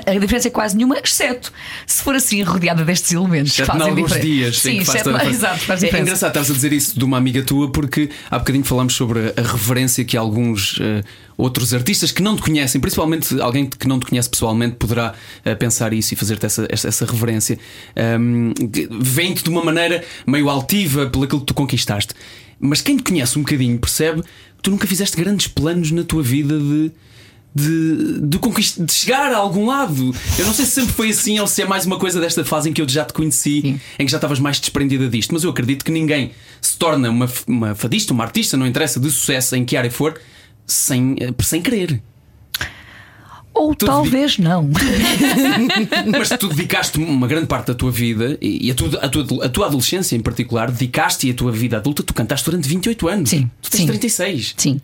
A 0.06 0.18
diferença 0.18 0.48
é 0.48 0.50
quase 0.50 0.76
nenhuma, 0.76 0.98
exceto 0.98 1.52
se 1.86 2.02
for 2.02 2.14
assim 2.14 2.42
rodeada 2.42 2.84
destes 2.84 3.12
elementos. 3.12 3.52
Exceto 3.52 3.70
em 3.70 3.72
fazem 3.72 3.88
alguns 3.90 4.12
diferença. 4.12 4.26
dias 4.26 4.58
Sim, 4.58 4.78
que 4.78 4.84
faz 4.84 4.88
exceto- 5.00 5.10
diferença. 5.12 5.36
exato, 5.36 5.58
faz 5.60 5.82
É 5.82 5.86
diferença. 5.86 6.02
engraçado 6.08 6.28
estás 6.30 6.50
a 6.50 6.54
dizer 6.54 6.72
isso 6.72 6.98
de 6.98 7.04
uma 7.04 7.16
amiga 7.18 7.42
tua, 7.42 7.70
porque 7.70 8.10
há 8.30 8.38
bocadinho 8.38 8.64
falamos 8.64 8.94
sobre 8.94 9.32
a 9.36 9.42
reverência 9.42 10.04
que 10.04 10.16
alguns 10.16 10.78
eh, 10.80 11.02
outros 11.36 11.72
artistas 11.74 12.12
que 12.12 12.22
não 12.22 12.36
te 12.36 12.42
conhecem, 12.42 12.80
principalmente 12.80 13.40
alguém 13.40 13.66
que 13.66 13.88
não 13.88 13.98
te 13.98 14.06
conhece 14.06 14.28
pessoalmente, 14.28 14.76
poderá 14.76 15.14
eh, 15.44 15.54
pensar 15.54 15.92
isso 15.92 16.14
e 16.14 16.16
fazer-te 16.16 16.46
essa, 16.46 16.66
essa, 16.68 16.88
essa 16.88 17.06
reverência. 17.06 17.58
Um, 17.96 18.52
Vem-te 19.00 19.42
de 19.44 19.50
uma 19.50 19.64
maneira 19.64 20.04
meio 20.26 20.48
altiva 20.48 21.06
pelo 21.06 21.24
aquilo 21.24 21.40
que 21.40 21.46
tu 21.46 21.54
conquistaste. 21.54 22.14
Mas 22.60 22.80
quem 22.80 22.96
te 22.96 23.02
conhece 23.02 23.38
um 23.38 23.42
bocadinho 23.42 23.78
percebe 23.78 24.22
que 24.22 24.62
tu 24.62 24.70
nunca 24.70 24.86
fizeste 24.86 25.16
grandes 25.16 25.46
planos 25.48 25.90
na 25.90 26.04
tua 26.04 26.22
vida 26.22 26.58
de 26.58 26.90
de, 27.54 28.20
de, 28.20 28.38
conquist... 28.38 28.80
de 28.80 28.92
chegar 28.92 29.32
a 29.32 29.36
algum 29.36 29.66
lado. 29.66 30.14
Eu 30.38 30.46
não 30.46 30.52
sei 30.52 30.64
se 30.64 30.72
sempre 30.72 30.92
foi 30.92 31.10
assim 31.10 31.38
ou 31.38 31.46
se 31.46 31.62
é 31.62 31.66
mais 31.66 31.86
uma 31.86 31.98
coisa 31.98 32.20
desta 32.20 32.44
fase 32.44 32.68
em 32.68 32.72
que 32.72 32.82
eu 32.82 32.88
já 32.88 33.04
te 33.04 33.12
conheci, 33.12 33.60
Sim. 33.60 33.80
em 33.98 34.04
que 34.04 34.10
já 34.10 34.16
estavas 34.16 34.40
mais 34.40 34.58
desprendida 34.58 35.08
disto. 35.08 35.32
Mas 35.32 35.44
eu 35.44 35.50
acredito 35.50 35.84
que 35.84 35.92
ninguém 35.92 36.32
se 36.60 36.76
torna 36.76 37.08
uma, 37.10 37.30
uma 37.46 37.74
fadista, 37.74 38.12
uma 38.12 38.24
artista, 38.24 38.56
não 38.56 38.66
interessa, 38.66 38.98
de 38.98 39.10
sucesso 39.10 39.54
em 39.54 39.64
que 39.64 39.76
área 39.76 39.90
for, 39.90 40.18
sem, 40.66 41.16
eh, 41.20 41.32
sem 41.42 41.62
querer. 41.62 42.02
Ou 43.54 43.72
Tu 43.72 43.86
talvez 43.86 44.36
não. 44.36 44.68
Mas 46.10 46.28
tu 46.30 46.48
dedicaste 46.48 46.98
uma 46.98 47.28
grande 47.28 47.46
parte 47.46 47.68
da 47.68 47.74
tua 47.74 47.92
vida 47.92 48.36
e 48.42 48.68
a 48.68 48.74
tua, 48.74 48.98
a 48.98 49.08
tua, 49.08 49.46
a 49.46 49.48
tua 49.48 49.66
adolescência 49.66 50.16
em 50.16 50.20
particular, 50.20 50.72
dedicaste 50.72 51.28
e 51.28 51.30
a 51.30 51.34
tua 51.34 51.52
vida 51.52 51.76
adulta, 51.76 52.02
tu 52.02 52.12
cantaste 52.12 52.44
durante 52.44 52.68
28 52.68 53.08
anos. 53.08 53.30
Sim, 53.30 53.48
Tu 53.62 53.70
tens 53.70 53.80
sim. 53.82 53.86
36. 53.86 54.54
Sim. 54.56 54.80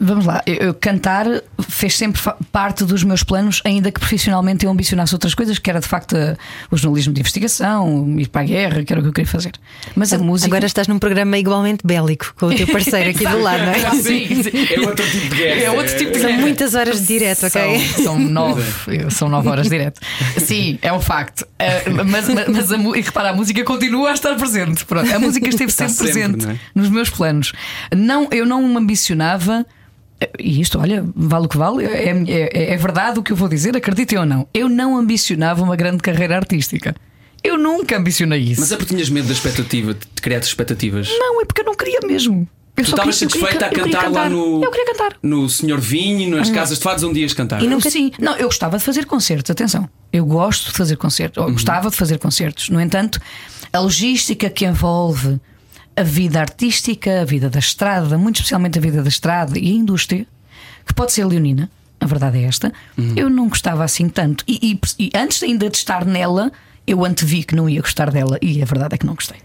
Vamos 0.00 0.26
lá, 0.26 0.42
eu, 0.46 0.54
eu 0.56 0.74
cantar 0.74 1.26
fez 1.68 1.96
sempre 1.96 2.20
parte 2.50 2.84
dos 2.84 3.02
meus 3.04 3.22
planos, 3.22 3.62
ainda 3.64 3.90
que 3.90 3.98
profissionalmente 3.98 4.66
eu 4.66 4.70
ambicionasse 4.70 5.14
outras 5.14 5.34
coisas, 5.34 5.58
que 5.58 5.70
era 5.70 5.80
de 5.80 5.88
facto 5.88 6.16
eh, 6.16 6.36
o 6.70 6.76
jornalismo 6.76 7.14
de 7.14 7.20
investigação, 7.20 8.18
ir 8.18 8.28
para 8.28 8.42
a 8.42 8.44
guerra, 8.44 8.84
que 8.84 8.92
era 8.92 9.00
o 9.00 9.02
que 9.02 9.08
eu 9.08 9.12
queria 9.12 9.30
fazer. 9.30 9.52
Mas 9.96 10.12
a 10.12 10.18
música. 10.18 10.48
Agora 10.48 10.66
estás 10.66 10.88
num 10.88 10.98
programa 10.98 11.38
igualmente 11.38 11.86
bélico 11.86 12.34
com 12.36 12.46
o 12.46 12.54
teu 12.54 12.66
parceiro 12.66 13.10
aqui 13.10 13.26
do 13.26 13.40
lado, 13.40 13.64
não 13.64 13.72
é? 13.72 13.90
Sim, 14.02 14.42
sim. 14.42 14.74
É 14.74 14.80
outro 14.80 15.10
tipo 15.10 15.28
de 15.28 15.36
guerra. 15.36 15.60
É 15.60 15.70
outro 15.70 15.96
tipo 15.96 16.12
de 16.12 16.18
São 16.18 16.28
guerra. 16.28 16.40
muitas 16.40 16.74
horas 16.74 17.00
de 17.00 17.06
direto, 17.06 17.46
ok? 17.46 17.78
São, 17.78 18.04
são 18.04 18.18
nove, 18.18 18.64
são 19.10 19.28
nove 19.28 19.48
horas 19.48 19.68
direto. 19.68 20.00
Sim, 20.38 20.78
é 20.82 20.92
um 20.92 21.00
facto. 21.00 21.46
Eh, 21.58 21.88
mas 22.04 22.22
mas, 22.28 22.48
mas 22.48 22.72
a, 22.72 22.76
e 22.76 23.00
repara, 23.00 23.30
a 23.30 23.34
música 23.34 23.62
continua 23.64 24.10
a 24.10 24.14
estar 24.14 24.34
presente. 24.36 24.84
Pronto, 24.84 25.12
a 25.12 25.18
música 25.18 25.48
esteve 25.48 25.72
sempre, 25.72 25.94
sempre, 25.94 26.12
presente 26.12 26.48
é? 26.48 26.58
nos 26.74 26.88
meus 26.88 27.10
planos. 27.10 27.52
Não, 27.94 28.28
eu 28.30 28.44
não 28.46 28.62
me 28.66 28.76
ambicionava. 28.76 29.61
E 30.38 30.60
isto, 30.60 30.78
olha, 30.78 31.04
vale 31.14 31.46
o 31.46 31.48
que 31.48 31.56
vale, 31.56 31.84
é, 31.84 32.10
é- 32.28 32.72
é 32.74 32.76
verdade 32.76 33.18
o 33.18 33.22
que 33.22 33.32
eu 33.32 33.36
vou 33.36 33.48
dizer, 33.48 33.76
acreditem 33.76 34.18
ou 34.18 34.26
não. 34.26 34.46
Eu 34.52 34.68
não 34.68 34.96
ambicionava 34.96 35.62
uma 35.62 35.76
grande 35.76 35.98
carreira 35.98 36.36
artística. 36.36 36.94
Eu 37.42 37.58
nunca 37.58 37.96
ambicionei 37.98 38.40
isso. 38.40 38.60
Mas 38.60 38.70
é 38.72 38.76
porque 38.76 38.94
tinhas 38.94 39.08
medo 39.10 39.26
da 39.26 39.32
expectativa, 39.32 39.94
de 39.94 40.00
criar 40.22 40.38
expectativas. 40.38 41.08
Não, 41.18 41.40
é 41.40 41.44
porque 41.44 41.60
eu 41.62 41.64
não 41.64 41.74
queria 41.74 42.00
mesmo. 42.06 42.46
Eu 42.76 42.84
Tu 42.84 42.88
só 42.90 42.96
estavas 42.96 43.16
satisfeita 43.16 43.66
a 43.66 43.68
can- 43.68 43.80
eu 43.80 43.84
queria 43.84 44.00
cantar 44.00 44.10
lá 44.10 44.28
no. 44.30 44.64
Eu 44.64 44.70
queria 44.70 44.86
cantar. 44.86 45.16
No 45.22 45.46
Senhor 45.48 45.78
Vinho, 45.78 46.34
nas 46.36 46.48
casas 46.50 46.78
de 46.78 46.84
fados, 46.84 47.04
onde 47.04 47.20
ias 47.20 47.34
cantar. 47.34 47.62
E 47.62 47.66
nunca... 47.66 47.90
Sim, 47.90 48.12
não, 48.18 48.34
eu 48.36 48.46
gostava 48.46 48.78
de 48.78 48.82
fazer 48.84 49.04
concertos, 49.04 49.50
atenção. 49.50 49.86
Eu 50.10 50.24
gosto 50.24 50.70
de 50.70 50.76
fazer 50.78 50.96
concertos, 50.96 51.36
Uhum. 51.38 51.48
ou 51.48 51.52
gostava 51.52 51.90
de 51.90 51.96
fazer 51.96 52.18
concertos. 52.18 52.70
No 52.70 52.80
entanto, 52.80 53.20
a 53.72 53.78
logística 53.80 54.48
que 54.48 54.64
envolve 54.64 55.38
a 55.96 56.02
vida 56.02 56.40
artística, 56.40 57.20
a 57.20 57.24
vida 57.24 57.48
da 57.50 57.58
estrada, 57.58 58.16
muito 58.18 58.36
especialmente 58.36 58.78
a 58.78 58.82
vida 58.82 59.02
da 59.02 59.08
estrada 59.08 59.58
e 59.58 59.68
a 59.70 59.74
indústria, 59.74 60.26
que 60.86 60.94
pode 60.94 61.12
ser 61.12 61.24
leonina, 61.24 61.70
a 62.00 62.06
verdade 62.06 62.38
é 62.38 62.42
esta, 62.44 62.72
Uhum. 62.98 63.14
eu 63.16 63.30
não 63.30 63.48
gostava 63.48 63.84
assim 63.84 64.08
tanto. 64.08 64.44
E, 64.48 64.72
e- 64.98 65.04
e 65.06 65.10
antes 65.14 65.42
ainda 65.42 65.68
de 65.70 65.76
estar 65.76 66.04
nela, 66.04 66.50
eu 66.86 67.04
antevi 67.04 67.44
que 67.44 67.54
não 67.54 67.68
ia 67.68 67.80
gostar 67.80 68.10
dela, 68.10 68.38
e 68.42 68.60
a 68.62 68.64
verdade 68.64 68.94
é 68.94 68.98
que 68.98 69.06
não 69.06 69.14
gostei. 69.14 69.38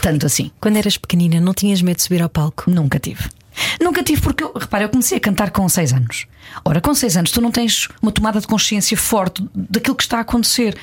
Tanto 0.00 0.26
assim. 0.26 0.50
Quando 0.60 0.76
eras 0.76 0.96
pequenina, 0.96 1.40
não 1.40 1.54
tinhas 1.54 1.80
medo 1.82 1.96
de 1.98 2.02
subir 2.02 2.20
ao 2.22 2.28
palco? 2.28 2.68
Nunca 2.70 2.98
tive. 2.98 3.28
Nunca 3.80 4.02
tive 4.02 4.20
porque, 4.20 4.42
eu, 4.42 4.52
repara, 4.52 4.84
eu 4.84 4.88
comecei 4.88 5.18
a 5.18 5.20
cantar 5.20 5.50
com 5.50 5.68
6 5.68 5.92
anos. 5.92 6.26
Ora, 6.64 6.80
com 6.80 6.94
6 6.94 7.16
anos 7.16 7.30
tu 7.30 7.40
não 7.40 7.50
tens 7.52 7.88
uma 8.00 8.10
tomada 8.10 8.40
de 8.40 8.46
consciência 8.46 8.96
forte 8.96 9.44
daquilo 9.54 9.94
que 9.96 10.02
está 10.02 10.18
a 10.18 10.20
acontecer. 10.22 10.76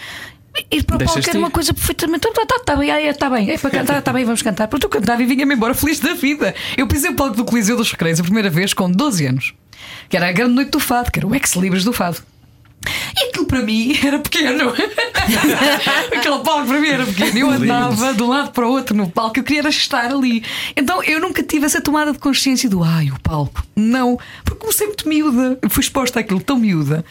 Ir 0.72 0.84
para 0.84 0.96
o 0.96 1.00
palco 1.06 1.30
era 1.30 1.38
uma 1.38 1.52
coisa 1.52 1.74
perfeitamente. 1.74 2.28
Está 2.28 2.46
tá, 2.46 2.60
tá 2.60 2.76
bem, 2.76 2.90
é, 2.90 3.14
tá 3.14 3.30
bem, 3.30 3.52
é 3.52 3.58
para 3.58 3.70
cantar, 3.70 4.00
está 4.00 4.14
bem, 4.14 4.24
vamos 4.24 4.42
cantar. 4.42 4.68
Porque 4.68 4.86
eu 4.86 4.90
cantava 4.90 5.22
e 5.22 5.26
vinha-me 5.26 5.54
embora 5.54 5.74
feliz 5.74 6.00
da 6.00 6.14
vida. 6.14 6.56
Eu 6.78 6.88
pisei 6.88 7.12
o 7.12 7.16
palco 7.16 7.36
do 7.36 7.44
Coliseu 7.44 7.76
dos 7.76 7.92
Recreios 7.92 8.20
a 8.20 8.24
primeira 8.24 8.50
vez 8.50 8.74
com 8.74 8.90
12 8.90 9.26
anos, 9.26 9.54
que 10.10 10.16
era 10.16 10.30
a 10.30 10.32
grande 10.32 10.54
noite 10.54 10.72
do 10.72 10.80
fado, 10.80 11.12
que 11.12 11.20
era 11.20 11.28
o 11.28 11.36
ex-libris 11.36 11.84
do 11.84 11.92
fado. 11.92 12.22
E 13.18 13.30
aquilo 13.30 13.46
para 13.46 13.62
mim 13.62 13.98
era 14.04 14.20
pequeno. 14.20 14.72
Aquele 16.16 16.40
palco 16.40 16.68
para 16.68 16.80
mim 16.80 16.88
era 16.88 17.06
pequeno. 17.06 17.38
Eu 17.40 17.50
andava 17.50 18.14
de 18.14 18.24
um 18.24 18.28
lado 18.28 18.52
para 18.52 18.68
o 18.68 18.72
outro 18.72 18.96
no 18.96 19.10
palco. 19.10 19.40
Eu 19.40 19.44
queria 19.44 19.68
estar 19.68 20.12
ali. 20.12 20.44
Então 20.76 21.04
eu 21.04 21.20
nunca 21.20 21.44
tive 21.44 21.66
essa 21.66 21.82
tomada 21.82 22.12
de 22.12 22.20
consciência 22.20 22.70
do 22.70 22.84
ai, 22.84 23.10
o 23.10 23.20
palco. 23.20 23.64
Não, 23.76 24.18
porque 24.44 24.60
comecei 24.60 24.88
muito 24.88 25.08
miúda. 25.08 25.58
Eu 25.62 25.70
fui 25.70 25.82
exposta 25.82 26.20
àquilo 26.20 26.42
tão 26.42 26.58
miúda. 26.58 27.04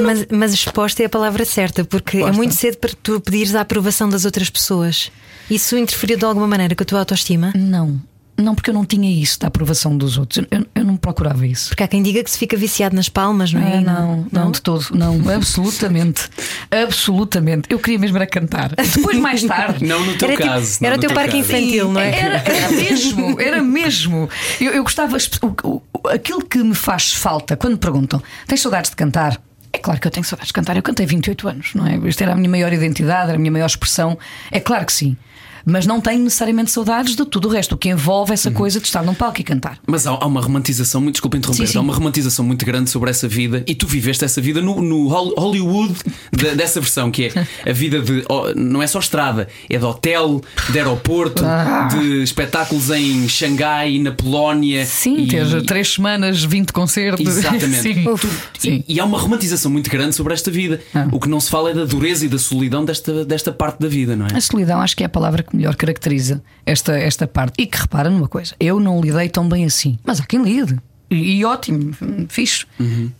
Mas, 0.00 0.26
mas 0.30 0.54
exposta 0.54 1.02
é 1.02 1.06
a 1.06 1.08
palavra 1.10 1.44
certa, 1.44 1.84
porque 1.84 2.16
é 2.16 2.20
Exposta. 2.20 2.36
muito 2.36 2.54
cedo 2.54 2.76
para 2.78 2.90
tu 3.02 3.20
pedires 3.20 3.54
a 3.54 3.60
aprovação 3.60 4.08
das 4.08 4.24
outras 4.24 4.48
pessoas. 4.48 5.10
Isso 5.50 5.76
interferiu 5.76 6.16
de 6.16 6.24
alguma 6.24 6.46
maneira 6.46 6.74
com 6.74 6.82
a 6.82 6.86
tua 6.86 7.00
autoestima? 7.00 7.52
Não, 7.54 8.00
não, 8.38 8.54
porque 8.54 8.70
eu 8.70 8.74
não 8.74 8.84
tinha 8.86 9.10
isso 9.10 9.38
da 9.38 9.48
aprovação 9.48 9.96
dos 9.96 10.16
outros. 10.16 10.44
Eu, 10.50 10.66
eu 10.74 10.84
não 10.84 10.96
procurava 10.96 11.46
isso. 11.46 11.68
Porque 11.68 11.82
há 11.82 11.88
quem 11.88 12.02
diga 12.02 12.24
que 12.24 12.30
se 12.30 12.38
fica 12.38 12.56
viciado 12.56 12.96
nas 12.96 13.08
palmas, 13.08 13.52
não 13.52 13.60
é? 13.60 13.76
Ah, 13.78 13.80
não, 13.82 14.26
não, 14.32 14.50
de 14.50 14.62
todo, 14.62 14.86
não, 14.94 15.20
absolutamente, 15.30 16.28
absolutamente. 16.70 17.68
Eu 17.70 17.78
queria 17.78 17.98
mesmo 17.98 18.16
era 18.16 18.26
cantar. 18.26 18.70
Depois, 18.74 19.18
mais 19.18 19.42
tarde, 19.42 19.84
Não 19.84 20.04
no 20.04 20.14
teu 20.16 20.28
Era, 20.28 20.36
tipo- 20.36 20.48
caso. 20.48 20.78
não 20.80 20.86
era 20.88 20.96
o 20.96 21.00
teu 21.00 21.08
teu 21.10 21.14
parque 21.16 21.36
caso. 21.36 21.52
infantil, 21.52 21.92
não 21.92 22.00
é? 22.00 22.18
Era, 22.18 22.36
era 22.38 22.68
mesmo, 22.72 23.40
era 23.40 23.62
mesmo. 23.62 24.28
Eu, 24.60 24.72
eu 24.72 24.82
gostava. 24.82 25.16
o- 25.42 25.82
o- 25.94 26.08
aquilo 26.08 26.42
que 26.44 26.58
me 26.58 26.74
faz 26.74 27.12
falta 27.12 27.56
quando 27.56 27.74
me 27.74 27.78
perguntam: 27.78 28.22
tens 28.46 28.60
saudades 28.60 28.90
de 28.90 28.96
cantar? 28.96 29.40
Claro 29.82 30.00
que 30.00 30.06
eu 30.06 30.10
tenho 30.10 30.24
saudades 30.24 30.48
de 30.48 30.52
cantar. 30.52 30.76
Eu 30.76 30.82
cantei 30.82 31.04
28 31.04 31.48
anos, 31.48 31.74
não 31.74 31.86
é? 31.86 31.96
Isto 32.08 32.22
era 32.22 32.32
a 32.32 32.36
minha 32.36 32.48
maior 32.48 32.72
identidade, 32.72 33.28
era 33.28 33.36
a 33.36 33.38
minha 33.38 33.50
maior 33.50 33.66
expressão. 33.66 34.18
É 34.50 34.60
claro 34.60 34.86
que 34.86 34.92
sim. 34.92 35.16
Mas 35.64 35.86
não 35.86 36.00
tenho 36.00 36.22
necessariamente 36.22 36.70
saudades 36.70 37.14
de 37.16 37.24
tudo 37.24 37.48
o 37.48 37.50
resto, 37.50 37.74
o 37.74 37.78
que 37.78 37.88
envolve 37.88 38.32
essa 38.32 38.50
coisa 38.50 38.80
de 38.80 38.86
estar 38.86 39.02
num 39.02 39.14
palco 39.14 39.40
e 39.40 39.44
cantar. 39.44 39.78
Mas 39.86 40.06
há, 40.06 40.10
há 40.10 40.26
uma 40.26 40.40
romantização, 40.40 41.00
muito 41.00 41.14
desculpa 41.16 41.36
interromper, 41.36 41.66
Sim, 41.66 41.72
sim. 41.72 41.78
há 41.78 41.80
uma 41.80 41.94
romantização 41.94 42.44
muito 42.44 42.64
grande 42.64 42.90
sobre 42.90 43.10
essa 43.10 43.28
vida 43.28 43.62
e 43.66 43.74
tu 43.74 43.86
viveste 43.86 44.24
essa 44.24 44.40
vida 44.40 44.60
no, 44.60 44.80
no 44.82 45.08
Hol- 45.08 45.34
Hollywood 45.38 45.94
de- 46.32 46.54
dessa 46.56 46.80
versão, 46.80 47.10
que 47.10 47.26
é 47.34 47.70
a 47.70 47.72
vida 47.72 48.00
de. 48.00 48.24
não 48.56 48.82
é 48.82 48.86
só 48.86 48.98
estrada, 48.98 49.48
é 49.70 49.78
de 49.78 49.84
hotel, 49.84 50.40
de 50.70 50.78
aeroporto, 50.78 51.44
Ah. 51.44 51.88
de 51.90 52.22
espetáculos 52.22 52.90
em 52.90 53.28
Xangai, 53.28 53.98
na 53.98 54.12
Polónia. 54.12 54.84
Sim, 54.86 55.24
e- 55.24 55.28
ter 55.28 55.62
três 55.64 55.92
semanas, 55.92 56.42
20 56.42 56.72
concertos. 56.72 57.26
Exatamente. 57.26 57.82
Sim. 57.82 58.04
Tu- 58.04 58.28
Sim. 58.58 58.84
E, 58.88 58.94
e 58.94 59.00
há 59.00 59.04
uma 59.04 59.18
romantização 59.18 59.70
muito 59.70 59.90
grande 59.90 60.14
sobre 60.14 60.32
esta 60.34 60.50
vida. 60.50 60.80
Ah. 60.94 61.08
O 61.12 61.20
que 61.20 61.28
não 61.28 61.40
se 61.40 61.50
fala 61.50 61.70
é 61.70 61.74
da 61.74 61.84
dureza 61.84 62.24
e 62.24 62.28
da 62.28 62.38
solidão 62.38 62.84
desta, 62.84 63.24
desta 63.24 63.52
parte 63.52 63.80
da 63.80 63.88
vida, 63.88 64.14
não 64.16 64.26
é? 64.26 64.36
A 64.36 64.40
solidão 64.40 64.80
acho 64.80 64.96
que 64.96 65.02
é 65.02 65.06
a 65.06 65.08
palavra 65.08 65.42
que 65.42 65.51
melhor 65.52 65.76
caracteriza 65.76 66.42
esta, 66.66 66.96
esta 66.98 67.26
parte. 67.26 67.54
E 67.62 67.66
que 67.66 67.78
repara 67.78 68.08
numa 68.10 68.28
coisa: 68.28 68.54
eu 68.60 68.78
não 68.80 69.00
lidei 69.00 69.28
tão 69.28 69.48
bem 69.48 69.64
assim, 69.64 69.98
mas 70.04 70.20
há 70.20 70.24
quem 70.26 70.42
lide. 70.42 70.78
E, 71.10 71.36
e 71.40 71.44
ótimo, 71.44 71.92
fixe. 72.28 72.64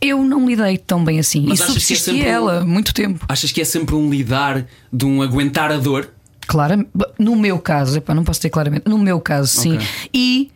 Eu 0.00 0.24
não 0.24 0.46
lidei 0.46 0.78
tão 0.78 1.04
bem 1.04 1.18
assim. 1.18 1.40
Uhum. 1.42 1.48
Mas 1.50 1.60
e 1.60 1.62
que 1.64 1.68
é 1.70 1.72
subsisti 1.74 2.04
sempre 2.04 2.22
um- 2.22 2.26
ela 2.26 2.64
muito 2.64 2.94
tempo. 2.94 3.24
Achas 3.28 3.52
que 3.52 3.60
é 3.60 3.64
sempre 3.64 3.94
um 3.94 4.08
lidar 4.08 4.64
de 4.92 5.04
um 5.04 5.20
aguentar 5.20 5.70
a 5.70 5.76
dor? 5.76 6.08
Claro, 6.46 6.86
no 7.18 7.36
meu 7.36 7.58
caso, 7.58 7.98
epá, 7.98 8.14
não 8.14 8.24
posso 8.24 8.40
dizer 8.40 8.50
claramente, 8.50 8.88
no 8.88 8.98
meu 8.98 9.20
caso, 9.20 9.48
sim. 9.60 9.74
Ok. 9.76 9.86
E 10.12 10.50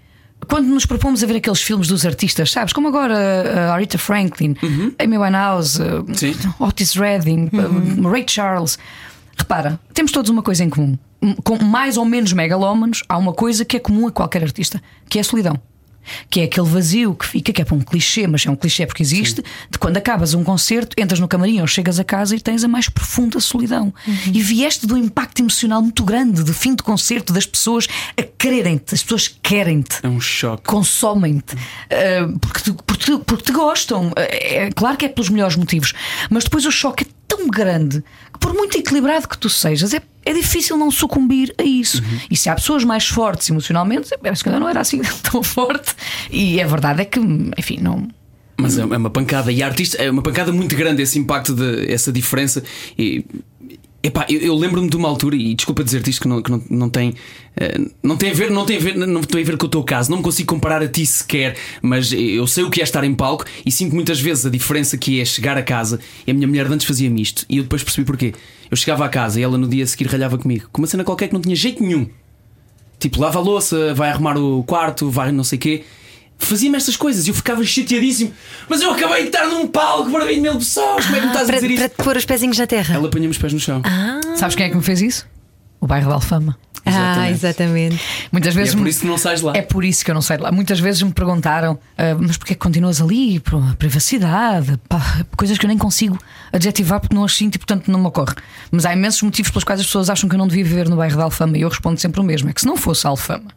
quando 0.48 0.66
nos 0.66 0.84
propomos 0.86 1.22
a 1.22 1.26
ver 1.26 1.36
aqueles 1.36 1.60
filmes 1.62 1.88
dos 1.88 2.04
artistas, 2.06 2.50
sabes? 2.50 2.72
Como 2.72 2.88
agora 2.88 3.14
a 3.70 3.74
Aretha 3.74 3.96
Franklin, 3.98 4.54
Amy 4.98 5.16
Winehouse, 5.18 5.80
uh, 5.80 6.04
Uhum. 6.06 6.14
Sim. 6.14 6.34
Otis 6.58 6.94
Redding, 6.94 7.50
uh, 7.52 8.08
Ray 8.08 8.24
Charles. 8.28 8.78
Repara, 9.36 9.78
temos 9.92 10.12
todos 10.12 10.30
uma 10.30 10.42
coisa 10.42 10.64
em 10.64 10.70
comum. 10.70 10.96
Com 11.44 11.62
mais 11.62 11.96
ou 11.96 12.04
menos 12.04 12.32
megalómanos, 12.32 13.02
há 13.08 13.16
uma 13.18 13.32
coisa 13.32 13.64
que 13.64 13.76
é 13.76 13.80
comum 13.80 14.06
a 14.06 14.12
qualquer 14.12 14.42
artista, 14.42 14.82
que 15.08 15.18
é 15.18 15.20
a 15.20 15.24
solidão. 15.24 15.58
Que 16.30 16.42
é 16.42 16.44
aquele 16.44 16.68
vazio 16.68 17.16
que 17.16 17.26
fica, 17.26 17.52
que 17.52 17.60
é 17.60 17.64
para 17.64 17.74
um 17.74 17.80
clichê, 17.80 18.28
mas 18.28 18.46
é 18.46 18.50
um 18.50 18.54
clichê 18.54 18.86
porque 18.86 19.02
existe, 19.02 19.42
de 19.68 19.76
quando 19.76 19.96
acabas 19.96 20.34
um 20.34 20.44
concerto, 20.44 20.94
entras 20.96 21.18
no 21.18 21.26
camarim 21.26 21.60
ou 21.60 21.66
chegas 21.66 21.98
a 21.98 22.04
casa 22.04 22.36
e 22.36 22.40
tens 22.40 22.62
a 22.62 22.68
mais 22.68 22.88
profunda 22.88 23.40
solidão. 23.40 23.92
E 24.32 24.40
vieste 24.40 24.86
de 24.86 24.94
um 24.94 24.96
impacto 24.96 25.40
emocional 25.40 25.82
muito 25.82 26.04
grande, 26.04 26.44
de 26.44 26.52
fim 26.52 26.76
de 26.76 26.82
concerto, 26.84 27.32
das 27.32 27.44
pessoas 27.44 27.88
a 28.16 28.22
quererem-te, 28.22 28.94
as 28.94 29.02
pessoas 29.02 29.26
querem-te 29.26 29.96
É 30.00 30.08
um 30.08 30.20
choque. 30.20 30.62
consomem-te 30.64 31.56
uh, 31.56 32.38
porque, 32.38 32.60
te, 32.60 32.72
porque, 32.86 33.04
te, 33.04 33.18
porque 33.24 33.42
te 33.42 33.52
gostam. 33.52 34.08
Uh, 34.10 34.14
É 34.30 34.70
claro 34.70 34.96
que 34.96 35.06
é 35.06 35.08
pelos 35.08 35.28
melhores 35.28 35.56
motivos, 35.56 35.92
mas 36.30 36.44
depois 36.44 36.64
o 36.66 36.70
choque 36.70 37.02
é 37.02 37.06
tão 37.36 37.48
grande 37.48 38.02
que, 38.32 38.38
por 38.38 38.54
muito 38.54 38.78
equilibrado 38.78 39.28
que 39.28 39.36
tu 39.36 39.48
sejas, 39.48 39.92
é, 39.92 40.00
é 40.24 40.32
difícil 40.32 40.76
não 40.76 40.90
sucumbir 40.90 41.54
a 41.58 41.62
isso. 41.62 42.02
E 42.30 42.36
se 42.36 42.48
há 42.48 42.54
pessoas 42.54 42.82
mais 42.82 43.06
fortes 43.06 43.48
emocionalmente, 43.50 44.10
eu 44.22 44.36
se 44.36 44.44
calhar 44.44 44.58
não 44.58 44.68
era 44.68 44.80
assim 44.80 45.00
tão 45.22 45.42
forte. 45.42 45.94
E 46.30 46.60
a 46.60 46.66
verdade 46.66 47.02
é 47.02 47.04
que, 47.04 47.20
enfim, 47.56 47.78
não. 47.80 48.08
Mas 48.58 48.78
é 48.78 48.82
é 48.82 48.84
uma 48.84 49.10
pancada. 49.10 49.52
E 49.52 49.62
a 49.62 49.66
artista 49.66 50.02
é 50.02 50.10
uma 50.10 50.22
pancada 50.22 50.50
muito 50.50 50.74
grande 50.74 51.02
esse 51.02 51.18
impacto, 51.18 51.54
de, 51.54 51.92
essa 51.92 52.10
diferença. 52.10 52.62
E, 52.98 53.24
epá, 54.06 54.26
eu, 54.28 54.40
eu 54.40 54.54
lembro-me 54.54 54.88
de 54.88 54.96
uma 54.96 55.08
altura, 55.08 55.36
e 55.36 55.54
desculpa 55.54 55.82
dizer-te 55.82 56.10
isto 56.10 56.22
que 56.22 56.28
não, 56.28 56.42
que 56.42 56.50
não, 56.50 56.62
não 56.70 56.88
tem. 56.88 57.14
eh, 57.56 57.78
não 58.02 58.16
tem 58.16 58.30
a 58.30 58.34
ver, 58.34 58.50
não 58.50 58.64
tem 58.64 58.76
a 58.76 58.80
ver, 58.80 58.96
não 58.96 59.20
tem 59.20 59.42
a 59.42 59.44
ver 59.44 59.56
com 59.56 59.66
o 59.66 59.68
teu 59.68 59.82
caso, 59.82 60.10
não 60.10 60.18
me 60.18 60.22
consigo 60.22 60.48
comparar 60.48 60.82
a 60.82 60.88
ti 60.88 61.04
sequer, 61.04 61.56
mas 61.82 62.12
eu 62.12 62.46
sei 62.46 62.64
o 62.64 62.70
que 62.70 62.80
é 62.80 62.84
estar 62.84 63.04
em 63.04 63.14
palco 63.14 63.44
e 63.64 63.70
sinto 63.70 63.94
muitas 63.94 64.20
vezes 64.20 64.46
a 64.46 64.50
diferença 64.50 64.96
que 64.96 65.20
é 65.20 65.24
chegar 65.24 65.56
a 65.56 65.62
casa. 65.62 65.98
E 66.26 66.30
a 66.30 66.34
minha 66.34 66.46
mulher 66.46 66.66
antes 66.66 66.86
fazia-me 66.86 67.20
isto, 67.20 67.44
e 67.48 67.58
eu 67.58 67.62
depois 67.62 67.82
percebi 67.82 68.06
porquê. 68.06 68.32
Eu 68.70 68.76
chegava 68.76 69.04
a 69.04 69.08
casa 69.08 69.38
e 69.40 69.42
ela 69.42 69.56
no 69.58 69.68
dia 69.68 69.84
a 69.84 69.86
seguir 69.86 70.06
ralhava 70.06 70.38
comigo, 70.38 70.68
com 70.72 70.80
uma 70.80 70.86
cena 70.86 71.04
qualquer 71.04 71.28
que 71.28 71.34
não 71.34 71.40
tinha 71.40 71.54
jeito 71.54 71.82
nenhum. 71.82 72.08
Tipo, 72.98 73.20
lava 73.20 73.38
a 73.38 73.42
louça, 73.42 73.92
vai 73.94 74.10
arrumar 74.10 74.38
o 74.38 74.62
quarto, 74.64 75.10
vai 75.10 75.30
não 75.30 75.44
sei 75.44 75.58
o 75.58 75.60
quê. 75.60 75.84
Fazia-me 76.38 76.76
estas 76.76 76.96
coisas 76.96 77.26
e 77.26 77.30
eu 77.30 77.34
ficava 77.34 77.64
chateadíssimo. 77.64 78.32
Mas 78.68 78.80
eu 78.82 78.90
acabei 78.90 79.22
de 79.22 79.28
estar 79.28 79.46
num 79.46 79.66
palco 79.66 80.10
para 80.10 80.24
20 80.26 80.40
mil 80.40 80.54
pessoas. 80.58 81.04
Como 81.06 81.16
é 81.16 81.20
que 81.20 81.26
me 81.26 81.32
estás 81.32 81.48
a 81.48 81.52
para, 81.52 81.60
dizer 81.60 81.74
para 81.74 81.86
isso? 81.86 81.94
te 81.96 82.04
pôr 82.04 82.16
os 82.16 82.24
pezinhos 82.24 82.58
na 82.58 82.66
terra. 82.66 82.94
Ela 82.94 83.08
apanha-me 83.08 83.30
os 83.30 83.38
pés 83.38 83.52
no 83.52 83.58
chão. 83.60 83.82
Sabes 84.36 84.54
quem 84.54 84.66
é 84.66 84.68
que 84.68 84.76
me 84.76 84.82
fez 84.82 85.00
isso? 85.00 85.26
O 85.80 85.86
bairro 85.86 86.08
da 86.08 86.14
Alfama. 86.14 86.58
Ah, 86.86 87.30
exatamente. 87.30 88.00
Muitas 88.30 88.54
E 88.54 88.58
é 88.58 88.60
vezes 88.60 88.74
por 88.74 88.84
me- 88.84 88.90
isso 88.90 89.00
que 89.00 89.06
não 89.06 89.18
sais 89.18 89.40
lá. 89.42 89.52
É 89.56 89.62
por 89.62 89.84
isso 89.84 90.04
que 90.04 90.10
eu 90.10 90.14
não 90.14 90.22
saio 90.22 90.38
de 90.38 90.44
lá. 90.44 90.52
Muitas 90.52 90.78
vezes 90.78 91.02
me 91.02 91.12
perguntaram, 91.12 91.78
"Ah, 91.98 92.16
mas 92.18 92.36
porquê 92.36 92.54
que 92.54 92.60
continuas 92.60 93.00
ali? 93.00 93.40
Por 93.40 93.54
uma 93.54 93.74
privacidade, 93.74 94.78
pá, 94.88 95.24
coisas 95.36 95.58
que 95.58 95.66
eu 95.66 95.68
nem 95.68 95.76
consigo 95.78 96.18
adjetivar 96.52 97.00
porque 97.00 97.14
não 97.14 97.24
as 97.24 97.34
sinto 97.34 97.56
e 97.56 97.58
portanto 97.58 97.90
não 97.90 97.98
me 98.00 98.06
ocorre. 98.06 98.34
Mas 98.70 98.86
há 98.86 98.92
imensos 98.92 99.20
motivos 99.22 99.50
pelos 99.50 99.64
quais 99.64 99.80
as 99.80 99.86
pessoas 99.86 100.08
acham 100.08 100.28
que 100.28 100.34
eu 100.34 100.38
não 100.38 100.46
devia 100.48 100.64
viver 100.64 100.88
no 100.88 100.96
bairro 100.96 101.16
da 101.16 101.24
Alfama 101.24 101.58
e 101.58 101.62
eu 101.62 101.68
respondo 101.68 102.00
sempre 102.00 102.20
o 102.20 102.24
mesmo: 102.24 102.48
é 102.48 102.52
que 102.52 102.60
se 102.60 102.66
não 102.66 102.76
fosse 102.76 103.06
a 103.06 103.10
Alfama, 103.10 103.50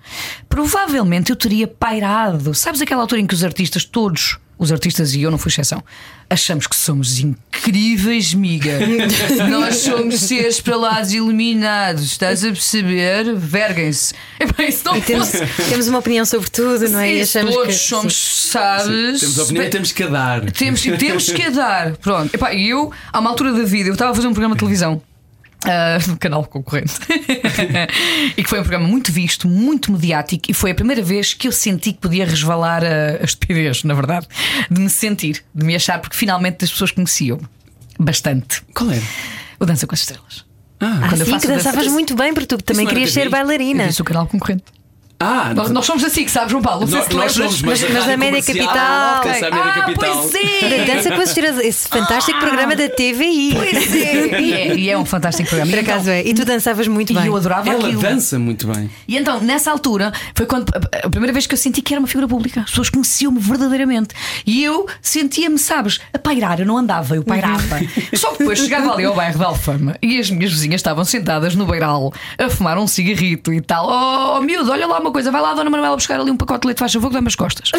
provavelmente 0.48 1.30
eu 1.32 1.36
teria 1.36 1.68
pairado. 1.68 2.54
Sabes 2.54 2.82
aquela 2.82 3.02
altura 3.02 3.22
em 3.22 3.28
que 3.28 3.34
os 3.34 3.44
artistas, 3.44 3.86
todos 3.86 4.38
os 4.60 4.74
artistas 4.74 5.16
e 5.16 5.22
eu 5.22 5.32
não 5.32 5.38
fui 5.38 5.50
exceção, 5.50 5.82
achamos 6.30 6.68
que 6.68 6.76
somos 6.76 7.18
incríveis, 7.20 8.34
miga. 8.34 8.78
Nós 9.50 9.78
somos 9.78 10.20
seres 10.20 10.60
para 10.60 10.76
lá 10.76 11.02
iluminados, 11.02 12.04
estás 12.04 12.44
a 12.44 12.50
perceber? 12.50 13.34
Verguem-se. 13.36 14.14
Epá, 14.38 14.64
isso 14.64 14.84
não 14.84 15.00
Temos, 15.00 15.32
temos 15.70 15.88
uma 15.88 16.00
opinião 16.00 16.26
sobre 16.26 16.50
tudo, 16.50 16.90
não 16.90 17.00
é? 17.00 17.14
E 17.14 17.26
Sim, 17.26 17.40
achamos 17.40 17.56
todos 17.56 17.76
que 17.76 17.82
somos, 17.82 18.50
sabes? 18.52 19.22
Temos 19.22 19.38
opinião 19.40 19.66
e 19.66 19.70
temos 19.70 19.92
que 19.94 20.04
a 20.04 20.08
dar. 20.08 20.52
Temos, 20.52 20.82
temos 20.82 21.32
que 21.32 21.44
a 21.44 21.50
dar. 21.50 21.98
Pronto. 21.98 22.36
Epá, 22.36 22.54
e 22.54 22.68
eu, 22.68 22.92
a 23.14 23.20
uma 23.20 23.30
altura 23.30 23.54
da 23.54 23.64
vida, 23.64 23.88
eu 23.90 23.94
estava 23.94 24.12
a 24.12 24.16
fazer 24.16 24.28
um 24.28 24.34
programa 24.34 24.56
de 24.56 24.60
televisão. 24.60 25.02
Ah, 25.66 25.98
no 26.08 26.16
canal 26.20 26.44
concorrente 26.46 26.94
e 28.38 28.44
que 28.44 28.50
foi 28.50 28.60
um 28.60 28.64
programa 28.64 28.88
muito 28.88 29.12
visto, 29.12 29.48
muito 29.48 29.92
mediático, 29.92 30.50
e 30.50 30.54
foi 30.54 30.72
a 30.72 30.76
primeira 30.76 31.02
vez 31.02 31.34
que 31.34 31.48
eu 31.48 31.52
senti 31.52 31.94
que 31.94 32.00
podia 32.00 32.26
resvalar 32.26 32.84
a, 32.84 33.22
a 33.22 33.24
estupidez, 33.26 33.84
na 33.84 33.94
verdade, 33.94 34.28
de 34.70 34.80
me 34.80 34.90
sentir, 34.90 35.44
de 35.54 35.66
me 35.66 35.76
achar, 35.76 36.00
porque 36.00 36.16
finalmente 36.16 36.64
as 36.66 36.72
pessoas 36.72 36.92
conheciam 36.92 37.40
bastante. 38.00 38.62
Qual 38.74 38.90
era? 38.92 39.04
O 39.60 39.66
Dança 39.66 39.86
com 39.86 39.94
as 39.94 40.02
Estrelas. 40.02 40.46
Ah, 40.80 41.02
Ah, 41.04 41.10
Quando 41.10 41.20
eu 41.22 41.26
sim, 41.26 41.38
que 41.40 41.48
dançavas 41.48 41.80
dança- 41.82 41.90
muito 41.92 42.16
bem, 42.16 42.34
porque 42.34 42.48
tu 42.48 42.58
também 42.64 42.88
querias 42.88 43.12
ser 43.12 43.30
bailarina. 43.30 43.84
Eu 43.84 43.88
disse 43.90 44.02
o 44.02 44.06
canal 44.06 44.26
concorrente. 44.28 44.64
Ah 45.20 45.54
Nós, 45.54 45.70
nós 45.72 45.86
somos 45.86 46.04
assim, 46.04 46.24
que 46.26 46.32
sabes, 46.32 46.52
João 46.52 46.62
Paulo? 46.64 46.82
Não 46.82 46.88
sei 46.88 46.98
nós, 46.98 47.08
se 47.08 47.14
nós 47.16 47.36
lembras. 47.38 47.58
somos, 47.58 47.62
mas, 47.62 47.82
mas- 47.82 47.92
a 47.92 47.94
mas 47.94 48.06
da 48.08 48.18
média 48.18 48.42
capital. 48.42 48.76
a 48.78 49.22
média 49.26 49.50
Ah, 49.52 49.74
capital. 49.82 50.18
pois 50.18 50.36
é. 50.36 50.86
Da 50.88 50.94
Dança 50.94 51.10
com 51.12 51.22
as 51.22 51.30
Estrelas, 51.30 51.66
esse 51.66 51.88
fantástico 51.90 52.40
programa 52.40 52.76
da 52.76 52.88
TVI. 52.90 53.54
Pois 53.56 53.96
é. 53.96 54.40
E 54.40 54.54
é, 54.54 54.76
e 54.76 54.90
é 54.90 54.98
um 54.98 55.06
fantástico 55.06 55.50
programa. 55.50 55.72
Por 55.72 55.78
E 55.78 55.82
então- 55.82 55.94
acaso 55.96 56.10
é. 56.10 56.24
E 56.26 56.34
tu 56.34 56.46
dançavas 56.46 56.88
muito 56.88 57.12
E 57.12 57.16
bem. 57.16 57.26
eu 57.26 57.36
adorava 57.36 57.70
Ela 57.70 57.80
aquilo. 57.86 58.02
dança 58.02 58.40
muito 58.40 58.68
bem. 58.68 58.90
E 59.08 59.18
então, 59.18 59.40
nessa 59.42 59.70
altura, 59.72 60.12
foi 60.36 60.46
quando 60.46 60.70
a 60.76 61.08
a 61.08 61.10
primeira 61.10 61.34
vez 61.34 61.46
que 61.48 61.54
eu 61.54 61.58
senti 61.58 61.82
que 61.82 61.94
era 61.94 62.00
uma 62.00 62.08
figura 62.08 62.28
pública. 62.28 62.62
As 62.62 62.70
pessoas 62.70 62.90
conheciam-me 62.90 63.40
verdadeiramente. 63.40 64.14
E 64.46 64.64
eu 64.64 64.88
sentia-me, 65.02 65.58
sabes, 65.58 66.00
a 66.14 66.20
pairar. 66.20 66.60
Eu 66.60 66.66
não 66.66 66.78
andava, 66.78 67.16
eu 67.16 67.24
pairava. 67.24 67.80
Só 68.16 68.32
que 68.32 68.40
depois 68.40 68.60
chegava 68.60 68.94
ali 68.94 69.06
ao 69.06 69.16
bairro 69.16 69.38
de 69.38 69.44
Alfama 69.46 69.96
e 70.02 70.20
as 70.20 70.30
minhas 70.30 70.52
vizinhas 70.52 70.80
estavam 70.80 71.04
sentadas 71.04 71.56
no 71.56 71.66
beiral 71.66 72.14
a 72.38 72.50
fumar 72.50 72.78
um 72.78 72.88
cigarrito 72.88 73.52
e 73.54 73.62
tal. 73.62 73.88
Oh, 73.88 74.38
oh 74.38 74.42
miúdo, 74.42 74.72
olha 74.72 74.88
lá 74.88 75.00
uma 75.00 75.09
coisa, 75.12 75.32
vai 75.32 75.42
lá, 75.42 75.54
Dona 75.54 75.70
Manuela, 75.70 75.96
buscar 75.96 76.20
ali 76.20 76.32
um 76.32 76.38
pacote 76.38 76.62
de 76.62 76.68
leite, 76.68 76.80
faz 76.80 76.94
favor, 76.94 77.08
que 77.10 77.14
dá-me 77.16 77.28
as 77.28 77.36
costas. 77.36 77.72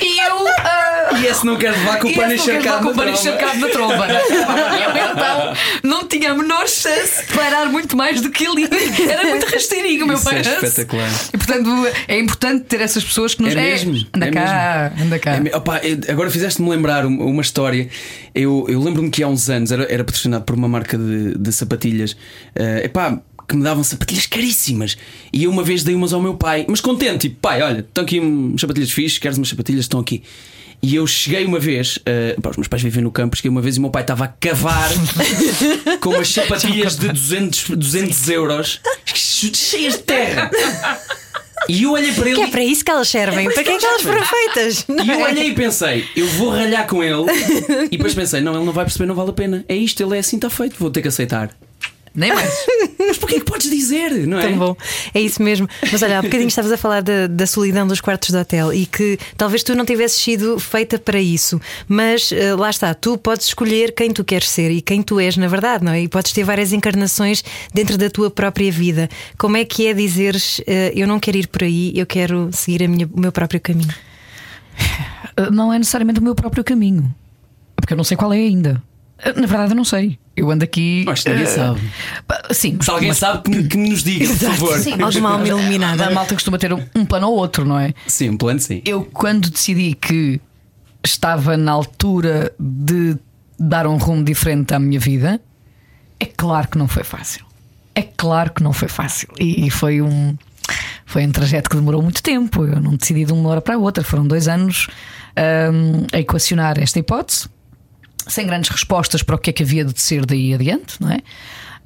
E 0.00 0.18
eu. 0.20 0.46
ah, 0.60 1.18
E 1.18 1.26
esse 1.26 1.44
não 1.46 1.56
quer 1.56 1.70
levar 1.72 1.98
com 1.98 2.08
o 2.08 2.14
pano 2.14 2.32
encharcado 2.34 2.82
com 2.84 2.90
o 2.90 2.94
na 2.94 3.02
pano 3.04 3.12
tromba. 3.12 3.18
encharcado 3.18 3.58
na 3.60 3.68
tromba. 3.68 4.06
né? 4.06 4.20
Eu 4.20 5.12
então 5.12 5.54
não 5.82 6.06
tinha 6.06 6.32
a 6.32 6.34
menor 6.34 6.68
chance 6.68 7.26
de 7.26 7.32
parar 7.32 7.66
muito 7.66 7.96
mais 7.96 8.20
do 8.20 8.30
que 8.30 8.46
ali. 8.46 8.68
Era 9.10 9.24
muito 9.24 9.46
rasteirinho 9.46 10.04
o 10.04 10.08
meu 10.08 10.18
é 10.18 10.20
pai. 10.20 10.40
espetacular. 10.40 11.08
E 11.32 11.38
portanto 11.38 11.70
é 12.08 12.18
importante 12.18 12.64
ter 12.64 12.80
essas 12.82 13.02
pessoas 13.02 13.34
que 13.34 13.42
nos. 13.42 13.52
É 13.52 13.56
mesmo, 13.56 14.06
anda 14.14 14.26
é 14.26 14.30
cá, 14.30 14.92
anda 15.00 15.18
cá. 15.18 15.30
É 15.36 15.40
me- 15.40 15.50
opa, 15.54 15.80
agora 16.10 16.30
fizeste-me 16.30 16.68
lembrar 16.68 17.06
uma, 17.06 17.24
uma 17.24 17.42
história. 17.42 17.88
Eu, 18.34 18.66
eu 18.68 18.80
lembro-me 18.82 19.08
que 19.10 19.22
há 19.22 19.28
uns 19.28 19.48
anos 19.48 19.72
era, 19.72 19.84
era 19.90 20.04
patrocinado 20.04 20.44
por 20.44 20.54
uma 20.54 20.68
marca 20.68 20.98
de, 20.98 21.38
de 21.38 21.52
sapatilhas. 21.52 22.14
eh, 22.54 22.82
epá, 22.84 23.18
que 23.46 23.56
me 23.56 23.62
davam 23.62 23.82
sapatilhas 23.84 24.26
caríssimas. 24.26 24.96
E 25.32 25.44
eu 25.44 25.50
uma 25.50 25.62
vez 25.62 25.82
dei 25.82 25.94
umas 25.94 26.12
ao 26.12 26.20
meu 26.20 26.34
pai, 26.34 26.64
mas 26.68 26.80
contente, 26.80 27.28
tipo, 27.28 27.40
pai, 27.40 27.62
olha, 27.62 27.80
estão 27.80 28.04
aqui 28.04 28.20
umas 28.20 28.60
sapatilhas 28.60 28.90
fixes, 28.90 29.18
queres 29.18 29.38
umas 29.38 29.48
sapatilhas? 29.48 29.84
Estão 29.84 30.00
aqui. 30.00 30.22
E 30.82 30.94
eu 30.94 31.06
cheguei 31.06 31.44
uma 31.44 31.58
vez, 31.58 31.98
eh, 32.04 32.36
pá, 32.40 32.50
os 32.50 32.56
meus 32.56 32.68
pais 32.68 32.82
vivem 32.82 33.02
no 33.02 33.10
campo, 33.10 33.34
cheguei 33.36 33.50
uma 33.50 33.62
vez 33.62 33.76
e 33.76 33.78
o 33.78 33.82
meu 33.82 33.90
pai 33.90 34.02
estava 34.02 34.24
a 34.24 34.28
cavar 34.28 34.90
com 36.00 36.10
umas 36.10 36.28
sapatilhas 36.28 36.96
de 36.96 37.08
200, 37.08 37.70
200 37.70 38.28
euros 38.28 38.80
cheias 39.04 39.94
de 39.94 40.02
terra. 40.02 40.50
E 41.68 41.82
eu 41.82 41.92
olhei 41.92 42.12
para 42.12 42.26
ele 42.26 42.36
Que 42.36 42.42
é 42.42 42.46
para 42.48 42.62
isso 42.62 42.84
que 42.84 42.90
elas 42.90 43.08
servem. 43.08 43.50
Para 43.50 43.64
que 43.64 43.70
é 43.70 43.78
que 43.78 43.84
elas 43.84 44.02
foram 44.02 44.24
feitas? 44.24 44.86
e 44.88 45.10
eu 45.10 45.20
é? 45.20 45.24
olhei 45.24 45.48
e 45.48 45.54
pensei, 45.54 46.04
eu 46.14 46.26
vou 46.28 46.50
ralhar 46.50 46.86
com 46.86 47.02
ele. 47.02 47.24
E 47.86 47.96
depois 47.96 48.14
pensei, 48.14 48.40
não, 48.40 48.54
ele 48.54 48.64
não 48.64 48.72
vai 48.72 48.84
perceber, 48.84 49.06
não 49.06 49.14
vale 49.14 49.30
a 49.30 49.32
pena. 49.32 49.64
É 49.68 49.74
isto, 49.74 50.00
ele 50.02 50.16
é 50.16 50.20
assim, 50.20 50.36
está 50.36 50.50
feito, 50.50 50.76
vou 50.78 50.90
ter 50.90 51.02
que 51.02 51.08
aceitar. 51.08 51.50
Nem 52.16 52.32
mais. 52.34 52.50
Mas 52.98 53.18
porquê 53.18 53.38
que 53.38 53.44
podes 53.44 53.70
dizer, 53.70 54.26
não 54.26 54.38
é? 54.38 54.48
Tão 54.48 54.58
bom, 54.58 54.76
é 55.14 55.20
isso 55.20 55.40
mesmo. 55.42 55.68
Mas 55.92 56.02
olha, 56.02 56.18
há 56.18 56.22
bocadinho 56.22 56.48
estavas 56.48 56.72
a 56.72 56.76
falar 56.76 57.02
da, 57.02 57.26
da 57.26 57.46
solidão 57.46 57.86
dos 57.86 58.00
quartos 58.00 58.30
de 58.30 58.36
hotel 58.36 58.72
e 58.72 58.86
que 58.86 59.18
talvez 59.36 59.62
tu 59.62 59.74
não 59.76 59.84
tivesses 59.84 60.16
sido 60.20 60.58
feita 60.58 60.98
para 60.98 61.20
isso, 61.20 61.60
mas 61.86 62.32
eh, 62.32 62.54
lá 62.54 62.70
está, 62.70 62.94
tu 62.94 63.16
podes 63.18 63.46
escolher 63.48 63.92
quem 63.94 64.10
tu 64.10 64.24
queres 64.24 64.48
ser 64.48 64.70
e 64.70 64.80
quem 64.80 65.02
tu 65.02 65.20
és, 65.20 65.36
na 65.36 65.46
verdade, 65.46 65.84
não 65.84 65.92
é? 65.92 66.00
E 66.02 66.08
podes 66.08 66.32
ter 66.32 66.42
várias 66.42 66.72
encarnações 66.72 67.44
dentro 67.72 67.96
da 67.98 68.08
tua 68.10 68.30
própria 68.30 68.72
vida. 68.72 69.08
Como 69.38 69.56
é 69.56 69.64
que 69.64 69.86
é 69.86 69.92
dizeres 69.94 70.60
eh, 70.66 70.92
eu 70.96 71.06
não 71.06 71.20
quero 71.20 71.36
ir 71.36 71.46
por 71.48 71.62
aí, 71.62 71.92
eu 71.94 72.06
quero 72.06 72.48
seguir 72.52 72.82
a 72.82 72.88
minha- 72.88 73.08
o 73.12 73.20
meu 73.20 73.30
próprio 73.30 73.60
caminho? 73.60 73.94
Não 75.52 75.72
é 75.72 75.78
necessariamente 75.78 76.18
o 76.20 76.22
meu 76.22 76.34
próprio 76.34 76.64
caminho. 76.64 77.14
Porque 77.74 77.92
eu 77.92 77.96
não 77.96 78.04
sei 78.04 78.16
qual 78.16 78.32
é 78.32 78.36
ainda. 78.38 78.82
Na 79.24 79.46
verdade, 79.46 79.72
eu 79.72 79.76
não 79.76 79.84
sei. 79.84 80.18
Eu 80.36 80.50
ando 80.50 80.62
aqui. 80.64 81.02
Mas 81.06 81.24
ninguém 81.24 81.42
eh, 81.44 81.46
sabe. 81.46 81.80
Sim, 82.52 82.78
Se 82.80 82.90
alguém 82.90 83.08
mas- 83.08 83.18
sabe, 83.18 83.42
que, 83.42 83.50
me- 83.50 83.64
que 83.68 83.76
nos 83.76 84.02
diga, 84.04 84.26
por 84.26 84.36
favor. 84.36 84.78
Sim, 84.78 85.00
Alguma 85.00 85.30
alma 85.32 85.48
iluminada. 85.48 86.06
A 86.06 86.10
malta 86.10 86.34
costuma 86.34 86.58
ter 86.58 86.72
um, 86.72 86.82
um 86.94 87.04
plano 87.06 87.28
ou 87.28 87.36
outro, 87.36 87.64
não 87.64 87.78
é? 87.78 87.94
Sim, 88.06 88.30
um 88.30 88.36
plano 88.36 88.60
sim. 88.60 88.82
Eu, 88.84 89.04
quando 89.04 89.48
decidi 89.50 89.94
que 89.94 90.38
estava 91.02 91.56
na 91.56 91.72
altura 91.72 92.52
de 92.60 93.16
dar 93.58 93.86
um 93.86 93.96
rumo 93.96 94.22
diferente 94.22 94.74
à 94.74 94.78
minha 94.78 95.00
vida, 95.00 95.40
é 96.20 96.26
claro 96.26 96.68
que 96.68 96.76
não 96.76 96.86
foi 96.86 97.02
fácil. 97.04 97.44
É 97.94 98.02
claro 98.02 98.52
que 98.52 98.62
não 98.62 98.74
foi 98.74 98.88
fácil. 98.88 99.28
E, 99.40 99.66
e 99.66 99.70
foi 99.70 100.02
um. 100.02 100.36
Foi 101.06 101.24
um 101.24 101.30
trajeto 101.30 101.70
que 101.70 101.76
demorou 101.76 102.02
muito 102.02 102.22
tempo. 102.22 102.64
Eu 102.66 102.80
não 102.80 102.96
decidi 102.96 103.24
de 103.24 103.32
uma 103.32 103.48
hora 103.48 103.60
para 103.62 103.76
a 103.76 103.78
outra. 103.78 104.04
Foram 104.04 104.26
dois 104.26 104.48
anos 104.48 104.88
hum, 105.72 106.04
a 106.12 106.18
equacionar 106.18 106.78
esta 106.78 106.98
hipótese, 106.98 107.48
sem 108.26 108.46
grandes 108.46 108.70
respostas 108.70 109.22
para 109.22 109.36
o 109.36 109.38
que 109.38 109.50
é 109.50 109.52
que 109.52 109.62
havia 109.62 109.84
de 109.84 110.00
ser 110.00 110.24
daí 110.26 110.54
adiante, 110.54 111.00
não 111.00 111.10
é? 111.10 111.18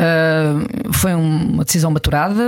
Hum, 0.00 0.92
foi 0.92 1.14
uma 1.14 1.62
decisão 1.62 1.90
maturada, 1.90 2.42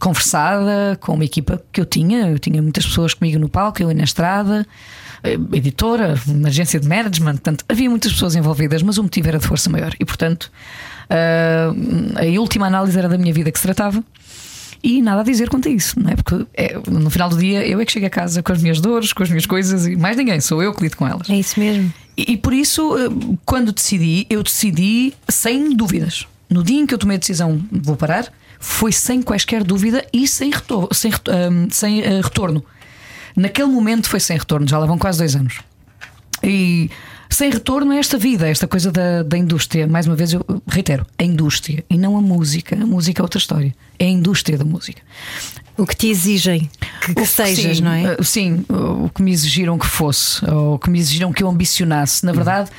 conversada 0.00 0.96
com 1.00 1.12
uma 1.12 1.24
equipa 1.24 1.62
que 1.70 1.80
eu 1.80 1.84
tinha. 1.84 2.28
Eu 2.28 2.38
tinha 2.38 2.62
muitas 2.62 2.86
pessoas 2.86 3.12
comigo 3.12 3.38
no 3.38 3.48
palco, 3.48 3.82
eu 3.82 3.94
na 3.94 4.04
estrada, 4.04 4.66
eh, 5.22 5.38
editora, 5.52 6.18
uma 6.26 6.48
agência 6.48 6.80
de 6.80 6.88
management. 6.88 7.32
Portanto, 7.32 7.64
havia 7.68 7.90
muitas 7.90 8.12
pessoas 8.12 8.34
envolvidas, 8.34 8.82
mas 8.82 8.96
o 8.96 9.02
motivo 9.02 9.28
era 9.28 9.38
de 9.38 9.46
força 9.46 9.68
maior. 9.68 9.92
E, 10.00 10.04
portanto, 10.06 10.50
hum, 11.76 12.12
a 12.16 12.40
última 12.40 12.66
análise 12.66 12.98
era 12.98 13.08
da 13.08 13.18
minha 13.18 13.32
vida 13.34 13.52
que 13.52 13.58
se 13.58 13.64
tratava. 13.64 14.02
E 14.82 15.02
nada 15.02 15.20
a 15.20 15.24
dizer 15.24 15.50
quanto 15.50 15.68
a 15.68 15.70
isso, 15.70 16.00
não 16.00 16.10
é? 16.10 16.16
Porque 16.16 16.46
é, 16.54 16.80
no 16.88 17.10
final 17.10 17.28
do 17.28 17.36
dia 17.36 17.66
eu 17.66 17.78
é 17.80 17.84
que 17.84 17.92
chego 17.92 18.06
a 18.06 18.10
casa 18.10 18.42
com 18.42 18.50
as 18.50 18.62
minhas 18.62 18.80
dores, 18.80 19.12
com 19.12 19.22
as 19.22 19.28
minhas 19.28 19.44
coisas 19.44 19.86
e 19.86 19.94
mais 19.94 20.16
ninguém, 20.16 20.40
sou 20.40 20.62
eu 20.62 20.72
que 20.72 20.82
lido 20.82 20.96
com 20.96 21.06
elas. 21.06 21.28
É 21.28 21.34
isso 21.34 21.60
mesmo. 21.60 21.92
E, 22.28 22.36
por 22.36 22.52
isso, 22.52 22.96
eh, 22.98 23.08
quando 23.44 23.72
decidi, 23.72 24.26
eu 24.30 24.42
decidi 24.42 25.14
sem 25.28 25.74
dúvidas. 25.74 26.26
No 26.48 26.62
dia 26.64 26.80
em 26.80 26.86
que 26.86 26.92
eu 26.94 26.98
tomei 26.98 27.16
a 27.16 27.20
decisão 27.20 27.56
de 27.70 27.80
vou 27.80 27.96
parar, 27.96 28.32
foi 28.58 28.92
sem 28.92 29.22
quaisquer 29.22 29.62
dúvida 29.64 30.04
e 30.12 30.26
sem, 30.28 30.50
retor 30.50 30.88
sem, 30.92 31.10
reto- 31.10 31.30
ahm, 31.30 31.68
sem, 31.70 32.00
eh, 32.02 32.20
retorno. 32.20 32.64
Naquele 33.36 33.68
momento 33.68 34.08
foi 34.08 34.20
sem 34.20 34.36
retorno, 34.36 34.66
já 34.68 34.76
lá 34.78 34.86
vão 34.86 34.98
quase 34.98 35.18
dois 35.18 35.34
anos. 35.36 35.60
E 36.42 36.90
sem 37.30 37.50
retorno 37.50 37.92
a 37.92 37.96
esta 37.96 38.18
vida, 38.18 38.48
esta 38.48 38.66
coisa 38.66 38.90
da, 38.90 39.22
da 39.22 39.38
indústria. 39.38 39.86
Mais 39.86 40.06
uma 40.06 40.16
vez, 40.16 40.32
eu 40.32 40.44
reitero, 40.66 41.06
a 41.16 41.22
indústria 41.22 41.84
e 41.88 41.96
não 41.96 42.16
a 42.16 42.20
música. 42.20 42.74
A 42.74 42.86
música 42.86 43.20
é 43.20 43.22
outra 43.22 43.38
história. 43.38 43.74
É 43.98 44.04
a 44.04 44.08
indústria 44.08 44.58
da 44.58 44.64
música. 44.64 45.00
O 45.78 45.86
que 45.86 45.96
te 45.96 46.08
exigem 46.08 46.68
que, 47.00 47.14
que 47.14 47.26
sejas, 47.26 47.78
sim, 47.78 47.82
não 47.82 47.92
é? 47.92 48.16
uh, 48.20 48.24
Sim, 48.24 48.64
o 48.68 49.08
que 49.08 49.22
me 49.22 49.30
exigiram 49.30 49.78
que 49.78 49.86
fosse, 49.86 50.44
ou 50.44 50.74
o 50.74 50.78
que 50.78 50.90
me 50.90 50.98
exigiram 50.98 51.32
que 51.32 51.42
eu 51.42 51.48
ambicionasse. 51.48 52.26
Na 52.26 52.32
verdade, 52.32 52.70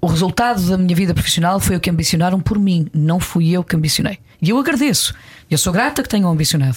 o 0.00 0.06
resultado 0.06 0.60
da 0.62 0.76
minha 0.78 0.94
vida 0.94 1.12
profissional 1.14 1.58
foi 1.60 1.76
o 1.76 1.80
que 1.80 1.90
ambicionaram 1.90 2.40
por 2.40 2.58
mim, 2.58 2.86
não 2.94 3.18
fui 3.20 3.50
eu 3.50 3.64
que 3.64 3.74
ambicionei. 3.76 4.18
E 4.40 4.50
eu 4.50 4.58
agradeço. 4.58 5.14
Eu 5.50 5.58
sou 5.58 5.72
grata 5.72 6.02
que 6.02 6.08
tenham 6.08 6.30
ambicionado. 6.30 6.76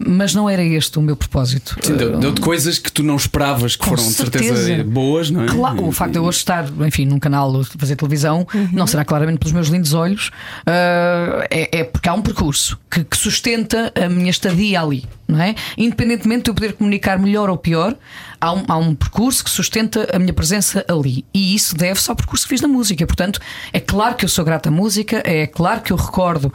Mas 0.00 0.32
não 0.32 0.48
era 0.48 0.62
este 0.62 0.96
o 0.96 1.02
meu 1.02 1.16
propósito. 1.16 1.76
Sim, 1.82 1.96
Deu-te 1.96 2.40
coisas 2.40 2.78
que 2.78 2.92
tu 2.92 3.02
não 3.02 3.16
esperavas 3.16 3.74
que 3.74 3.82
Com 3.82 3.90
foram 3.96 4.06
de 4.06 4.14
certeza 4.14 4.54
certeza. 4.64 4.84
boas, 4.88 5.28
não 5.28 5.42
é? 5.42 5.46
Claro, 5.48 5.84
o 5.88 5.90
facto 5.90 6.12
de 6.12 6.18
eu 6.18 6.24
hoje 6.24 6.38
estar, 6.38 6.68
enfim, 6.86 7.04
num 7.04 7.18
canal 7.18 7.60
a 7.60 7.64
fazer 7.64 7.96
televisão, 7.96 8.46
Uhum. 8.54 8.68
não 8.72 8.86
será 8.86 9.04
claramente 9.04 9.38
pelos 9.38 9.52
meus 9.52 9.66
lindos 9.68 9.94
olhos, 9.94 10.30
ah, 10.66 11.46
é, 11.50 11.80
é 11.80 11.84
porque 11.84 12.08
há 12.08 12.14
um 12.14 12.22
percurso 12.22 12.78
que, 12.88 13.02
que 13.02 13.16
sustenta 13.16 13.92
a 14.00 14.08
minha 14.08 14.30
estadia 14.30 14.80
ali, 14.80 15.04
não 15.26 15.40
é? 15.40 15.56
Independentemente 15.76 16.44
de 16.44 16.50
eu 16.50 16.54
poder 16.54 16.74
comunicar 16.74 17.18
melhor 17.18 17.50
ou 17.50 17.56
pior, 17.56 17.96
há 18.40 18.52
um, 18.52 18.64
há 18.68 18.76
um 18.76 18.94
percurso 18.94 19.44
que 19.44 19.50
sustenta 19.50 20.08
a 20.14 20.18
minha 20.18 20.32
presença 20.32 20.84
ali. 20.88 21.24
E 21.32 21.54
isso 21.54 21.76
deve-se 21.76 22.10
ao 22.10 22.16
percurso 22.16 22.44
que 22.44 22.50
fiz 22.50 22.60
na 22.60 22.68
música. 22.68 23.06
Portanto, 23.06 23.40
é 23.72 23.80
claro 23.80 24.14
que 24.14 24.24
eu 24.24 24.28
sou 24.28 24.44
grata 24.44 24.68
à 24.68 24.72
música, 24.72 25.22
é 25.24 25.46
claro 25.46 25.80
que 25.80 25.92
eu 25.92 25.96
recordo. 25.96 26.52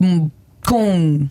um, 0.00 0.30
com. 0.66 1.28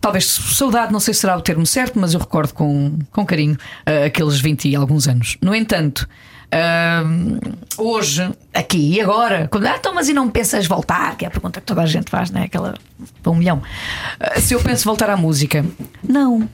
Talvez 0.00 0.26
saudade, 0.26 0.92
não 0.92 1.00
sei 1.00 1.12
se 1.12 1.20
será 1.20 1.36
o 1.36 1.40
termo 1.40 1.66
certo, 1.66 1.98
mas 1.98 2.14
eu 2.14 2.20
recordo 2.20 2.54
com, 2.54 2.96
com 3.10 3.26
carinho 3.26 3.56
ah, 3.84 4.04
aqueles 4.06 4.40
20 4.40 4.68
e 4.68 4.76
alguns 4.76 5.08
anos. 5.08 5.36
No 5.42 5.52
entanto, 5.52 6.08
ah, 6.50 7.02
hoje, 7.76 8.30
aqui 8.54 8.94
e 8.94 9.00
agora, 9.00 9.48
quando, 9.48 9.66
ah, 9.66 9.76
então, 9.78 9.94
mas 9.94 10.08
e 10.08 10.14
não 10.14 10.30
pensas 10.30 10.66
voltar? 10.66 11.16
Que 11.16 11.24
é 11.24 11.28
a 11.28 11.30
pergunta 11.30 11.60
que 11.60 11.66
toda 11.66 11.82
a 11.82 11.86
gente 11.86 12.10
faz, 12.10 12.30
né? 12.30 12.44
Aquela 12.44 12.74
para 13.22 13.32
um 13.32 13.36
milhão. 13.36 13.62
Ah, 14.18 14.40
se 14.40 14.54
eu 14.54 14.60
penso 14.60 14.84
voltar 14.84 15.10
à 15.10 15.16
música, 15.16 15.64
não. 16.02 16.48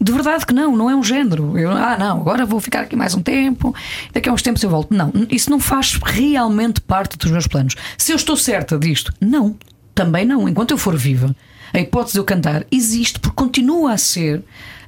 De 0.00 0.12
verdade 0.12 0.46
que 0.46 0.54
não, 0.54 0.74
não 0.76 0.88
é 0.88 0.96
um 0.96 1.02
género. 1.02 1.58
Eu, 1.58 1.70
ah, 1.72 1.96
não, 1.98 2.20
agora 2.20 2.46
vou 2.46 2.60
ficar 2.60 2.82
aqui 2.82 2.96
mais 2.96 3.14
um 3.14 3.20
tempo, 3.20 3.74
daqui 4.12 4.28
a 4.28 4.32
uns 4.32 4.42
tempos 4.42 4.62
eu 4.62 4.70
volto. 4.70 4.94
Não, 4.94 5.12
isso 5.28 5.50
não 5.50 5.60
faz 5.60 5.98
realmente 6.02 6.80
parte 6.80 7.18
dos 7.18 7.30
meus 7.30 7.46
planos. 7.46 7.74
Se 7.98 8.12
eu 8.12 8.16
estou 8.16 8.36
certa 8.36 8.78
disto, 8.78 9.12
não, 9.20 9.56
também 9.94 10.24
não. 10.24 10.48
Enquanto 10.48 10.70
eu 10.70 10.78
for 10.78 10.96
viva, 10.96 11.34
a 11.72 11.78
hipótese 11.80 12.14
de 12.14 12.18
eu 12.20 12.24
cantar 12.24 12.64
existe 12.70 13.18
porque 13.20 13.36
continua 13.36 13.92
a 13.92 13.98
ser. 13.98 14.42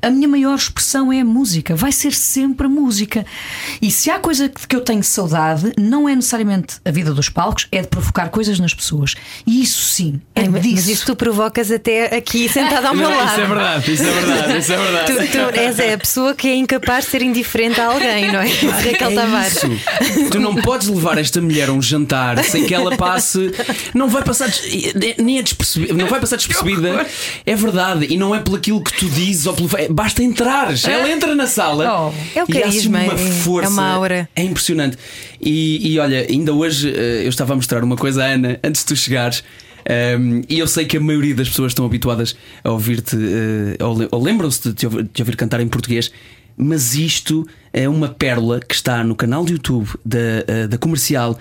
A 0.05 0.11
minha 0.11 0.27
maior 0.27 0.57
expressão 0.57 1.13
é 1.13 1.21
a 1.21 1.25
música, 1.25 1.77
vai 1.77 1.93
ser 1.93 2.13
sempre 2.13 2.67
a 2.67 2.69
música. 2.69 3.25
E 3.81 3.89
se 3.89 4.11
há 4.11 4.19
coisa 4.19 4.49
que 4.49 4.75
eu 4.75 4.81
tenho 4.81 5.01
saudade, 5.05 5.73
não 5.79 6.09
é 6.09 6.17
necessariamente 6.17 6.79
a 6.85 6.91
vida 6.91 7.15
dos 7.15 7.29
palcos, 7.29 7.69
é 7.71 7.83
de 7.83 7.87
provocar 7.87 8.29
coisas 8.31 8.59
nas 8.59 8.75
pessoas. 8.75 9.15
E 9.47 9.63
isso 9.63 9.81
sim, 9.81 10.21
é 10.35 10.41
Ai, 10.41 10.49
mas 10.49 10.63
disso. 10.65 10.91
isso 10.91 11.07
tu 11.07 11.15
provocas 11.15 11.71
até 11.71 12.17
aqui 12.17 12.49
sentada 12.51 12.89
ao 12.89 12.97
meu 12.97 13.09
lado. 13.09 13.31
isso 13.31 13.41
é 13.43 13.47
verdade, 13.47 13.93
isso 13.93 14.03
é 14.03 14.11
verdade, 14.13 14.59
isso 14.59 14.73
é 14.73 14.77
verdade. 14.77 15.07
Tu, 15.29 15.33
tu 15.53 15.61
és 15.61 15.79
é 15.79 15.93
a 15.93 15.99
pessoa 15.99 16.35
que 16.35 16.49
é 16.49 16.57
incapaz 16.57 17.05
de 17.05 17.11
ser 17.13 17.23
indiferente 17.23 17.81
a 17.81 17.87
alguém, 17.87 18.33
não 18.33 18.41
é? 18.41 18.49
Raquel 18.49 19.11
É 19.13 19.15
Tavares. 19.15 19.55
isso. 19.55 20.31
Tu 20.33 20.41
não 20.41 20.57
podes 20.57 20.89
levar 20.89 21.17
esta 21.17 21.41
mulher 21.41 21.69
a 21.69 21.73
um 21.73 21.81
jantar 21.81 22.43
sem 22.43 22.67
que 22.67 22.75
ela 22.75 22.97
passe. 22.97 23.53
Não 23.95 24.09
vai 24.09 24.25
passar 24.25 24.49
des- 24.49 25.15
nem 25.19 25.39
é 25.39 25.43
despercebida. 25.43 25.95
Não 25.95 26.09
vai 26.09 26.19
passar 26.19 26.35
despercebida. 26.35 26.72
É 27.47 27.55
verdade. 27.55 28.07
E 28.11 28.17
não 28.17 28.35
é 28.35 28.41
pelo 28.41 28.57
aquilo 28.57 28.83
que 28.83 28.93
tu 28.99 29.07
dizes 29.09 29.47
ou 29.47 29.55
pelo. 29.55 29.69
é- 29.77 29.89
Basta 29.89 30.23
entrares. 30.23 30.85
Ela 30.87 31.11
entra 31.11 31.35
na 31.35 31.47
sala. 31.47 32.13
Oh. 32.13 32.39
É 32.39 32.43
o 32.43 32.47
e 32.49 32.53
carisma, 32.53 32.99
uma 33.03 33.13
é- 33.13 33.15
é 33.15 33.31
força. 33.33 33.71
uma 33.71 33.87
aura. 33.89 34.29
É 34.35 34.43
impressionante. 34.43 34.97
E, 35.41 35.93
e 35.93 35.99
olha, 35.99 36.27
ainda 36.29 36.53
hoje 36.53 36.91
eh, 36.95 37.23
eu 37.25 37.29
estava 37.29 37.53
a 37.53 37.57
mostrar 37.57 37.83
uma 37.83 37.97
coisa 37.97 38.25
à 38.25 38.29
Ana 38.29 38.59
antes 38.63 38.83
de 38.83 38.87
tu 38.89 38.97
chegares. 38.97 39.43
ehm, 39.85 40.43
e 40.49 40.59
eu 40.61 40.67
sei 40.69 40.85
que 40.85 40.97
a 40.97 41.01
maioria 41.01 41.35
das 41.35 41.49
pessoas 41.49 41.73
estão 41.73 41.85
habituadas 41.85 42.37
a 42.63 42.71
ouvir-te, 42.71 43.17
eh, 43.17 43.83
ou, 43.85 43.99
le- 43.99 44.09
ou 44.13 44.23
lembram-se 44.23 44.63
de 44.69 44.75
te 44.75 44.87
ouvir, 44.87 45.09
de 45.13 45.23
ouvir 45.23 45.35
cantar 45.37 45.61
em 45.61 45.67
português, 45.67 46.13
mas 46.57 46.95
isto 46.95 47.45
é 47.73 47.89
uma 47.89 48.09
pérola 48.09 48.61
que 48.61 48.75
está 48.75 49.03
no 49.03 49.17
canal 49.17 49.45
de 49.45 49.55
YouTube 49.55 49.89
da, 50.05 50.19
eh, 50.47 50.67
da 50.69 50.79
comercial 50.79 51.37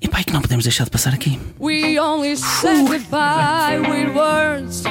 e 0.00 0.08
pai 0.08 0.24
que 0.24 0.32
não 0.32 0.40
podemos 0.40 0.64
deixar 0.64 0.84
de 0.84 0.90
passar 0.90 1.12
aqui. 1.14 1.38
We 1.58 1.98
only 2.00 2.36
said 2.36 2.86
goodbye 2.86 3.78
with 3.80 4.14
words. 4.14 4.82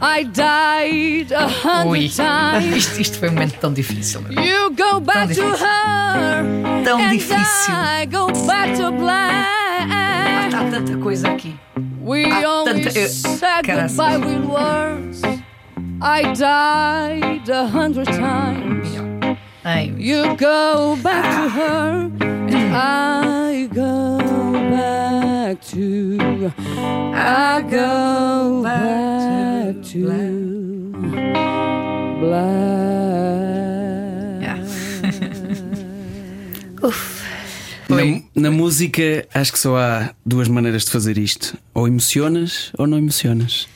I 0.00 0.24
died 0.24 1.32
a 1.32 1.46
Ui. 1.86 2.08
hundred 2.08 2.16
times. 2.16 2.76
Isto, 2.76 3.00
isto 3.00 3.18
foi 3.18 3.28
um 3.28 3.32
momento 3.32 3.58
tão 3.58 3.72
difícil. 3.72 4.22
meu. 4.22 4.42
You 4.42 4.70
go 4.70 5.00
back 5.00 5.28
to 5.34 5.42
difícil. 5.42 5.66
her. 5.66 6.84
Tão 6.84 6.98
and 7.00 7.10
difícil. 7.10 7.74
I 7.74 8.06
go 8.06 8.26
back 8.46 8.74
to 8.78 8.90
black. 8.92 9.52
Há 10.54 10.70
tanta 10.70 10.96
coisa 10.98 11.28
aqui. 11.30 11.54
We 12.00 12.24
Há 12.24 12.48
only 12.48 12.82
tanta- 12.84 12.98
eu- 12.98 13.08
said 13.08 13.64
caraças. 13.64 13.96
goodbye 13.96 14.18
with 14.18 14.44
words. 14.46 15.22
I 16.00 16.22
died 16.34 17.48
a 17.50 17.66
hundred 17.66 18.06
times. 18.06 18.88
Ai, 19.64 19.92
You 19.96 20.36
go 20.36 20.96
back 20.96 21.22
to 21.36 21.48
her, 21.48 22.10
and 22.50 22.74
I 22.74 23.68
go 23.72 24.11
to. 25.70 26.52
I 27.14 27.62
go 27.62 28.62
back 28.62 29.82
to 29.90 30.92
black. 32.20 32.82
Na, 37.88 37.96
na 38.34 38.50
música, 38.50 39.26
acho 39.34 39.52
que 39.52 39.58
só 39.58 39.76
há 39.76 40.10
duas 40.24 40.48
maneiras 40.48 40.84
de 40.84 40.90
fazer 40.90 41.18
isto: 41.18 41.56
ou 41.74 41.86
emocionas 41.86 42.72
ou 42.78 42.86
não 42.86 42.96
emocionas. 42.96 43.68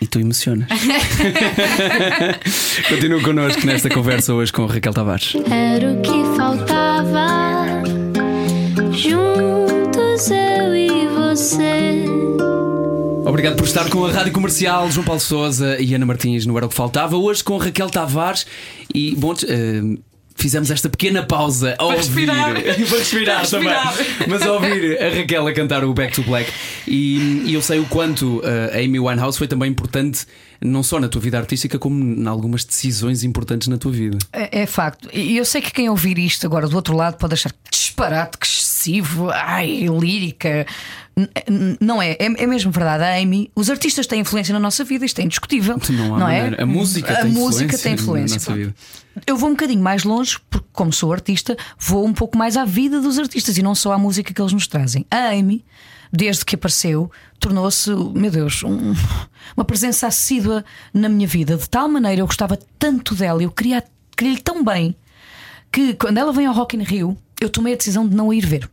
E 0.00 0.06
tu 0.06 0.18
emocionas. 0.18 0.66
Continua 2.88 3.20
connosco 3.22 3.66
nesta 3.66 3.90
conversa 3.90 4.32
hoje 4.34 4.52
com 4.52 4.64
Raquel 4.66 4.94
Tavares. 4.94 5.34
Era 5.50 5.92
o 5.92 6.00
que 6.00 6.24
faltava. 6.36 7.82
Juntos 8.92 9.51
eu 10.30 10.74
e 10.74 11.06
você. 11.08 12.04
Obrigado 13.26 13.56
por 13.56 13.64
estar 13.64 13.88
com 13.88 14.04
a 14.04 14.10
Rádio 14.12 14.32
Comercial, 14.32 14.90
João 14.90 15.04
Paulo 15.04 15.20
Souza 15.20 15.80
e 15.80 15.94
Ana 15.94 16.04
Martins 16.04 16.44
no 16.44 16.56
Era 16.56 16.66
o 16.66 16.68
que 16.68 16.74
Faltava. 16.74 17.16
Hoje 17.16 17.42
com 17.42 17.56
Raquel 17.56 17.88
Tavares 17.88 18.46
e, 18.94 19.14
bom, 19.14 19.32
eh, 19.48 19.98
fizemos 20.36 20.70
esta 20.70 20.88
pequena 20.88 21.22
pausa 21.22 21.74
a 21.78 21.84
ouvir. 21.84 21.98
respirar. 21.98 22.52
Para 22.62 22.72
respirar 22.98 23.48
Para 23.48 23.58
respirar. 23.58 23.94
também. 23.94 24.28
Mas 24.28 24.42
a 24.42 24.52
ouvir 24.52 25.00
a 25.00 25.08
Raquel 25.08 25.46
a 25.46 25.52
cantar 25.52 25.84
o 25.84 25.94
Back 25.94 26.14
to 26.14 26.22
Black. 26.22 26.52
E, 26.86 27.44
e 27.46 27.54
eu 27.54 27.62
sei 27.62 27.78
o 27.78 27.86
quanto 27.86 28.40
eh, 28.44 28.72
a 28.74 28.84
Amy 28.84 28.98
Winehouse 28.98 29.38
foi 29.38 29.46
também 29.46 29.70
importante, 29.70 30.26
não 30.60 30.82
só 30.82 30.98
na 31.00 31.08
tua 31.08 31.20
vida 31.20 31.38
artística, 31.38 31.78
como 31.78 32.02
em 32.20 32.26
algumas 32.26 32.64
decisões 32.64 33.24
importantes 33.24 33.68
na 33.68 33.78
tua 33.78 33.92
vida. 33.92 34.18
É, 34.32 34.62
é 34.62 34.66
facto. 34.66 35.08
E 35.12 35.36
eu 35.36 35.44
sei 35.44 35.62
que 35.62 35.72
quem 35.72 35.88
ouvir 35.88 36.18
isto 36.18 36.44
agora 36.46 36.68
do 36.68 36.76
outro 36.76 36.96
lado 36.96 37.16
pode 37.16 37.34
achar 37.34 37.50
que 37.50 37.58
disparate, 37.70 38.36
que 38.36 38.46
ai, 39.34 39.86
lírica. 39.88 40.66
Não 41.80 42.00
é, 42.00 42.12
é, 42.12 42.16
é 42.20 42.46
mesmo 42.46 42.70
verdade. 42.72 43.04
A 43.04 43.16
Amy, 43.20 43.50
os 43.54 43.68
artistas 43.68 44.06
têm 44.06 44.20
influência 44.20 44.52
na 44.52 44.58
nossa 44.60 44.82
vida, 44.84 45.04
isto 45.04 45.18
é 45.20 45.24
indiscutível. 45.24 45.78
Não 45.90 46.18
não 46.18 46.28
é? 46.28 46.54
A 46.62 46.66
música 46.66 47.12
a 47.12 47.22
tem 47.22 47.30
música 47.32 47.64
influência 47.74 47.78
tem 47.82 47.94
na 47.96 48.02
influência. 48.02 48.34
nossa 48.36 48.54
vida. 48.54 48.74
Eu 49.26 49.36
vou 49.36 49.50
um 49.50 49.52
bocadinho 49.52 49.82
mais 49.82 50.04
longe, 50.04 50.38
porque, 50.48 50.66
como 50.72 50.92
sou 50.92 51.12
artista, 51.12 51.56
vou 51.78 52.06
um 52.06 52.14
pouco 52.14 52.38
mais 52.38 52.56
à 52.56 52.64
vida 52.64 53.00
dos 53.00 53.18
artistas 53.18 53.58
e 53.58 53.62
não 53.62 53.74
só 53.74 53.92
à 53.92 53.98
música 53.98 54.32
que 54.32 54.40
eles 54.40 54.52
nos 54.54 54.66
trazem. 54.66 55.04
A 55.10 55.28
Amy, 55.28 55.62
desde 56.10 56.46
que 56.46 56.54
apareceu, 56.54 57.10
tornou-se, 57.38 57.90
meu 57.90 58.30
Deus, 58.30 58.62
um- 58.62 58.94
uma 59.54 59.64
presença 59.66 60.06
assídua 60.06 60.64
na 60.94 61.10
minha 61.10 61.26
vida. 61.28 61.58
De 61.58 61.68
tal 61.68 61.88
maneira, 61.88 62.22
eu 62.22 62.26
gostava 62.26 62.58
tanto 62.78 63.14
dela, 63.14 63.42
eu 63.42 63.50
queria, 63.50 63.84
queria-lhe 64.16 64.40
tão 64.40 64.64
bem, 64.64 64.96
que 65.70 65.92
quando 65.94 66.16
ela 66.16 66.32
vem 66.32 66.46
ao 66.46 66.54
Rock 66.54 66.74
in 66.76 66.82
Rio, 66.82 67.16
eu 67.42 67.50
tomei 67.50 67.74
a 67.74 67.76
decisão 67.76 68.06
de 68.08 68.14
não 68.16 68.30
a 68.30 68.34
ir 68.34 68.46
ver. 68.46 68.68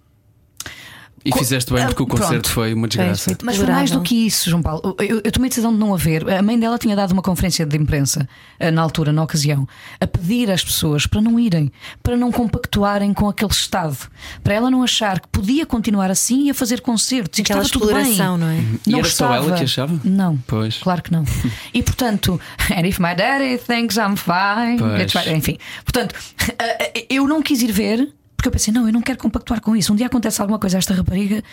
E 1.26 1.34
fizeste 1.38 1.74
bem 1.74 1.86
porque 1.86 2.02
o 2.02 2.06
Pronto. 2.08 2.22
concerto 2.22 2.50
foi 2.50 2.74
uma 2.74 2.88
desgraça. 2.88 3.38
Mas 3.44 3.58
foi 3.58 3.66
mais 3.68 3.92
do 3.92 4.02
que 4.02 4.26
isso, 4.26 4.50
João 4.50 4.62
Paulo. 4.62 4.96
Eu, 5.00 5.22
eu 5.22 5.32
tomei 5.34 5.48
a 5.48 5.50
decisão 5.50 5.74
de 5.74 5.78
não 5.78 5.94
a 5.94 5.98
ver. 5.98 6.28
A 6.32 6.42
mãe 6.42 6.58
dela 6.58 6.78
tinha 6.78 6.96
dado 6.96 7.12
uma 7.12 7.22
conferência 7.22 7.66
de 7.66 7.76
imprensa 7.76 8.26
eh, 8.58 8.72
na 8.72 8.82
altura, 8.82 9.12
na 9.12 9.22
ocasião, 9.22 9.68
a 10.00 10.08
pedir 10.08 10.50
às 10.50 10.64
pessoas 10.64 11.06
para 11.06 11.20
não 11.20 11.38
irem, 11.38 11.70
para 12.02 12.16
não 12.16 12.32
compactuarem 12.32 13.14
com 13.14 13.28
aquele 13.28 13.52
estado, 13.52 13.98
para 14.42 14.54
ela 14.54 14.72
não 14.72 14.82
achar 14.82 15.20
que 15.20 15.28
podia 15.28 15.66
continuar 15.66 16.10
assim 16.10 16.48
e 16.48 16.52
a 16.52 16.54
fazer 16.54 16.80
concertos. 16.80 17.38
E 17.38 17.42
Aquela 17.42 17.64
estava 17.64 17.86
tudo 17.86 17.94
bem. 18.02 18.16
não 18.16 18.48
é? 18.48 18.64
E 18.88 18.92
Não 18.92 19.00
era 19.00 19.10
só 19.10 19.26
ela 19.26 19.40
estava. 19.40 19.58
que 19.58 19.64
achava? 19.66 20.00
Não. 20.06 20.38
Pois. 20.48 20.78
Claro 20.78 21.04
que 21.04 21.12
não. 21.12 21.26
E 21.74 21.84
portanto, 21.84 22.40
and 22.72 22.88
if 22.88 22.98
my 22.98 23.14
daddy 23.14 23.58
thinks 23.58 23.98
I'm 23.98 24.16
fine, 24.16 24.78
Pois. 24.80 25.02
it's 25.02 25.12
fine. 25.22 25.36
enfim. 25.38 25.58
Portanto, 25.84 26.16
eh, 26.58 27.06
eu 27.10 27.28
não 27.28 27.42
quis 27.44 27.62
ir 27.62 27.74
ver. 27.74 28.14
Porque 28.40 28.48
eu 28.48 28.54
pensei, 28.54 28.74
não, 28.74 28.88
eu 28.88 28.94
não 28.94 29.02
quero 29.02 29.18
compactuar 29.18 29.60
com 29.60 29.76
isso. 29.76 29.92
Um 29.92 29.98
dia 29.98 30.06
acontece 30.06 30.40
alguma 30.40 30.58
coisa 30.58 30.78
a 30.78 30.80
esta 30.80 30.94
rapariga 30.94 31.44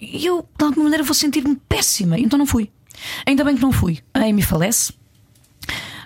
e 0.00 0.24
eu, 0.24 0.48
de 0.56 0.64
alguma 0.64 0.84
maneira, 0.84 1.02
vou 1.02 1.12
sentir-me 1.12 1.56
péssima. 1.68 2.16
Então 2.20 2.38
não 2.38 2.46
fui. 2.46 2.70
Ainda 3.26 3.42
bem 3.42 3.56
que 3.56 3.62
não 3.62 3.72
fui. 3.72 3.98
A 4.14 4.20
Amy 4.20 4.42
falece. 4.42 4.92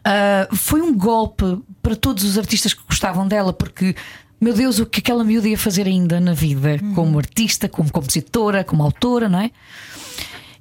Ah, 0.02 0.48
foi 0.50 0.80
um 0.80 0.96
golpe 0.96 1.44
para 1.82 1.94
todos 1.94 2.24
os 2.24 2.38
artistas 2.38 2.72
que 2.72 2.80
gostavam 2.88 3.28
dela, 3.28 3.52
porque, 3.52 3.94
meu 4.40 4.54
Deus, 4.54 4.78
o 4.78 4.86
que 4.86 5.00
aquela 5.00 5.22
miúda 5.24 5.46
ia 5.46 5.58
fazer 5.58 5.86
ainda 5.86 6.18
na 6.18 6.32
vida, 6.32 6.78
como 6.94 7.18
artista, 7.18 7.68
como 7.68 7.92
compositora, 7.92 8.64
como 8.64 8.82
autora, 8.82 9.28
não 9.28 9.40
é? 9.40 9.50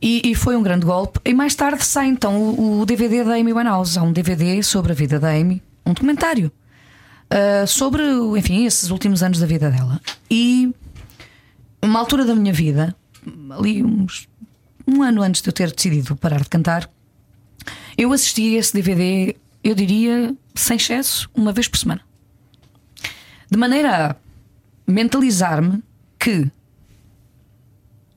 E, 0.02 0.30
e 0.30 0.36
foi 0.36 0.58
um 0.58 0.62
grande 0.62 0.86
golpe. 0.86 1.22
E 1.24 1.34
mais 1.34 1.56
tarde 1.56 1.86
sai 1.86 2.08
então 2.08 2.38
o, 2.38 2.82
o 2.82 2.86
DVD 2.86 3.24
da 3.24 3.36
Amy 3.36 3.54
Winehouse. 3.54 3.98
Há 3.98 4.04
um 4.04 4.12
DVD 4.12 4.62
sobre 4.62 4.92
a 4.92 4.96
vida 4.96 5.22
da 5.22 5.30
Amy, 5.30 5.64
um 5.86 5.94
documentário 5.94 6.52
ah, 7.30 7.66
sobre, 7.68 8.04
enfim, 8.38 8.66
esses 8.66 8.90
últimos 8.90 9.22
anos 9.22 9.40
da 9.40 9.46
vida 9.46 9.70
dela. 9.70 10.02
E 10.30 10.74
uma 11.82 12.00
altura 12.00 12.26
da 12.26 12.36
minha 12.36 12.54
vida, 12.54 12.96
ali 13.52 13.84
uns, 13.84 14.28
um 14.88 15.04
ano 15.04 15.22
antes 15.22 15.42
de 15.42 15.50
eu 15.50 15.54
ter 15.54 15.72
decidido 15.72 16.16
parar 16.16 16.42
de 16.42 16.50
cantar, 16.50 16.90
eu 17.98 18.12
assisti 18.14 18.56
a 18.56 18.60
esse 18.60 18.74
DVD, 18.74 19.36
eu 19.64 19.76
diria, 19.76 20.36
sem 20.56 20.78
excesso, 20.78 21.30
uma 21.36 21.52
vez 21.52 21.68
por 21.68 21.78
semana. 21.78 22.02
De 23.50 23.58
maneira 23.58 24.12
a 24.12 24.16
mentalizar-me 24.92 25.84
que 26.18 26.50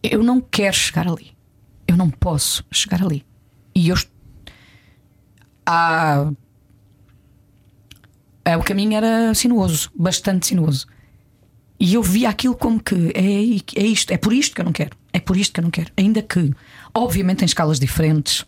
eu 0.03 0.22
não 0.22 0.40
quero 0.40 0.75
chegar 0.75 1.07
ali. 1.07 1.33
Eu 1.87 1.96
não 1.96 2.11
posso 2.11 2.64
chegar 2.70 3.03
ali. 3.03 3.25
E 3.75 3.88
eu. 3.88 3.96
Há. 5.64 6.31
É, 8.44 8.57
o 8.57 8.62
caminho 8.62 8.94
era 8.94 9.35
sinuoso, 9.35 9.90
bastante 9.94 10.46
sinuoso. 10.46 10.87
E 11.78 11.94
eu 11.94 12.02
via 12.02 12.28
aquilo 12.28 12.55
como 12.55 12.81
que 12.81 13.12
é, 13.14 13.81
é 13.81 13.87
isto, 13.87 14.12
é 14.12 14.16
por 14.16 14.33
isto 14.33 14.55
que 14.55 14.61
eu 14.61 14.64
não 14.64 14.72
quero. 14.72 14.96
É 15.12 15.18
por 15.20 15.37
isto 15.37 15.52
que 15.52 15.61
eu 15.61 15.64
não 15.64 15.70
quero. 15.70 15.90
Ainda 15.97 16.22
que, 16.22 16.51
obviamente, 16.95 17.43
em 17.43 17.45
escalas 17.45 17.78
diferentes. 17.78 18.45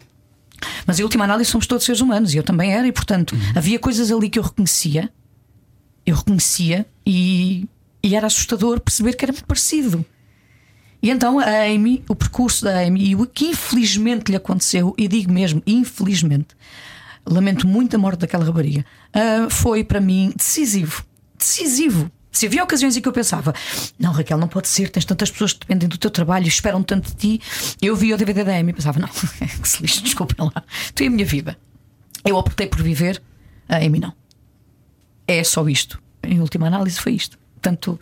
Mas 0.86 0.98
em 0.98 1.02
última 1.02 1.24
análise 1.24 1.50
somos 1.50 1.66
todos 1.66 1.84
seres 1.84 2.00
humanos 2.00 2.32
e 2.32 2.36
eu 2.36 2.42
também 2.42 2.72
era, 2.72 2.86
e 2.86 2.92
portanto 2.92 3.36
havia 3.54 3.78
coisas 3.78 4.10
ali 4.10 4.30
que 4.30 4.38
eu 4.38 4.42
reconhecia, 4.42 5.10
eu 6.06 6.16
reconhecia 6.16 6.86
e, 7.04 7.68
e 8.02 8.14
era 8.14 8.26
assustador 8.26 8.80
perceber 8.80 9.14
que 9.14 9.24
era 9.24 9.32
muito 9.32 9.46
parecido. 9.46 10.04
E 11.02 11.10
então 11.10 11.38
a 11.38 11.64
Amy, 11.64 12.02
o 12.08 12.14
percurso 12.14 12.64
da 12.64 12.80
Amy 12.80 13.10
e 13.10 13.16
o 13.16 13.26
que 13.26 13.46
infelizmente 13.46 14.30
lhe 14.30 14.36
aconteceu, 14.36 14.94
e 14.96 15.06
digo 15.06 15.30
mesmo, 15.32 15.62
infelizmente, 15.66 16.56
lamento 17.26 17.66
muito 17.66 17.96
a 17.96 17.98
morte 17.98 18.20
daquela 18.20 18.44
rapariga, 18.44 18.84
ah, 19.12 19.48
foi 19.50 19.82
para 19.84 20.00
mim 20.00 20.32
decisivo. 20.36 21.04
Decisivo. 21.38 22.10
Se 22.30 22.46
havia 22.46 22.64
ocasiões 22.64 22.96
em 22.96 23.00
que 23.00 23.06
eu 23.08 23.12
pensava, 23.12 23.54
não, 23.96 24.10
Raquel, 24.10 24.36
não 24.36 24.48
pode 24.48 24.66
ser, 24.66 24.88
tens 24.90 25.04
tantas 25.04 25.30
pessoas 25.30 25.52
que 25.52 25.60
dependem 25.60 25.88
do 25.88 25.96
teu 25.96 26.10
trabalho 26.10 26.44
e 26.46 26.48
esperam 26.48 26.82
tanto 26.82 27.10
de 27.10 27.14
ti. 27.38 27.40
Eu 27.80 27.94
vi 27.94 28.12
o 28.12 28.16
DVD 28.16 28.42
da 28.42 28.56
Amy 28.58 28.70
e 28.70 28.74
pensava, 28.74 28.98
não, 28.98 29.06
que 29.62 29.68
se 29.68 29.80
lixe, 29.80 30.02
desculpa 30.02 30.34
lá, 30.42 30.64
tu 30.94 31.02
é 31.04 31.06
a 31.06 31.10
minha 31.10 31.24
vida. 31.24 31.56
Eu 32.24 32.34
optei 32.36 32.66
por 32.66 32.82
viver, 32.82 33.22
a 33.68 33.76
Amy 33.76 34.00
não. 34.00 34.12
É 35.28 35.44
só 35.44 35.68
isto. 35.68 36.02
Em 36.24 36.40
última 36.40 36.66
análise, 36.66 36.98
foi 37.00 37.12
isto. 37.12 37.38
Portanto, 37.54 37.98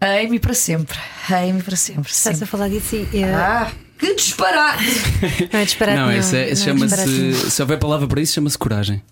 a 0.00 0.06
Amy 0.20 0.38
para 0.38 0.52
sempre. 0.54 0.98
A 1.30 1.36
Amy 1.38 1.62
para 1.62 1.76
sempre. 1.76 2.10
Estás 2.12 2.36
a 2.36 2.38
sempre. 2.40 2.46
falar 2.50 2.68
disso 2.68 2.94
e. 2.94 3.18
é- 3.22 3.34
Ah, 3.34 3.72
que 3.98 4.14
disparate! 4.14 4.84
Não 5.52 5.60
é 5.60 5.64
disparate. 5.64 5.98
Não, 5.98 6.12
esse 6.12 6.36
é- 6.36 6.44
não 6.46 6.52
é 6.52 6.54
chama-se. 6.56 7.50
Se 7.50 7.62
houver 7.62 7.78
palavra 7.78 8.06
para 8.06 8.20
isso, 8.20 8.34
chama-se 8.34 8.56
coragem. 8.58 9.02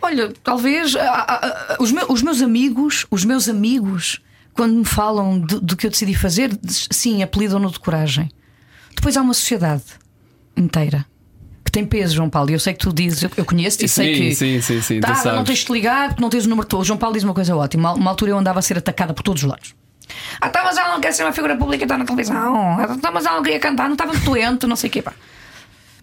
Olha, 0.00 0.32
talvez 0.44 0.94
ah, 0.96 1.02
ah, 1.28 1.40
ah, 1.70 1.76
os, 1.80 1.90
meus, 1.90 2.08
os 2.08 2.22
meus 2.22 2.40
amigos, 2.42 3.06
os 3.10 3.24
meus 3.24 3.48
amigos, 3.48 4.20
quando 4.54 4.74
me 4.76 4.84
falam 4.84 5.38
do, 5.40 5.60
do 5.60 5.76
que 5.76 5.86
eu 5.86 5.90
decidi 5.90 6.14
fazer, 6.14 6.56
diz- 6.62 6.86
sim, 6.90 7.22
apelidam-no 7.22 7.70
de 7.70 7.80
coragem. 7.80 8.30
Depois 8.94 9.16
há 9.16 9.22
uma 9.22 9.34
sociedade 9.34 9.82
inteira 10.56 11.04
que 11.64 11.72
tem 11.72 11.84
peso, 11.84 12.14
João 12.14 12.30
Paulo. 12.30 12.50
E 12.50 12.54
eu 12.54 12.58
sei 12.60 12.72
que 12.72 12.78
tu 12.78 12.92
dizes, 12.92 13.22
eu, 13.22 13.30
eu 13.36 13.44
conheço-te 13.44 13.84
e 13.84 13.88
sei 13.88 14.14
que. 14.14 14.34
sim, 14.34 14.60
sim, 14.62 14.80
sim, 14.80 15.00
Tá, 15.00 15.08
não 15.08 15.16
sabes. 15.16 15.44
tens 15.44 15.58
de 15.58 15.64
te 15.66 15.72
ligar 15.72 16.08
porque 16.10 16.22
não 16.22 16.30
tens 16.30 16.46
o 16.46 16.48
número 16.48 16.66
todo. 16.66 16.84
João 16.84 16.98
Paulo 16.98 17.14
diz 17.14 17.24
uma 17.24 17.34
coisa 17.34 17.54
ótima. 17.56 17.92
Uma 17.92 18.10
altura 18.10 18.30
eu 18.30 18.38
andava 18.38 18.58
a 18.60 18.62
ser 18.62 18.78
atacada 18.78 19.12
por 19.12 19.22
todos 19.22 19.42
os 19.42 19.48
lados. 19.48 19.74
Ah, 20.40 20.48
tá, 20.48 20.62
mas 20.64 20.76
ela 20.76 20.92
não 20.92 21.00
quer 21.00 21.12
ser 21.12 21.24
uma 21.24 21.32
figura 21.32 21.56
pública 21.56 21.82
e 21.82 21.86
está 21.86 21.98
na 21.98 22.04
televisão. 22.04 22.36
Ah, 22.78 22.96
tá, 23.00 23.10
mas 23.10 23.24
ela 23.26 23.36
não 23.36 23.42
queria 23.42 23.60
cantar, 23.60 23.84
não 23.84 23.92
estava 23.94 24.16
doente, 24.16 24.66
não 24.66 24.76
sei 24.76 24.88
o 24.88 24.92
quê. 24.92 25.02
Pá. 25.02 25.12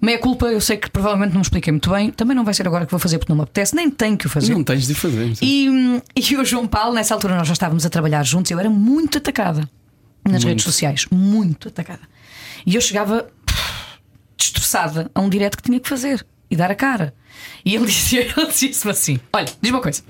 Meia 0.02 0.20
culpa, 0.20 0.48
eu 0.48 0.62
sei 0.62 0.78
que 0.78 0.90
provavelmente 0.90 1.32
não 1.32 1.38
me 1.38 1.44
expliquei 1.44 1.72
muito 1.72 1.90
bem. 1.90 2.12
Também 2.12 2.36
não 2.36 2.44
vai 2.44 2.54
ser 2.54 2.68
agora 2.68 2.86
que 2.86 2.92
vou 2.92 3.00
fazer 3.00 3.18
porque 3.18 3.32
não 3.32 3.38
me 3.38 3.44
apetece, 3.44 3.76
nem 3.76 3.90
tenho 3.90 4.18
que 4.18 4.28
o 4.28 4.30
fazer. 4.30 4.54
Não 4.54 4.64
tens 4.64 4.86
de 4.86 4.94
fazer. 4.94 5.34
E, 5.42 6.02
e 6.16 6.38
o 6.38 6.46
João 6.46 6.68
Paulo, 6.68 6.94
nessa 6.94 7.14
altura 7.14 7.36
nós 7.36 7.48
já 7.48 7.54
estávamos 7.54 7.86
a 7.86 7.90
trabalhar 7.90 8.24
juntos, 8.24 8.52
eu 8.52 8.60
era 8.60 8.70
muito 8.70 9.18
atacada 9.18 9.68
nas 10.24 10.44
redes 10.44 10.64
sociais, 10.64 11.06
muito 11.12 11.70
atacada. 11.70 12.02
E 12.66 12.76
eu 12.76 12.82
chegava 12.82 13.28
pff, 13.46 14.00
destroçada 14.38 15.10
a 15.14 15.22
um 15.22 15.30
direto 15.30 15.58
que 15.58 15.64
tinha 15.64 15.80
que 15.80 15.88
fazer 15.88 16.26
e 16.56 16.58
dar 16.58 16.72
a 16.72 16.76
cara. 16.76 17.14
E 17.64 17.76
ele 17.76 17.86
disse-me 17.86 18.92
assim: 18.92 19.20
Olha, 19.32 19.48
diz 19.62 19.72
uma 19.72 19.82
coisa, 19.82 20.02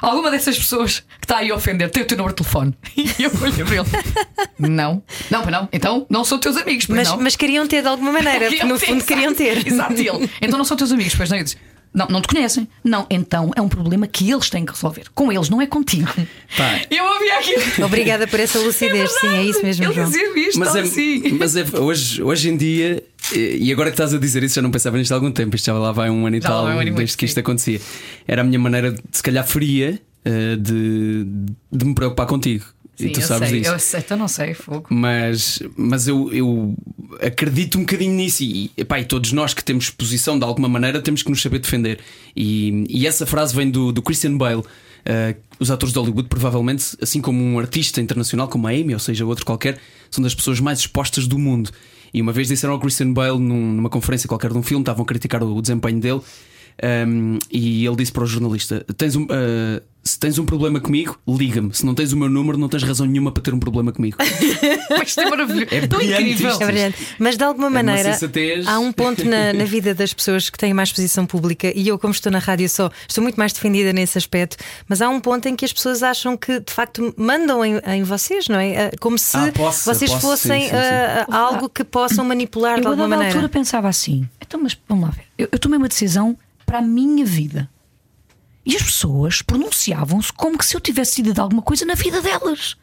alguma 0.00 0.30
dessas 0.30 0.56
pessoas 0.56 1.00
que 1.00 1.24
está 1.24 1.38
aí 1.38 1.50
a 1.50 1.54
ofender 1.54 1.90
tem 1.90 2.02
o 2.02 2.06
teu 2.06 2.16
número 2.16 2.34
de 2.34 2.42
telefone? 2.42 2.74
E 2.96 3.22
eu 3.22 3.30
olhei 3.40 3.64
para 3.64 3.74
ele: 3.76 4.48
Não, 4.58 5.02
não, 5.30 5.42
pois 5.42 5.52
não, 5.52 5.68
então 5.72 6.06
não 6.08 6.24
são 6.24 6.38
teus 6.38 6.56
amigos, 6.56 6.86
pois 6.86 6.96
Mas, 6.98 7.08
não. 7.08 7.20
mas 7.20 7.36
queriam 7.36 7.66
ter 7.66 7.82
de 7.82 7.88
alguma 7.88 8.12
maneira, 8.12 8.50
no 8.64 8.78
fundo 8.78 9.04
queriam 9.04 9.34
ter. 9.34 9.66
Exato, 9.66 9.94
ele. 9.94 10.30
Então 10.40 10.58
não 10.58 10.64
são 10.64 10.76
teus 10.76 10.92
amigos, 10.92 11.14
pois 11.14 11.30
não? 11.30 11.38
Eu 11.38 11.44
disse, 11.44 11.56
não, 11.96 12.06
não 12.08 12.20
te 12.20 12.28
conhecem. 12.28 12.68
Não, 12.84 13.06
então 13.08 13.50
é 13.56 13.60
um 13.62 13.68
problema 13.68 14.06
que 14.06 14.30
eles 14.30 14.50
têm 14.50 14.66
que 14.66 14.72
resolver. 14.72 15.04
Com 15.14 15.32
eles, 15.32 15.48
não 15.48 15.62
é 15.62 15.66
contigo. 15.66 16.12
Pá. 16.56 16.80
Eu 16.94 17.04
ouvi 17.04 17.30
aquilo. 17.30 17.86
Obrigada 17.86 18.26
por 18.26 18.38
essa 18.38 18.58
lucidez, 18.58 19.10
sim, 19.18 19.28
é 19.28 19.42
isso 19.44 19.62
mesmo, 19.62 19.84
Ele 19.86 19.94
João. 19.94 20.06
dizia 20.06 20.38
isto 20.48 20.58
Mas, 20.58 20.76
é, 20.76 20.80
assim. 20.80 21.38
mas 21.38 21.56
é, 21.56 21.64
hoje, 21.80 22.22
hoje 22.22 22.50
em 22.50 22.56
dia, 22.58 23.02
e 23.34 23.72
agora 23.72 23.88
que 23.90 23.94
estás 23.94 24.12
a 24.12 24.18
dizer 24.18 24.42
isso, 24.42 24.56
já 24.56 24.62
não 24.62 24.70
pensava 24.70 24.98
nisto 24.98 25.12
há 25.12 25.14
algum 25.14 25.32
tempo. 25.32 25.56
Isto 25.56 25.64
já 25.66 25.72
lá 25.72 25.90
vai 25.90 26.10
um 26.10 26.26
ano 26.26 26.36
e 26.36 26.40
Já 26.40 26.50
lá 26.50 26.56
tal, 26.56 26.64
um 26.66 26.78
ano 26.78 26.88
e 26.90 26.92
desde 26.92 27.16
que 27.16 27.22
sim. 27.22 27.26
isto 27.26 27.40
acontecia. 27.40 27.80
Era 28.28 28.42
a 28.42 28.44
minha 28.44 28.58
maneira, 28.58 28.92
de, 28.92 29.00
se 29.10 29.22
calhar, 29.22 29.46
fria 29.46 29.98
eh, 30.24 30.56
de, 30.56 31.24
de 31.72 31.84
me 31.84 31.94
preocupar 31.94 32.26
contigo. 32.26 32.64
Sim, 32.96 33.06
e 33.06 33.10
tu 33.10 33.20
eu 33.20 33.26
sabes 33.26 33.50
sei, 33.50 33.60
disso. 33.60 33.72
Eu 33.72 33.78
sei, 33.78 34.00
então 34.00 34.16
não 34.16 34.26
sei, 34.28 34.54
fogo. 34.54 34.86
Mas, 34.88 35.62
mas 35.76 36.08
eu, 36.08 36.32
eu 36.32 36.74
acredito 37.20 37.76
um 37.76 37.82
bocadinho 37.82 38.14
nisso 38.14 38.42
e, 38.42 38.70
epá, 38.76 38.98
e 38.98 39.04
todos 39.04 39.32
nós 39.32 39.52
que 39.54 39.62
temos 39.62 39.90
posição 39.90 40.38
de 40.38 40.44
alguma 40.44 40.68
maneira 40.68 41.00
temos 41.02 41.22
que 41.22 41.28
nos 41.30 41.42
saber 41.42 41.58
defender. 41.58 41.98
E, 42.34 42.84
e 42.88 43.06
essa 43.06 43.26
frase 43.26 43.54
vem 43.54 43.70
do, 43.70 43.92
do 43.92 44.02
Christian 44.02 44.36
Bale. 44.36 44.62
Uh, 44.62 45.36
os 45.60 45.70
atores 45.70 45.92
de 45.92 45.98
Hollywood, 46.00 46.28
provavelmente, 46.28 46.96
assim 47.00 47.20
como 47.20 47.40
um 47.40 47.58
artista 47.60 48.00
internacional 48.00 48.48
como 48.48 48.66
a 48.66 48.70
Amy, 48.70 48.92
ou 48.92 48.98
seja, 48.98 49.24
outro 49.24 49.46
qualquer, 49.46 49.78
são 50.10 50.20
das 50.24 50.34
pessoas 50.34 50.58
mais 50.58 50.80
expostas 50.80 51.28
do 51.28 51.38
mundo. 51.38 51.70
E 52.12 52.20
uma 52.20 52.32
vez 52.32 52.48
disseram 52.48 52.74
ao 52.74 52.80
Christian 52.80 53.12
Bale 53.12 53.38
num- 53.38 53.72
numa 53.74 53.88
conferência 53.88 54.26
qualquer 54.26 54.50
de 54.50 54.58
um 54.58 54.62
filme, 54.62 54.82
estavam 54.82 55.04
a 55.04 55.06
criticar 55.06 55.42
o, 55.44 55.54
o 55.56 55.62
desempenho 55.62 56.00
dele. 56.00 56.20
Um, 57.08 57.38
e 57.50 57.86
ele 57.86 57.96
disse 57.96 58.12
para 58.12 58.24
o 58.24 58.26
jornalista: 58.26 58.84
tens 58.96 59.16
um, 59.16 59.22
uh, 59.24 59.80
Se 60.04 60.18
tens 60.18 60.38
um 60.38 60.44
problema 60.44 60.78
comigo, 60.78 61.18
liga-me. 61.26 61.72
Se 61.74 61.84
não 61.86 61.94
tens 61.94 62.12
o 62.12 62.16
meu 62.16 62.28
número, 62.28 62.56
não 62.58 62.68
tens 62.68 62.82
razão 62.82 63.06
nenhuma 63.06 63.32
para 63.32 63.42
ter 63.42 63.52
um 63.54 63.58
problema 63.58 63.92
comigo. 63.92 64.16
Mas 64.90 65.08
isto 65.08 65.20
é 65.20 65.28
maravilhoso. 65.30 65.66
É 65.74 65.86
tão 65.86 65.98
brilhante 65.98 66.22
incrível. 66.30 66.50
isto. 66.50 66.62
É 66.62 66.66
brilhante. 66.66 67.06
Mas 67.18 67.36
de 67.36 67.42
alguma 67.44 67.66
uma 67.68 67.82
maneira 67.82 68.12
sensatez. 68.12 68.66
há 68.68 68.78
um 68.78 68.92
ponto 68.92 69.24
na, 69.24 69.52
na 69.52 69.64
vida 69.66 69.94
das 69.94 70.12
pessoas 70.12 70.48
que 70.50 70.56
têm 70.58 70.72
mais 70.72 70.92
posição 70.92 71.26
pública 71.26 71.72
e 71.74 71.88
eu, 71.88 71.98
como 71.98 72.12
estou 72.12 72.30
na 72.30 72.38
rádio, 72.38 72.68
só 72.68 72.90
estou 73.08 73.20
muito 73.22 73.36
mais 73.36 73.52
defendida 73.52 73.92
nesse 73.92 74.16
aspecto. 74.18 74.56
Mas 74.88 75.00
há 75.02 75.08
um 75.08 75.18
ponto 75.20 75.46
em 75.48 75.56
que 75.56 75.64
as 75.64 75.72
pessoas 75.72 76.02
acham 76.02 76.36
que 76.36 76.60
de 76.60 76.72
facto 76.72 77.12
mandam 77.16 77.64
em, 77.64 77.80
em 77.86 78.02
vocês, 78.04 78.48
não 78.48 78.58
é? 78.58 78.86
Ah, 78.86 78.90
Como 79.00 79.18
se 79.18 79.36
Ah, 79.36 79.50
possa, 79.52 79.92
vocês 79.94 80.10
possa, 80.10 80.26
fossem 80.26 80.60
sim, 80.62 80.66
sim, 80.68 80.70
sim. 80.70 80.76
ah, 80.76 81.36
algo 81.36 81.68
que 81.68 81.82
possam 81.82 82.24
manipular 82.24 82.76
de 82.78 82.82
Eu, 82.82 82.88
a 82.88 82.90
alguma 82.90 83.08
maneira. 83.08 83.32
altura, 83.32 83.48
pensava 83.48 83.88
assim: 83.88 84.28
então, 84.40 84.60
mas 84.62 84.78
vamos 84.88 85.04
lá 85.04 85.10
ver. 85.10 85.24
Eu, 85.36 85.48
eu 85.50 85.58
tomei 85.58 85.78
uma 85.78 85.88
decisão 85.88 86.36
para 86.66 86.78
a 86.78 86.82
minha 86.82 87.24
vida. 87.24 87.70
E 88.66 88.74
as 88.74 88.82
pessoas 88.82 89.40
pronunciavam-se 89.40 90.32
como 90.32 90.58
que 90.58 90.66
se 90.66 90.76
eu 90.76 90.80
tivesse 90.80 91.12
decidido 91.12 91.40
alguma 91.40 91.62
coisa 91.62 91.84
na 91.84 91.94
vida 91.94 92.20
delas. 92.20 92.76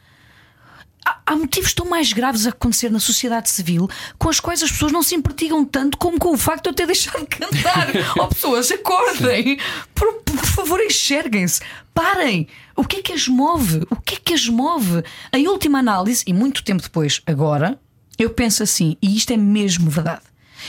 Há, 1.05 1.19
há 1.25 1.35
motivos 1.35 1.73
tão 1.73 1.85
mais 1.85 2.13
graves 2.13 2.47
a 2.47 2.51
acontecer 2.51 2.89
na 2.89 3.01
sociedade 3.01 3.49
civil 3.49 3.89
com 4.17 4.29
as 4.29 4.39
quais 4.39 4.63
as 4.63 4.71
pessoas 4.71 4.93
não 4.93 5.03
se 5.03 5.13
impertigam 5.13 5.65
tanto 5.65 5.97
como 5.97 6.17
com 6.17 6.31
o 6.31 6.37
facto 6.37 6.63
de 6.63 6.69
eu 6.69 6.73
ter 6.73 6.87
deixado 6.87 7.19
de 7.19 7.27
cantar. 7.27 7.89
Ó 8.17 8.27
pessoas, 8.31 8.71
acordem! 8.71 9.59
Por, 9.93 10.13
por 10.23 10.45
favor, 10.45 10.79
enxerguem-se. 10.79 11.59
Parem! 11.93 12.47
O 12.77 12.85
que 12.85 12.97
é 12.97 13.01
que 13.01 13.11
as 13.11 13.27
move? 13.27 13.85
O 13.89 13.97
que 13.97 14.15
é 14.15 14.19
que 14.23 14.33
as 14.33 14.47
move? 14.47 15.03
Em 15.33 15.49
última 15.49 15.79
análise, 15.79 16.23
e 16.25 16.31
muito 16.31 16.63
tempo 16.63 16.81
depois, 16.81 17.21
agora, 17.25 17.77
eu 18.17 18.29
penso 18.29 18.63
assim, 18.63 18.95
e 19.01 19.17
isto 19.17 19.33
é 19.33 19.37
mesmo 19.37 19.89
verdade. 19.89 20.21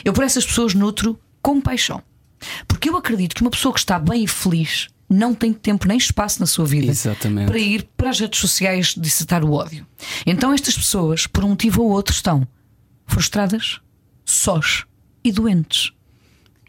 Eu 0.04 0.12
por 0.12 0.24
essas 0.24 0.44
pessoas 0.44 0.74
nutro 0.74 1.18
compaixão. 1.40 2.02
Porque 2.66 2.88
eu 2.88 2.96
acredito 2.96 3.34
que 3.34 3.42
uma 3.42 3.50
pessoa 3.50 3.72
que 3.72 3.80
está 3.80 3.98
bem 3.98 4.24
e 4.24 4.28
feliz 4.28 4.88
não 5.08 5.34
tem 5.34 5.52
tempo 5.52 5.86
nem 5.86 5.98
espaço 5.98 6.40
na 6.40 6.46
sua 6.46 6.64
vida 6.64 6.90
Exatamente. 6.90 7.46
para 7.48 7.58
ir 7.58 7.88
para 7.96 8.10
as 8.10 8.18
redes 8.18 8.40
sociais 8.40 8.94
dissetar 8.96 9.44
o 9.44 9.52
ódio. 9.52 9.86
Então 10.26 10.52
estas 10.52 10.76
pessoas, 10.76 11.26
por 11.26 11.44
um 11.44 11.50
motivo 11.50 11.82
ou 11.82 11.90
outro, 11.90 12.14
estão 12.14 12.46
frustradas, 13.06 13.80
sós 14.24 14.84
e 15.22 15.30
doentes. 15.30 15.92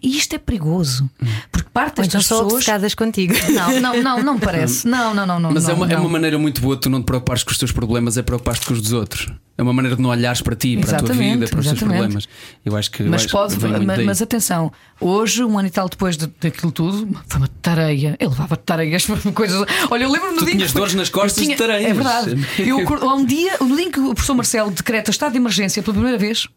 E 0.01 0.17
isto 0.17 0.35
é 0.35 0.37
perigoso. 0.37 1.09
Porque 1.51 1.69
parte 1.73 2.03
só 2.11 2.17
pessoas. 2.17 2.53
obcecadas 2.53 2.93
contigo. 2.93 3.33
Não, 3.51 3.79
não, 3.79 4.03
não, 4.03 4.23
não 4.23 4.33
me 4.35 4.39
parece. 4.41 4.87
Não, 4.87 5.13
não, 5.13 5.25
não, 5.25 5.39
não. 5.39 5.51
Mas 5.51 5.63
não, 5.63 5.71
é, 5.71 5.73
uma, 5.73 5.85
é 5.87 5.95
não. 5.95 6.01
uma 6.01 6.09
maneira 6.09 6.37
muito 6.37 6.61
boa 6.61 6.75
de 6.75 6.81
tu 6.81 6.89
não 6.89 7.01
te 7.01 7.05
preocupares 7.05 7.43
com 7.43 7.51
os 7.51 7.57
teus 7.57 7.71
problemas, 7.71 8.17
é 8.17 8.21
preocupar-te 8.21 8.67
com 8.67 8.73
os 8.73 8.81
dos 8.81 8.91
outros. 8.91 9.27
É 9.57 9.63
uma 9.63 9.71
maneira 9.71 9.95
de 9.95 10.01
não 10.01 10.09
olhares 10.09 10.41
para 10.41 10.53
ti, 10.53 10.75
para 10.75 10.83
a 10.83 10.99
tua 10.99 11.05
Exatamente, 11.07 11.33
vida, 11.35 11.47
para 11.47 11.59
os 11.59 11.65
teus 11.65 11.77
exatamente. 11.77 11.97
problemas. 11.99 12.27
Eu 12.65 12.75
acho 12.75 12.91
que. 12.91 13.03
Mas 13.03 13.21
acho 13.21 13.31
pode, 13.31 13.55
mas, 13.85 14.03
mas 14.05 14.21
atenção, 14.21 14.69
hoje, 14.99 15.43
um 15.45 15.57
ano 15.57 15.67
e 15.69 15.71
tal 15.71 15.87
depois 15.87 16.17
de- 16.17 16.27
daquilo 16.41 16.73
tudo, 16.73 17.07
foi 17.25 17.37
uma 17.39 17.47
tareia. 17.61 18.17
Eu 18.19 18.29
levava 18.31 18.57
tareias, 18.57 19.05
coisas. 19.33 19.65
Olha, 19.89 20.03
eu 20.03 20.11
lembro-me 20.11 20.35
no 20.39 20.45
dia. 20.45 20.55
tinhas 20.55 20.73
dores 20.73 20.93
nas 20.93 21.07
costas 21.07 21.41
Eu 21.47 21.49
de 21.51 21.55
tareias. 21.55 21.89
É 21.89 21.93
verdade. 21.93 22.47
Eu, 22.59 22.79
um 23.15 23.25
dia, 23.25 23.55
no 23.61 23.75
dia 23.77 23.85
em 23.85 23.91
que 23.91 23.99
o 23.99 24.13
professor 24.13 24.33
Marcelo 24.35 24.71
decreta 24.71 25.09
estado 25.09 25.31
de 25.31 25.37
emergência 25.37 25.81
pela 25.81 25.93
primeira 25.93 26.17
vez. 26.17 26.47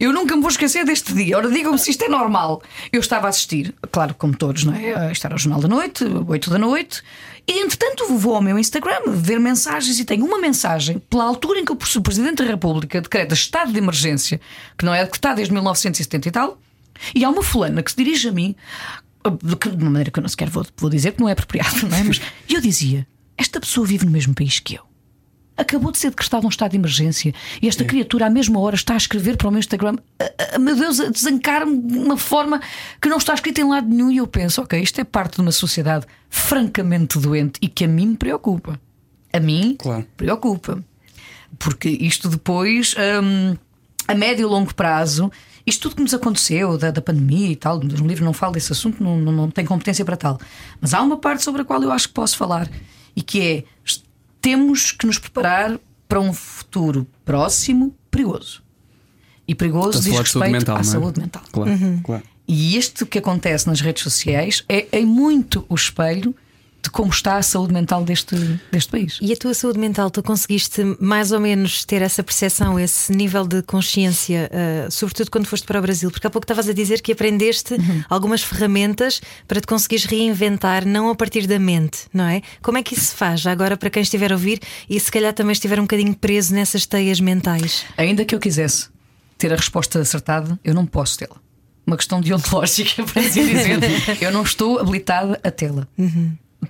Eu 0.00 0.12
nunca 0.14 0.34
me 0.34 0.40
vou 0.40 0.50
esquecer 0.50 0.84
deste 0.84 1.12
dia. 1.12 1.36
Ora, 1.36 1.50
digam-me 1.50 1.78
se 1.78 1.90
isto 1.90 2.02
é 2.02 2.08
normal. 2.08 2.62
Eu 2.90 3.00
estava 3.00 3.26
a 3.26 3.30
assistir, 3.30 3.74
claro, 3.92 4.14
como 4.14 4.34
todos, 4.34 4.64
não 4.64 4.74
é? 4.74 5.12
Estar 5.12 5.30
ao 5.30 5.38
Jornal 5.38 5.60
da 5.60 5.68
Noite, 5.68 6.04
8 6.04 6.48
da 6.50 6.58
noite, 6.58 7.02
e 7.46 7.60
entretanto 7.62 8.06
vou 8.16 8.34
ao 8.34 8.40
meu 8.42 8.58
Instagram 8.58 9.02
ver 9.08 9.38
mensagens 9.38 10.00
e 10.00 10.04
tenho 10.06 10.24
uma 10.24 10.38
mensagem, 10.40 10.98
pela 11.10 11.24
altura 11.24 11.60
em 11.60 11.64
que 11.66 11.72
o 11.72 11.76
Presidente 11.76 12.42
da 12.42 12.44
República 12.44 13.00
decreta 13.00 13.34
estado 13.34 13.72
de 13.72 13.78
emergência, 13.78 14.40
que 14.78 14.84
não 14.86 14.94
é 14.94 15.04
decretado 15.04 15.36
desde 15.36 15.52
1970 15.52 16.28
e 16.28 16.30
tal, 16.30 16.58
e 17.14 17.22
há 17.24 17.28
uma 17.28 17.42
fulana 17.42 17.82
que 17.82 17.90
se 17.90 17.96
dirige 17.96 18.28
a 18.28 18.32
mim, 18.32 18.56
de 19.42 19.54
que- 19.56 19.68
de 19.68 19.76
uma 19.76 19.90
maneira 19.90 20.10
que 20.10 20.18
eu 20.18 20.22
não 20.22 20.28
sequer 20.30 20.48
vou, 20.48 20.66
vou 20.78 20.88
dizer 20.88 21.12
que 21.12 21.20
não 21.20 21.28
é 21.28 21.32
apropriado, 21.32 21.86
não 21.86 21.96
é? 21.96 22.02
Mas 22.04 22.20
eu 22.48 22.60
dizia: 22.60 23.06
esta 23.36 23.60
pessoa 23.60 23.86
vive 23.86 24.06
no 24.06 24.10
mesmo 24.10 24.34
país 24.34 24.58
que 24.60 24.76
eu. 24.76 24.82
Acabou 25.56 25.92
de 25.92 25.98
ser 25.98 26.08
decretado 26.10 26.46
um 26.46 26.48
estado 26.48 26.70
de 26.70 26.76
emergência 26.78 27.34
e 27.60 27.68
esta 27.68 27.84
criatura, 27.84 28.26
à 28.26 28.30
mesma 28.30 28.58
hora, 28.60 28.74
está 28.74 28.94
a 28.94 28.96
escrever 28.96 29.36
para 29.36 29.48
o 29.48 29.50
meu 29.50 29.58
Instagram, 29.60 29.96
a- 30.18 30.54
a- 30.56 30.58
meu 30.58 30.74
Deus, 30.74 30.98
a 31.00 31.10
desancar-me 31.10 31.76
de 31.82 31.98
uma 31.98 32.16
forma 32.16 32.60
que 33.00 33.08
não 33.10 33.18
está 33.18 33.34
escrita 33.34 33.60
em 33.60 33.68
lado 33.68 33.86
nenhum. 33.86 34.10
E 34.10 34.16
eu 34.16 34.26
penso, 34.26 34.62
ok, 34.62 34.80
isto 34.80 34.98
é 35.00 35.04
parte 35.04 35.34
de 35.34 35.42
uma 35.42 35.52
sociedade 35.52 36.06
francamente 36.30 37.18
doente 37.18 37.58
e 37.60 37.68
que 37.68 37.84
a 37.84 37.88
mim 37.88 38.06
me 38.08 38.16
preocupa. 38.16 38.80
A 39.32 39.38
mim 39.38 39.76
Claro. 39.78 40.06
preocupa. 40.16 40.82
Porque 41.58 41.88
isto 41.90 42.28
depois, 42.30 42.94
hum, 43.22 43.54
a 44.08 44.14
médio 44.14 44.44
e 44.44 44.50
longo 44.50 44.74
prazo, 44.74 45.30
isto 45.66 45.82
tudo 45.82 45.96
que 45.96 46.02
nos 46.02 46.14
aconteceu, 46.14 46.78
da, 46.78 46.90
da 46.90 47.02
pandemia 47.02 47.48
e 47.48 47.56
tal, 47.56 47.78
no 47.80 48.06
livro 48.06 48.24
não 48.24 48.32
falo 48.32 48.54
desse 48.54 48.72
assunto, 48.72 49.02
não, 49.02 49.18
não, 49.18 49.30
não 49.32 49.50
tenho 49.50 49.68
competência 49.68 50.04
para 50.06 50.16
tal. 50.16 50.40
Mas 50.80 50.94
há 50.94 51.02
uma 51.02 51.18
parte 51.18 51.42
sobre 51.44 51.60
a 51.60 51.64
qual 51.66 51.82
eu 51.82 51.92
acho 51.92 52.08
que 52.08 52.14
posso 52.14 52.36
falar 52.36 52.66
e 53.14 53.20
que 53.22 53.40
é 53.42 53.64
temos 54.40 54.92
que 54.92 55.06
nos 55.06 55.18
preparar 55.18 55.78
para 56.08 56.20
um 56.20 56.32
futuro 56.32 57.06
próximo 57.24 57.94
perigoso. 58.10 58.62
E 59.46 59.54
perigoso 59.54 60.00
diz 60.00 60.18
respeito 60.18 60.50
mental, 60.50 60.76
à 60.76 60.80
é? 60.80 60.84
saúde 60.84 61.20
mental. 61.20 61.42
Claro, 61.50 61.72
claro. 62.04 62.22
E 62.46 62.76
isto 62.76 63.06
que 63.06 63.18
acontece 63.18 63.66
nas 63.68 63.80
redes 63.80 64.02
sociais 64.02 64.64
é 64.68 64.86
em 64.92 65.06
muito 65.06 65.64
o 65.68 65.74
espelho 65.74 66.34
de 66.82 66.90
como 66.90 67.10
está 67.10 67.36
a 67.36 67.42
saúde 67.42 67.72
mental 67.72 68.04
deste, 68.04 68.34
deste 68.70 68.90
país. 68.90 69.18
E 69.20 69.32
a 69.32 69.36
tua 69.36 69.54
saúde 69.54 69.78
mental, 69.78 70.10
tu 70.10 70.22
conseguiste 70.22 70.82
mais 70.98 71.32
ou 71.32 71.40
menos 71.40 71.84
ter 71.84 72.02
essa 72.02 72.22
percepção, 72.22 72.78
esse 72.78 73.12
nível 73.12 73.46
de 73.46 73.62
consciência, 73.62 74.48
eh, 74.52 74.88
sobretudo 74.90 75.30
quando 75.30 75.46
foste 75.46 75.66
para 75.66 75.78
o 75.78 75.82
Brasil? 75.82 76.10
Porque 76.10 76.26
há 76.26 76.30
pouco 76.30 76.44
estavas 76.44 76.68
a 76.68 76.72
dizer 76.72 77.02
que 77.02 77.12
aprendeste 77.12 77.76
algumas 78.08 78.42
ferramentas 78.42 79.20
para 79.46 79.60
te 79.60 79.66
conseguires 79.66 80.04
reinventar, 80.04 80.86
não 80.86 81.10
a 81.10 81.14
partir 81.14 81.46
da 81.46 81.58
mente, 81.58 82.06
não 82.12 82.24
é? 82.24 82.42
Como 82.62 82.78
é 82.78 82.82
que 82.82 82.94
isso 82.94 83.06
se 83.06 83.14
faz? 83.14 83.46
Agora, 83.46 83.76
para 83.76 83.90
quem 83.90 84.02
estiver 84.02 84.32
a 84.32 84.34
ouvir 84.34 84.60
e 84.88 84.98
se 84.98 85.10
calhar 85.10 85.32
também 85.32 85.52
estiver 85.52 85.78
um 85.78 85.84
bocadinho 85.84 86.14
preso 86.14 86.54
nessas 86.54 86.86
teias 86.86 87.20
mentais. 87.20 87.84
Ainda 87.96 88.24
que 88.24 88.34
eu 88.34 88.38
quisesse 88.38 88.88
ter 89.36 89.52
a 89.52 89.56
resposta 89.56 90.00
acertada, 90.00 90.58
eu 90.62 90.74
não 90.74 90.86
posso 90.86 91.18
tê-la. 91.18 91.36
Uma 91.86 91.96
questão 91.96 92.20
deontológica, 92.20 93.02
para 93.08 93.22
assim 93.22 93.46
dizer. 93.46 93.78
eu 94.20 94.30
não 94.30 94.42
estou 94.42 94.78
habilitada 94.78 95.40
a 95.42 95.50
tê-la. 95.50 95.88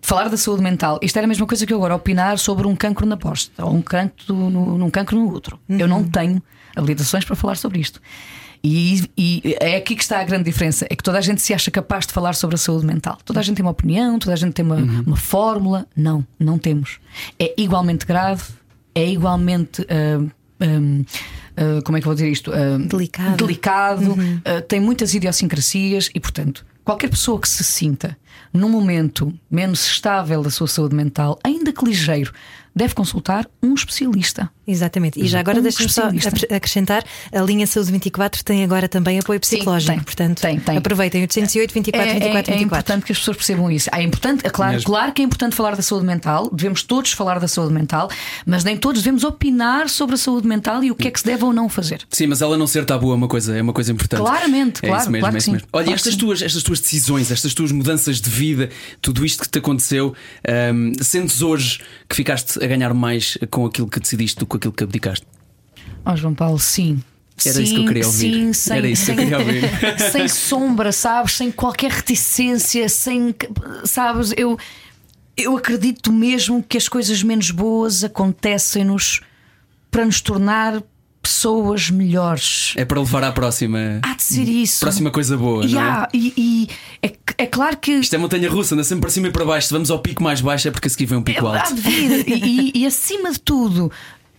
Falar 0.03 0.29
da 0.29 0.37
saúde 0.37 0.63
mental, 0.63 0.99
isto 1.03 1.17
era 1.17 1.27
a 1.27 1.29
mesma 1.29 1.47
coisa 1.47 1.67
que 1.67 1.73
eu 1.73 1.77
agora 1.79 1.95
opinar 1.97 2.39
sobre 2.39 2.67
um 2.67 2.77
cancro 2.77 3.05
na 3.07 3.17
posta 3.17 3.65
ou 3.65 3.75
um 3.75 3.83
cancro 3.83 4.33
no, 4.35 4.79
num 4.79 4.91
cancro 4.91 5.19
no 5.19 5.29
útero. 5.29 5.59
Eu 5.69 5.89
não 5.89 6.05
tenho 6.05 6.41
habilitações 6.77 7.25
para 7.25 7.35
falar 7.35 7.57
sobre 7.57 7.81
isto. 7.81 8.01
E, 8.63 9.11
e 9.17 9.57
é 9.59 9.77
aqui 9.77 9.97
que 9.97 10.03
está 10.03 10.21
a 10.21 10.25
grande 10.25 10.45
diferença: 10.45 10.87
é 10.89 10.95
que 10.95 11.03
toda 11.03 11.19
a 11.19 11.21
gente 11.21 11.41
se 11.41 11.53
acha 11.55 11.71
capaz 11.71 12.07
de 12.07 12.13
falar 12.13 12.35
sobre 12.35 12.55
a 12.55 12.59
saúde 12.59 12.87
mental. 12.87 13.19
Toda 13.25 13.41
a 13.41 13.43
gente 13.43 13.57
tem 13.57 13.65
uma 13.65 13.73
opinião, 13.73 14.19
toda 14.19 14.33
a 14.33 14.37
gente 14.37 14.53
tem 14.53 14.65
uma, 14.65 14.77
uma 14.77 15.17
fórmula. 15.17 15.87
Não, 15.97 16.25
não 16.39 16.59
temos. 16.59 17.01
É 17.39 17.55
igualmente 17.57 18.07
grave, 18.07 18.45
é 18.95 19.07
igualmente. 19.09 19.85
ah, 19.91 20.25
ah, 20.61 21.05
ah, 21.57 21.83
como 21.85 21.97
é 21.97 22.01
que 22.01 22.07
eu 22.07 22.11
vou 22.11 22.15
dizer 22.15 22.31
isto? 22.31 22.53
Ah, 22.53 22.79
Delicado. 22.79 23.37
delicado, 23.37 24.17
ah, 24.45 24.61
tem 24.61 24.79
muitas 24.79 25.15
idiosincrasias 25.15 26.11
e, 26.15 26.21
portanto, 26.21 26.65
qualquer 26.85 27.09
pessoa 27.09 27.41
que 27.41 27.49
se 27.49 27.65
sinta 27.65 28.17
num 28.53 28.69
momento 28.69 29.33
menos 29.51 29.87
estável 29.87 30.43
da 30.43 30.51
sua 30.51 30.67
saúde 30.67 30.95
mental, 30.95 31.39
ainda 31.43 31.73
que 31.73 31.85
ligeiro, 31.85 32.33
deve 32.81 32.95
consultar 32.95 33.47
um 33.63 33.75
especialista. 33.75 34.51
Exatamente. 34.67 35.21
E 35.21 35.27
já 35.27 35.41
agora 35.41 35.59
Um 35.59 35.63
deixa-me 35.63 35.89
só 35.89 36.09
acrescentar: 36.55 37.05
a 37.33 37.41
linha 37.43 37.67
Saúde 37.67 37.91
24 37.91 38.45
tem 38.45 38.63
agora 38.63 38.89
também 38.89 39.19
apoio 39.19 39.41
Sim, 39.43 39.57
psicológico. 39.57 39.93
tem. 39.93 40.01
Portanto, 40.05 40.41
Tem, 40.41 40.59
tem. 40.61 40.77
aproveitem 40.77 41.23
808 41.23 41.75
24 41.75 42.09
é, 42.09 42.15
24 42.15 42.37
é, 42.37 42.39
é 42.39 42.59
24. 42.59 42.65
importante 42.65 43.05
que 43.07 43.13
as 43.13 43.19
pessoas 43.19 43.37
percebam 43.37 43.71
isso. 43.71 43.91
É 43.93 44.03
importante, 44.03 44.47
é 44.47 44.51
claro, 44.51 44.73
Mesmo. 44.75 44.87
claro 44.87 45.13
que 45.13 45.23
é 45.23 45.25
importante 45.25 45.57
falar 45.57 45.75
da 45.77 45.83
saúde 45.83 46.07
mental, 46.07 46.49
devemos 46.53 46.83
todos 46.85 47.13
falar 47.13 47.41
da 47.41 47.49
saúde 47.49 47.75
mental, 47.75 48.09
mas 48.47 48.63
nem 48.65 48.77
todos 48.77 49.03
devemos 49.03 49.25
opinar 49.25 49.89
sobre 49.89 50.15
a 50.15 50.19
saúde 50.19 50.47
mental 50.47 50.83
e 50.85 50.91
o 50.91 50.95
que 50.95 51.09
é 51.09 51.11
que 51.11 51.19
se 51.19 51.27
deve 51.27 51.43
ou 51.45 51.53
não 51.53 51.69
fazer. 51.69 52.07
Sim, 52.11 52.29
mas 52.29 52.41
ela 52.41 52.57
não 52.57 52.67
ser 52.67 52.85
tabu 52.85 53.11
é 53.13 53.15
uma 53.17 53.29
coisa, 53.29 53.57
é 53.57 53.63
uma 53.63 53.73
coisa 53.73 53.91
importante. 53.93 54.21
Claramente, 54.21 54.79
é 54.85 54.89
claro, 54.89 55.03
Isso 55.03 55.11
mesmo, 55.11 55.21
claro 55.23 55.35
é 55.35 55.39
isso 55.39 55.45
sim. 55.47 55.53
mesmo. 55.53 55.69
Olha, 55.73 55.85
Claro 55.85 55.97
estas, 55.97 56.13
sim. 56.15 56.19
tuas, 56.21 56.43
estas 56.43 56.63
tuas 56.63 56.81
decisões, 56.81 57.31
estas 57.31 57.53
tuas 57.55 57.73
mudanças 57.73 58.21
de 58.21 58.31
vida, 58.31 58.71
tudo 59.03 59.27
isto 59.27 59.43
que 59.43 59.49
te 59.49 59.59
aconteceu, 59.59 60.15
hum, 60.75 60.93
sentes 61.01 61.43
hoje 61.43 61.81
que 62.09 62.15
ficaste 62.15 62.63
a 62.63 62.67
ganhar 62.71 62.95
mais 62.95 63.37
com 63.51 63.67
aquilo 63.67 63.89
que 63.89 64.01
decidiste 64.01 64.39
do 64.39 64.47
que 64.47 64.51
com 64.53 64.57
aquilo 64.57 64.73
que 64.73 64.85
abdicaste? 64.85 65.27
Ó 66.05 66.17
João 66.17 66.35
Paulo, 66.35 66.59
sim. 66.59 67.03
Era 67.45 67.55
sim, 67.55 67.63
isso 67.63 67.75
que 67.75 67.81
eu 67.81 67.87
queria 67.87 68.07
ouvir. 68.07 68.33
Sim, 68.35 68.53
sem, 68.53 68.77
Era 68.77 68.89
isso 68.89 69.05
que 69.07 69.11
eu 69.13 69.17
sem- 69.17 69.25
queria 69.25 69.39
ouvir. 69.39 69.63
sem 70.13 70.29
sombra, 70.29 70.93
sabes? 70.93 71.33
Sem 71.37 71.51
qualquer 71.51 71.91
reticência, 71.91 72.89
sem. 72.89 73.35
Sabes? 73.85 74.33
Eu, 74.37 74.59
eu 75.37 75.57
acredito 75.57 76.13
mesmo 76.13 76.63
que 76.63 76.77
as 76.77 76.87
coisas 76.89 77.23
menos 77.23 77.51
boas 77.51 78.05
acontecem-nos 78.05 79.21
para 79.91 80.05
nos 80.05 80.21
tornar 80.21 80.83
pessoas 81.23 81.91
melhores. 81.91 82.73
É 82.77 82.85
para 82.85 82.99
levar 83.01 83.23
à 83.25 83.33
próxima. 83.33 84.01
Há 84.03 84.15
de 84.15 84.23
ser 84.23 84.49
isso. 84.49 84.81
Próxima 84.81 85.11
coisa 85.11 85.37
boa, 85.37 85.65
E 85.65 85.69
não 85.73 85.81
é? 85.83 86.09
e, 86.15 86.33
e 86.37 86.69
é, 87.07 87.13
é 87.39 87.47
claro 87.47 87.77
que. 87.77 87.93
Isto 87.93 88.15
é 88.15 88.19
montanha 88.19 88.49
russa, 88.51 88.75
anda 88.75 88.85
sempre 88.85 89.03
para 89.03 89.11
cima 89.11 89.29
e 89.29 89.31
para 89.31 89.45
baixo. 89.45 89.69
Se 89.69 89.73
vamos 89.73 89.91
ao 89.91 89.99
pico 90.01 90.23
mais 90.23 90.41
baixo 90.41 90.69
é 90.69 90.71
porque 90.71 90.89
a 90.89 90.91
seguir 90.91 91.07
vem 91.07 91.19
um 91.19 91.23
pico 91.23 91.47
Há 91.47 91.61
alto. 91.61 91.75
de 91.75 91.81
vir. 91.81 92.29
E, 92.29 92.33
e- 92.35 92.73
e 92.83 92.87
acima 92.87 93.31
de 93.33 93.41
tudo, 93.41 93.91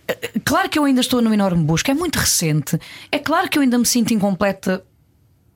eh, 0.08 0.30
claro 0.44 0.68
que 0.68 0.78
eu 0.78 0.84
ainda 0.84 1.00
estou 1.00 1.20
numa 1.22 1.34
enorme 1.34 1.62
busca, 1.64 1.90
é 1.92 1.94
muito 1.94 2.16
recente. 2.16 2.78
É 3.10 3.18
claro 3.18 3.48
que 3.48 3.58
eu 3.58 3.62
ainda 3.62 3.78
me 3.78 3.86
sinto 3.86 4.12
incompleta 4.12 4.84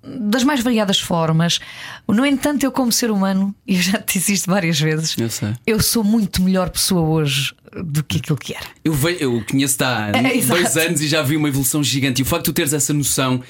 das 0.06 0.44
mais 0.44 0.62
variadas 0.62 1.00
formas. 1.00 1.58
No 2.06 2.24
entanto, 2.24 2.64
eu, 2.64 2.70
como 2.72 2.92
ser 2.92 3.10
humano, 3.10 3.54
e 3.66 3.76
eu 3.76 3.82
já 3.82 3.98
te 3.98 4.18
disse 4.18 4.32
isto 4.34 4.50
várias 4.50 4.78
vezes, 4.80 5.16
Eu 5.18 5.28
sei. 5.30 5.54
eu 5.66 5.80
sou 5.80 6.04
muito 6.04 6.40
melhor 6.42 6.70
pessoa 6.70 7.02
hoje 7.02 7.54
do 7.84 8.02
que 8.04 8.18
aquilo 8.18 8.38
que 8.38 8.54
era. 8.54 8.66
Eu, 8.84 8.92
ve- 8.92 9.16
eu 9.20 9.44
conheço-te 9.50 9.84
há 9.84 10.10
É, 10.16 10.40
dois 10.42 10.76
anos 10.76 11.00
e 11.00 11.08
já 11.08 11.22
vi 11.22 11.36
uma 11.36 11.48
evolução 11.48 11.82
gigante. 11.82 12.20
E 12.20 12.22
o 12.22 12.26
facto 12.26 12.44
de 12.46 12.52
tu 12.52 12.54
teres 12.54 12.72
essa 12.72 12.92
noção 12.92 13.42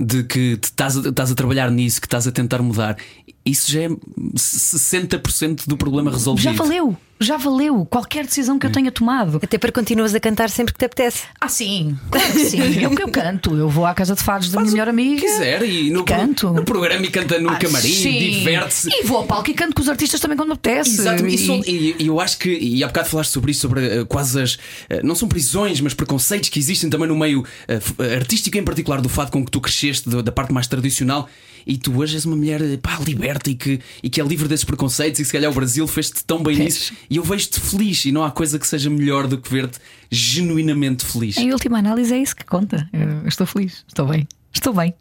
de 0.00 0.22
que 0.22 0.58
estás 0.62 0.96
a, 0.96 1.08
estás 1.08 1.30
a 1.32 1.34
trabalhar 1.34 1.70
nisso, 1.70 2.00
que 2.00 2.06
estás 2.06 2.26
a 2.26 2.32
tentar 2.32 2.62
mudar, 2.62 2.96
isso 3.44 3.70
já 3.72 3.80
é 3.82 3.88
60% 3.88 5.66
do 5.66 5.76
problema 5.76 6.10
resolvido. 6.10 6.44
Já 6.44 6.52
valeu, 6.52 6.96
já 7.20 7.36
valeu 7.36 7.84
qualquer 7.84 8.24
decisão 8.24 8.58
que 8.58 8.66
eu 8.66 8.70
tenha 8.72 8.90
tomado. 8.92 9.40
Até 9.42 9.58
para 9.58 9.72
continuas 9.72 10.14
a 10.14 10.20
cantar 10.20 10.50
sempre 10.50 10.72
que 10.72 10.78
te 10.78 10.84
apetece. 10.84 11.24
Ah, 11.40 11.48
sim, 11.48 11.96
claro 12.10 12.32
que 12.32 12.44
sim. 12.46 12.60
Eu, 12.82 12.92
eu 12.94 13.08
canto, 13.10 13.56
eu 13.56 13.68
vou 13.68 13.84
à 13.86 13.94
casa 13.94 14.14
de 14.14 14.22
fados 14.22 14.50
da 14.50 14.60
minha 14.60 14.70
melhor 14.72 14.88
amiga. 14.88 15.20
quiser 15.20 15.62
e 15.62 15.90
no, 15.90 16.04
Canto. 16.04 16.50
no 16.52 16.64
programa 16.64 17.04
e 17.04 17.10
canta 17.10 17.38
no 17.38 17.50
Ah, 17.50 17.56
camarim, 17.56 17.90
diverte-se. 17.90 18.88
E 18.90 19.02
vou 19.04 19.18
ao 19.18 19.24
palco 19.26 19.50
e 19.50 19.54
canto 19.54 19.74
com 19.74 19.82
os 19.82 19.88
artistas 19.88 20.20
também 20.20 20.36
quando 20.36 20.48
me 20.48 20.54
apetece. 20.54 21.00
Exato, 21.00 21.26
e, 21.26 21.34
E- 21.34 21.70
e- 21.70 21.96
e 22.04 22.06
eu 22.06 22.20
acho 22.20 22.38
que, 22.38 22.50
e 22.50 22.82
há 22.84 22.86
bocado 22.86 23.08
falaste 23.08 23.30
sobre 23.30 23.50
isso, 23.50 23.60
sobre 23.60 23.84
eh, 23.86 24.04
quase 24.04 24.40
as. 24.40 24.58
eh, 24.88 25.00
não 25.02 25.14
são 25.14 25.28
prisões, 25.28 25.80
mas 25.80 25.94
preconceitos 25.94 26.48
que 26.48 26.58
existem 26.58 26.88
também 26.90 27.08
no 27.08 27.16
meio 27.16 27.44
f- 27.68 27.94
artístico, 28.16 28.56
em 28.58 28.62
particular 28.64 29.00
do 29.00 29.08
fado 29.08 29.30
com 29.30 29.44
que 29.44 29.50
tu 29.50 29.60
cresceste, 29.60 30.08
do- 30.08 30.22
da 30.22 30.32
parte 30.32 30.52
mais 30.52 30.66
tradicional. 30.66 31.28
E 31.66 31.76
tu 31.76 31.98
hoje 31.98 32.14
és 32.14 32.24
uma 32.24 32.34
mulher 32.34 32.60
pá, 32.78 32.98
liberta 33.04 33.50
e 33.50 33.54
que, 33.54 33.78
e 34.02 34.08
que 34.08 34.18
é 34.20 34.24
livre 34.24 34.48
desses 34.48 34.64
preconceitos. 34.64 35.20
E 35.20 35.24
se 35.24 35.30
calhar 35.30 35.50
o 35.50 35.54
Brasil 35.54 35.86
fez-te 35.86 36.24
tão 36.24 36.42
bem 36.42 36.56
nisso. 36.64 36.94
E 37.10 37.16
eu 37.16 37.22
vejo-te 37.22 37.58
feliz. 37.60 38.04
E 38.04 38.12
não 38.12 38.22
há 38.24 38.30
coisa 38.30 38.58
que 38.58 38.66
seja 38.66 38.90
melhor 38.90 39.26
do 39.26 39.38
que 39.38 39.50
ver-te 39.50 39.78
genuinamente 40.10 41.04
feliz. 41.06 41.36
Em 41.36 41.52
última 41.52 41.78
análise 41.78 42.12
é 42.14 42.18
isso 42.18 42.34
que 42.36 42.44
conta. 42.44 42.88
Eu 42.92 43.26
estou 43.28 43.46
feliz, 43.46 43.84
estou 43.88 44.06
bem. 44.06 44.26
Estou 44.52 44.72
bem. 44.72 44.94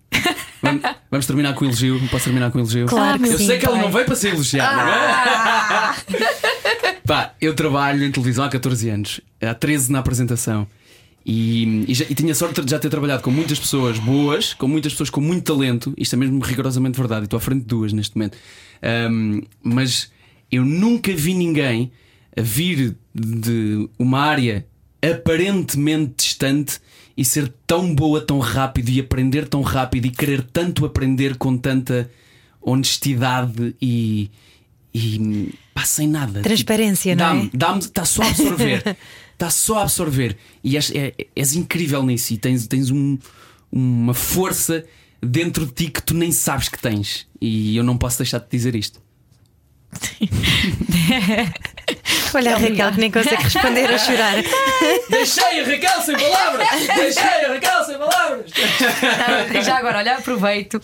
Vamos, 0.62 0.82
vamos 1.10 1.26
terminar 1.26 1.54
com 1.54 1.64
o 1.66 1.68
elogio. 1.68 2.00
Posso 2.10 2.26
terminar 2.26 2.52
com 2.52 2.58
o 2.58 2.62
elogio? 2.62 2.86
Claro 2.86 3.20
que 3.20 3.30
Eu 3.30 3.38
sim, 3.38 3.48
sei 3.48 3.58
que 3.58 3.66
ela 3.66 3.76
pai. 3.76 3.86
não 3.86 3.92
veio 3.92 4.06
para 4.06 4.16
ser 4.16 4.34
elogiada. 4.34 4.82
Pá, 7.06 7.34
eu 7.40 7.54
trabalho 7.56 8.04
em 8.04 8.12
televisão 8.12 8.44
há 8.46 8.50
14 8.50 8.90
anos, 8.90 9.22
há 9.42 9.54
13 9.54 9.92
na 9.92 10.00
apresentação. 10.00 10.68
E, 11.26 11.86
e, 11.90 11.94
já- 11.94 12.06
e 12.10 12.16
tinha 12.16 12.34
sorte 12.34 12.62
de 12.62 12.72
já 12.72 12.80
ter 12.80 12.90
trabalhado 12.90 13.22
com 13.22 13.30
muitas 13.32 13.60
pessoas 13.60 14.00
boas, 14.00 14.54
com 14.54 14.68
muitas 14.68 14.94
pessoas 14.94 15.10
com 15.10 15.20
muito 15.20 15.44
talento. 15.54 15.94
Isto 15.98 16.16
é 16.16 16.18
mesmo 16.18 16.40
rigorosamente 16.42 16.98
verdade. 16.98 17.22
E 17.22 17.26
estou 17.26 17.38
à 17.38 17.42
frente 17.42 17.62
de 17.62 17.66
duas 17.68 17.92
neste 17.94 18.16
momento. 18.18 18.38
Ahm, 18.82 19.42
mas 19.62 20.10
eu 20.52 20.64
nunca 20.66 21.14
vi 21.14 21.34
ninguém 21.34 21.92
a 22.36 22.42
vir 22.42 22.96
de 23.14 23.90
uma 23.98 24.20
área 24.20 24.66
aparentemente 25.02 26.14
distante 26.18 26.80
e 27.16 27.26
ser 27.26 27.52
tão 27.66 27.94
boa 27.94 28.22
tão 28.22 28.40
rápido 28.40 28.90
e 28.90 29.00
aprender 29.00 29.48
tão 29.48 29.62
rápido 29.62 30.06
e 30.06 30.12
querer 30.12 30.44
tanto 30.44 30.86
aprender 30.86 31.36
com 31.38 31.58
tanta 31.58 32.10
honestidade 32.62 33.76
e. 33.82 34.30
e 34.94 35.54
pá, 35.74 35.84
sem 35.84 36.08
nada. 36.08 36.42
Transparência, 36.42 37.16
Tipo, 37.16 37.24
não 37.24 37.42
é? 37.46 37.50
dá-me- 37.54 37.80
está 37.80 38.06
só 38.06 38.22
a 38.24 38.28
absorver. 38.30 38.98
Está 39.34 39.50
só 39.52 39.80
a 39.80 39.82
absorver. 39.84 40.38
E 40.64 40.76
és, 40.76 40.92
é- 40.94 41.14
és 41.36 41.54
incrível 41.56 42.04
nisso. 42.04 42.34
E 42.34 42.38
tens, 42.38 42.68
tens 42.68 42.90
um- 42.92 43.18
uma 43.72 44.14
força 44.14 44.86
dentro 45.22 45.66
de 45.66 45.72
ti 45.72 45.90
que 45.90 46.02
tu 46.04 46.14
nem 46.14 46.32
sabes 46.32 46.70
que 46.70 46.80
tens. 46.80 47.26
E 47.42 47.76
eu 47.76 47.84
não 47.84 47.98
posso 47.98 48.18
deixar 48.20 48.40
de 48.40 48.48
dizer 48.50 48.76
isto. 48.76 49.02
Olha 52.34 52.56
a 52.56 52.58
Raquel 52.58 52.92
que 52.92 53.00
nem 53.00 53.12
consegue 53.12 53.44
responder 53.44 53.86
a 53.86 53.98
chorar. 53.98 54.36
Deixei 55.10 55.62
a 55.62 55.66
Raquel 55.66 56.02
sem 56.02 56.18
palavras! 56.18 56.68
Deixei 56.96 57.46
a 57.46 57.54
Raquel 57.54 57.84
sem 57.86 57.98
palavras! 57.98 58.52
E 59.54 59.62
já 59.62 59.78
agora, 59.78 60.00
olha, 60.00 60.16
aproveito. 60.16 60.82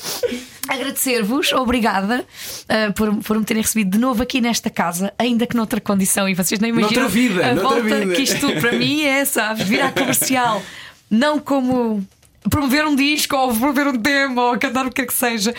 Agradecer-vos, 0.68 1.52
obrigada 1.52 2.26
uh, 2.64 2.94
por, 2.94 3.14
por 3.18 3.38
me 3.38 3.44
terem 3.44 3.62
recebido 3.62 3.92
de 3.92 3.98
novo 3.98 4.24
aqui 4.24 4.40
nesta 4.40 4.70
casa, 4.70 5.14
ainda 5.20 5.46
que 5.46 5.58
noutra 5.58 5.82
condição, 5.82 6.28
e 6.30 6.34
vocês 6.34 6.60
nem 6.60 6.70
imaginam 6.70 7.04
Noutra 7.04 7.10
vida, 7.10 7.46
a 7.46 7.56
volta 7.56 7.82
vida. 7.82 8.16
que 8.16 8.22
isto 8.22 8.50
para 8.62 8.72
mim 8.72 9.04
é, 9.04 9.26
sabes, 9.26 9.68
vir 9.68 9.82
à 9.82 9.92
comercial, 9.92 10.64
não 11.12 11.38
como 11.38 12.06
promover 12.50 12.86
um 12.86 12.96
disco 12.96 13.36
ou 13.36 13.50
promover 13.50 13.88
um 13.88 13.98
demo 13.98 14.42
ou 14.42 14.58
cantar 14.58 14.86
o 14.86 14.90
que 14.90 14.96
quer 15.02 15.08
que 15.08 15.14
seja. 15.14 15.54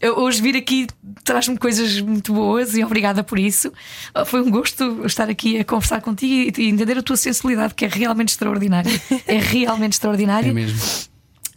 Eu, 0.00 0.18
hoje 0.18 0.40
vir 0.42 0.56
aqui 0.56 0.86
traz-me 1.24 1.58
coisas 1.58 2.00
muito 2.00 2.32
boas 2.32 2.74
e 2.76 2.82
obrigada 2.84 3.22
por 3.22 3.38
isso. 3.38 3.72
Ah, 4.14 4.24
Foi 4.24 4.40
um 4.40 4.50
gosto 4.50 5.04
estar 5.06 5.28
aqui 5.28 5.58
a 5.58 5.64
conversar 5.64 6.00
contigo 6.00 6.32
e, 6.58 6.62
e 6.64 6.68
entender 6.68 6.98
a 6.98 7.02
tua 7.02 7.16
sensibilidade, 7.16 7.74
que 7.74 7.84
é 7.84 7.88
realmente 7.88 8.28
extraordinária. 8.30 8.90
É 9.26 9.36
realmente 9.40 9.92
extraordinária. 9.94 10.50
É 10.50 10.52
mesmo. 10.52 10.78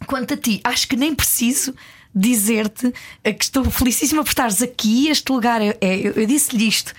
Quanto 0.06 0.34
a 0.34 0.36
ti, 0.36 0.60
acho 0.64 0.86
que 0.88 0.96
nem 0.96 1.14
preciso 1.14 1.74
dizer-te 2.14 2.92
eh, 3.24 3.32
que 3.32 3.44
estou 3.44 3.64
felicíssima 3.64 4.22
por 4.22 4.28
estares 4.28 4.62
aqui. 4.62 5.08
Este 5.08 5.32
lugar 5.32 5.60
é. 5.60 5.76
é- 5.80 6.12
eu 6.14 6.26
disse-lhe 6.26 6.68
isto. 6.68 6.92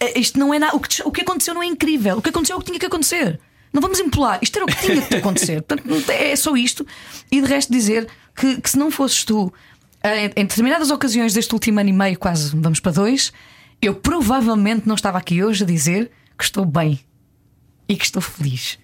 Eh, 0.00 0.18
Isto 0.18 0.38
não 0.38 0.52
é 0.52 0.58
nada. 0.58 0.74
O 0.76 0.80
que, 0.80 1.00
o 1.04 1.12
que 1.12 1.20
aconteceu 1.20 1.54
não 1.54 1.62
é 1.62 1.66
incrível. 1.66 2.18
O 2.18 2.22
que 2.22 2.30
aconteceu 2.30 2.54
é 2.54 2.56
o 2.56 2.60
que 2.60 2.66
tinha 2.66 2.78
que 2.80 2.86
acontecer. 2.86 3.38
Não 3.72 3.80
vamos 3.80 3.98
empolar. 3.98 4.38
Isto 4.42 4.56
era 4.56 4.64
o 4.64 4.68
que 4.68 4.80
tinha 4.80 5.02
que 5.02 5.16
acontecer. 5.16 5.62
Portanto, 5.66 6.10
é 6.10 6.34
só 6.36 6.56
isto. 6.56 6.86
E 7.30 7.40
de 7.40 7.46
resto, 7.46 7.72
dizer 7.72 8.08
que, 8.34 8.60
que 8.60 8.70
se 8.70 8.78
não 8.78 8.90
fosses 8.90 9.24
tu, 9.24 9.52
eh, 10.02 10.26
em 10.26 10.44
determinadas 10.44 10.90
ocasiões 10.90 11.34
deste 11.34 11.52
último 11.52 11.80
ano 11.80 11.90
e 11.90 11.92
meio, 11.92 12.18
quase 12.18 12.56
vamos 12.56 12.80
para 12.80 12.92
dois, 12.92 13.32
eu 13.80 13.94
provavelmente 13.94 14.86
não 14.86 14.94
estava 14.94 15.18
aqui 15.18 15.42
hoje 15.42 15.64
a 15.64 15.66
dizer 15.66 16.10
que 16.36 16.44
estou 16.44 16.64
bem 16.64 17.00
e 17.88 17.96
que 17.96 18.04
estou 18.04 18.22
feliz. 18.22 18.78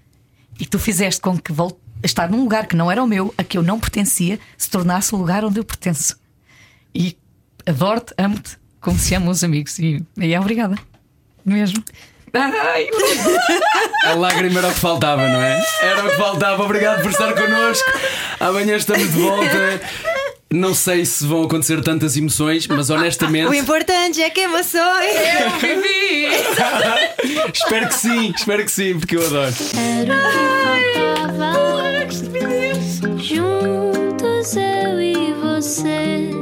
E 0.59 0.65
que 0.65 0.71
tu 0.71 0.79
fizeste 0.79 1.21
com 1.21 1.39
que 1.39 1.53
volte 1.53 1.79
a 2.03 2.07
estar 2.07 2.31
num 2.31 2.43
lugar 2.43 2.67
que 2.67 2.77
não 2.77 2.91
era 2.91 3.03
o 3.03 3.07
meu, 3.07 3.35
a 3.37 3.43
que 3.43 3.57
eu 3.57 3.63
não 3.63 3.81
pertencia, 3.81 4.39
se 4.57 4.69
tornasse 4.71 5.15
o 5.15 5.19
lugar 5.19 5.45
onde 5.45 5.59
eu 5.59 5.65
pertenço. 5.65 6.17
E 6.95 7.17
adoro-te, 7.67 8.13
amo-te, 8.19 8.59
como 8.81 8.99
se 8.99 9.15
amam 9.15 9.31
os 9.31 9.43
amigos. 9.43 9.79
E, 9.79 10.05
e 10.17 10.33
é 10.33 10.39
obrigada. 10.39 10.77
Mesmo. 11.45 11.83
Ai, 12.35 12.89
a 14.07 14.15
lágrima 14.15 14.59
era 14.59 14.69
o 14.69 14.75
que 14.75 14.81
faltava, 14.81 15.29
não 15.29 15.41
é? 15.41 15.63
Era 15.81 16.05
o 16.05 16.11
que 16.11 16.17
faltava. 16.17 16.65
Obrigado 16.65 17.03
por 17.03 17.11
estar 17.11 17.33
connosco. 17.33 17.89
Amanhã 18.41 18.77
estamos 18.77 19.13
de 19.13 19.21
volta. 19.21 19.81
Não 20.53 20.75
sei 20.75 21.05
se 21.05 21.27
vão 21.27 21.45
acontecer 21.45 21.81
tantas 21.83 22.17
emoções, 22.17 22.67
mas 22.67 22.91
honestamente. 22.91 23.49
O 23.49 23.55
importante 23.55 24.23
é 24.23 24.31
que 24.31 24.41
emoções 24.41 25.15
eu 25.41 25.51
vivi! 25.59 26.27
espero 27.53 27.89
que 27.89 27.95
sim, 27.95 28.33
espero 28.37 28.65
que 28.65 28.71
sim, 28.71 28.99
porque 28.99 29.17
eu 29.17 29.27
adoro. 29.27 29.53
Era 29.77 30.15
o 30.15 30.31
que 30.87 31.39
faltava. 31.39 31.85
Juntos 33.19 34.57
eu 34.57 35.01
e 35.01 35.33
você. 35.35 36.34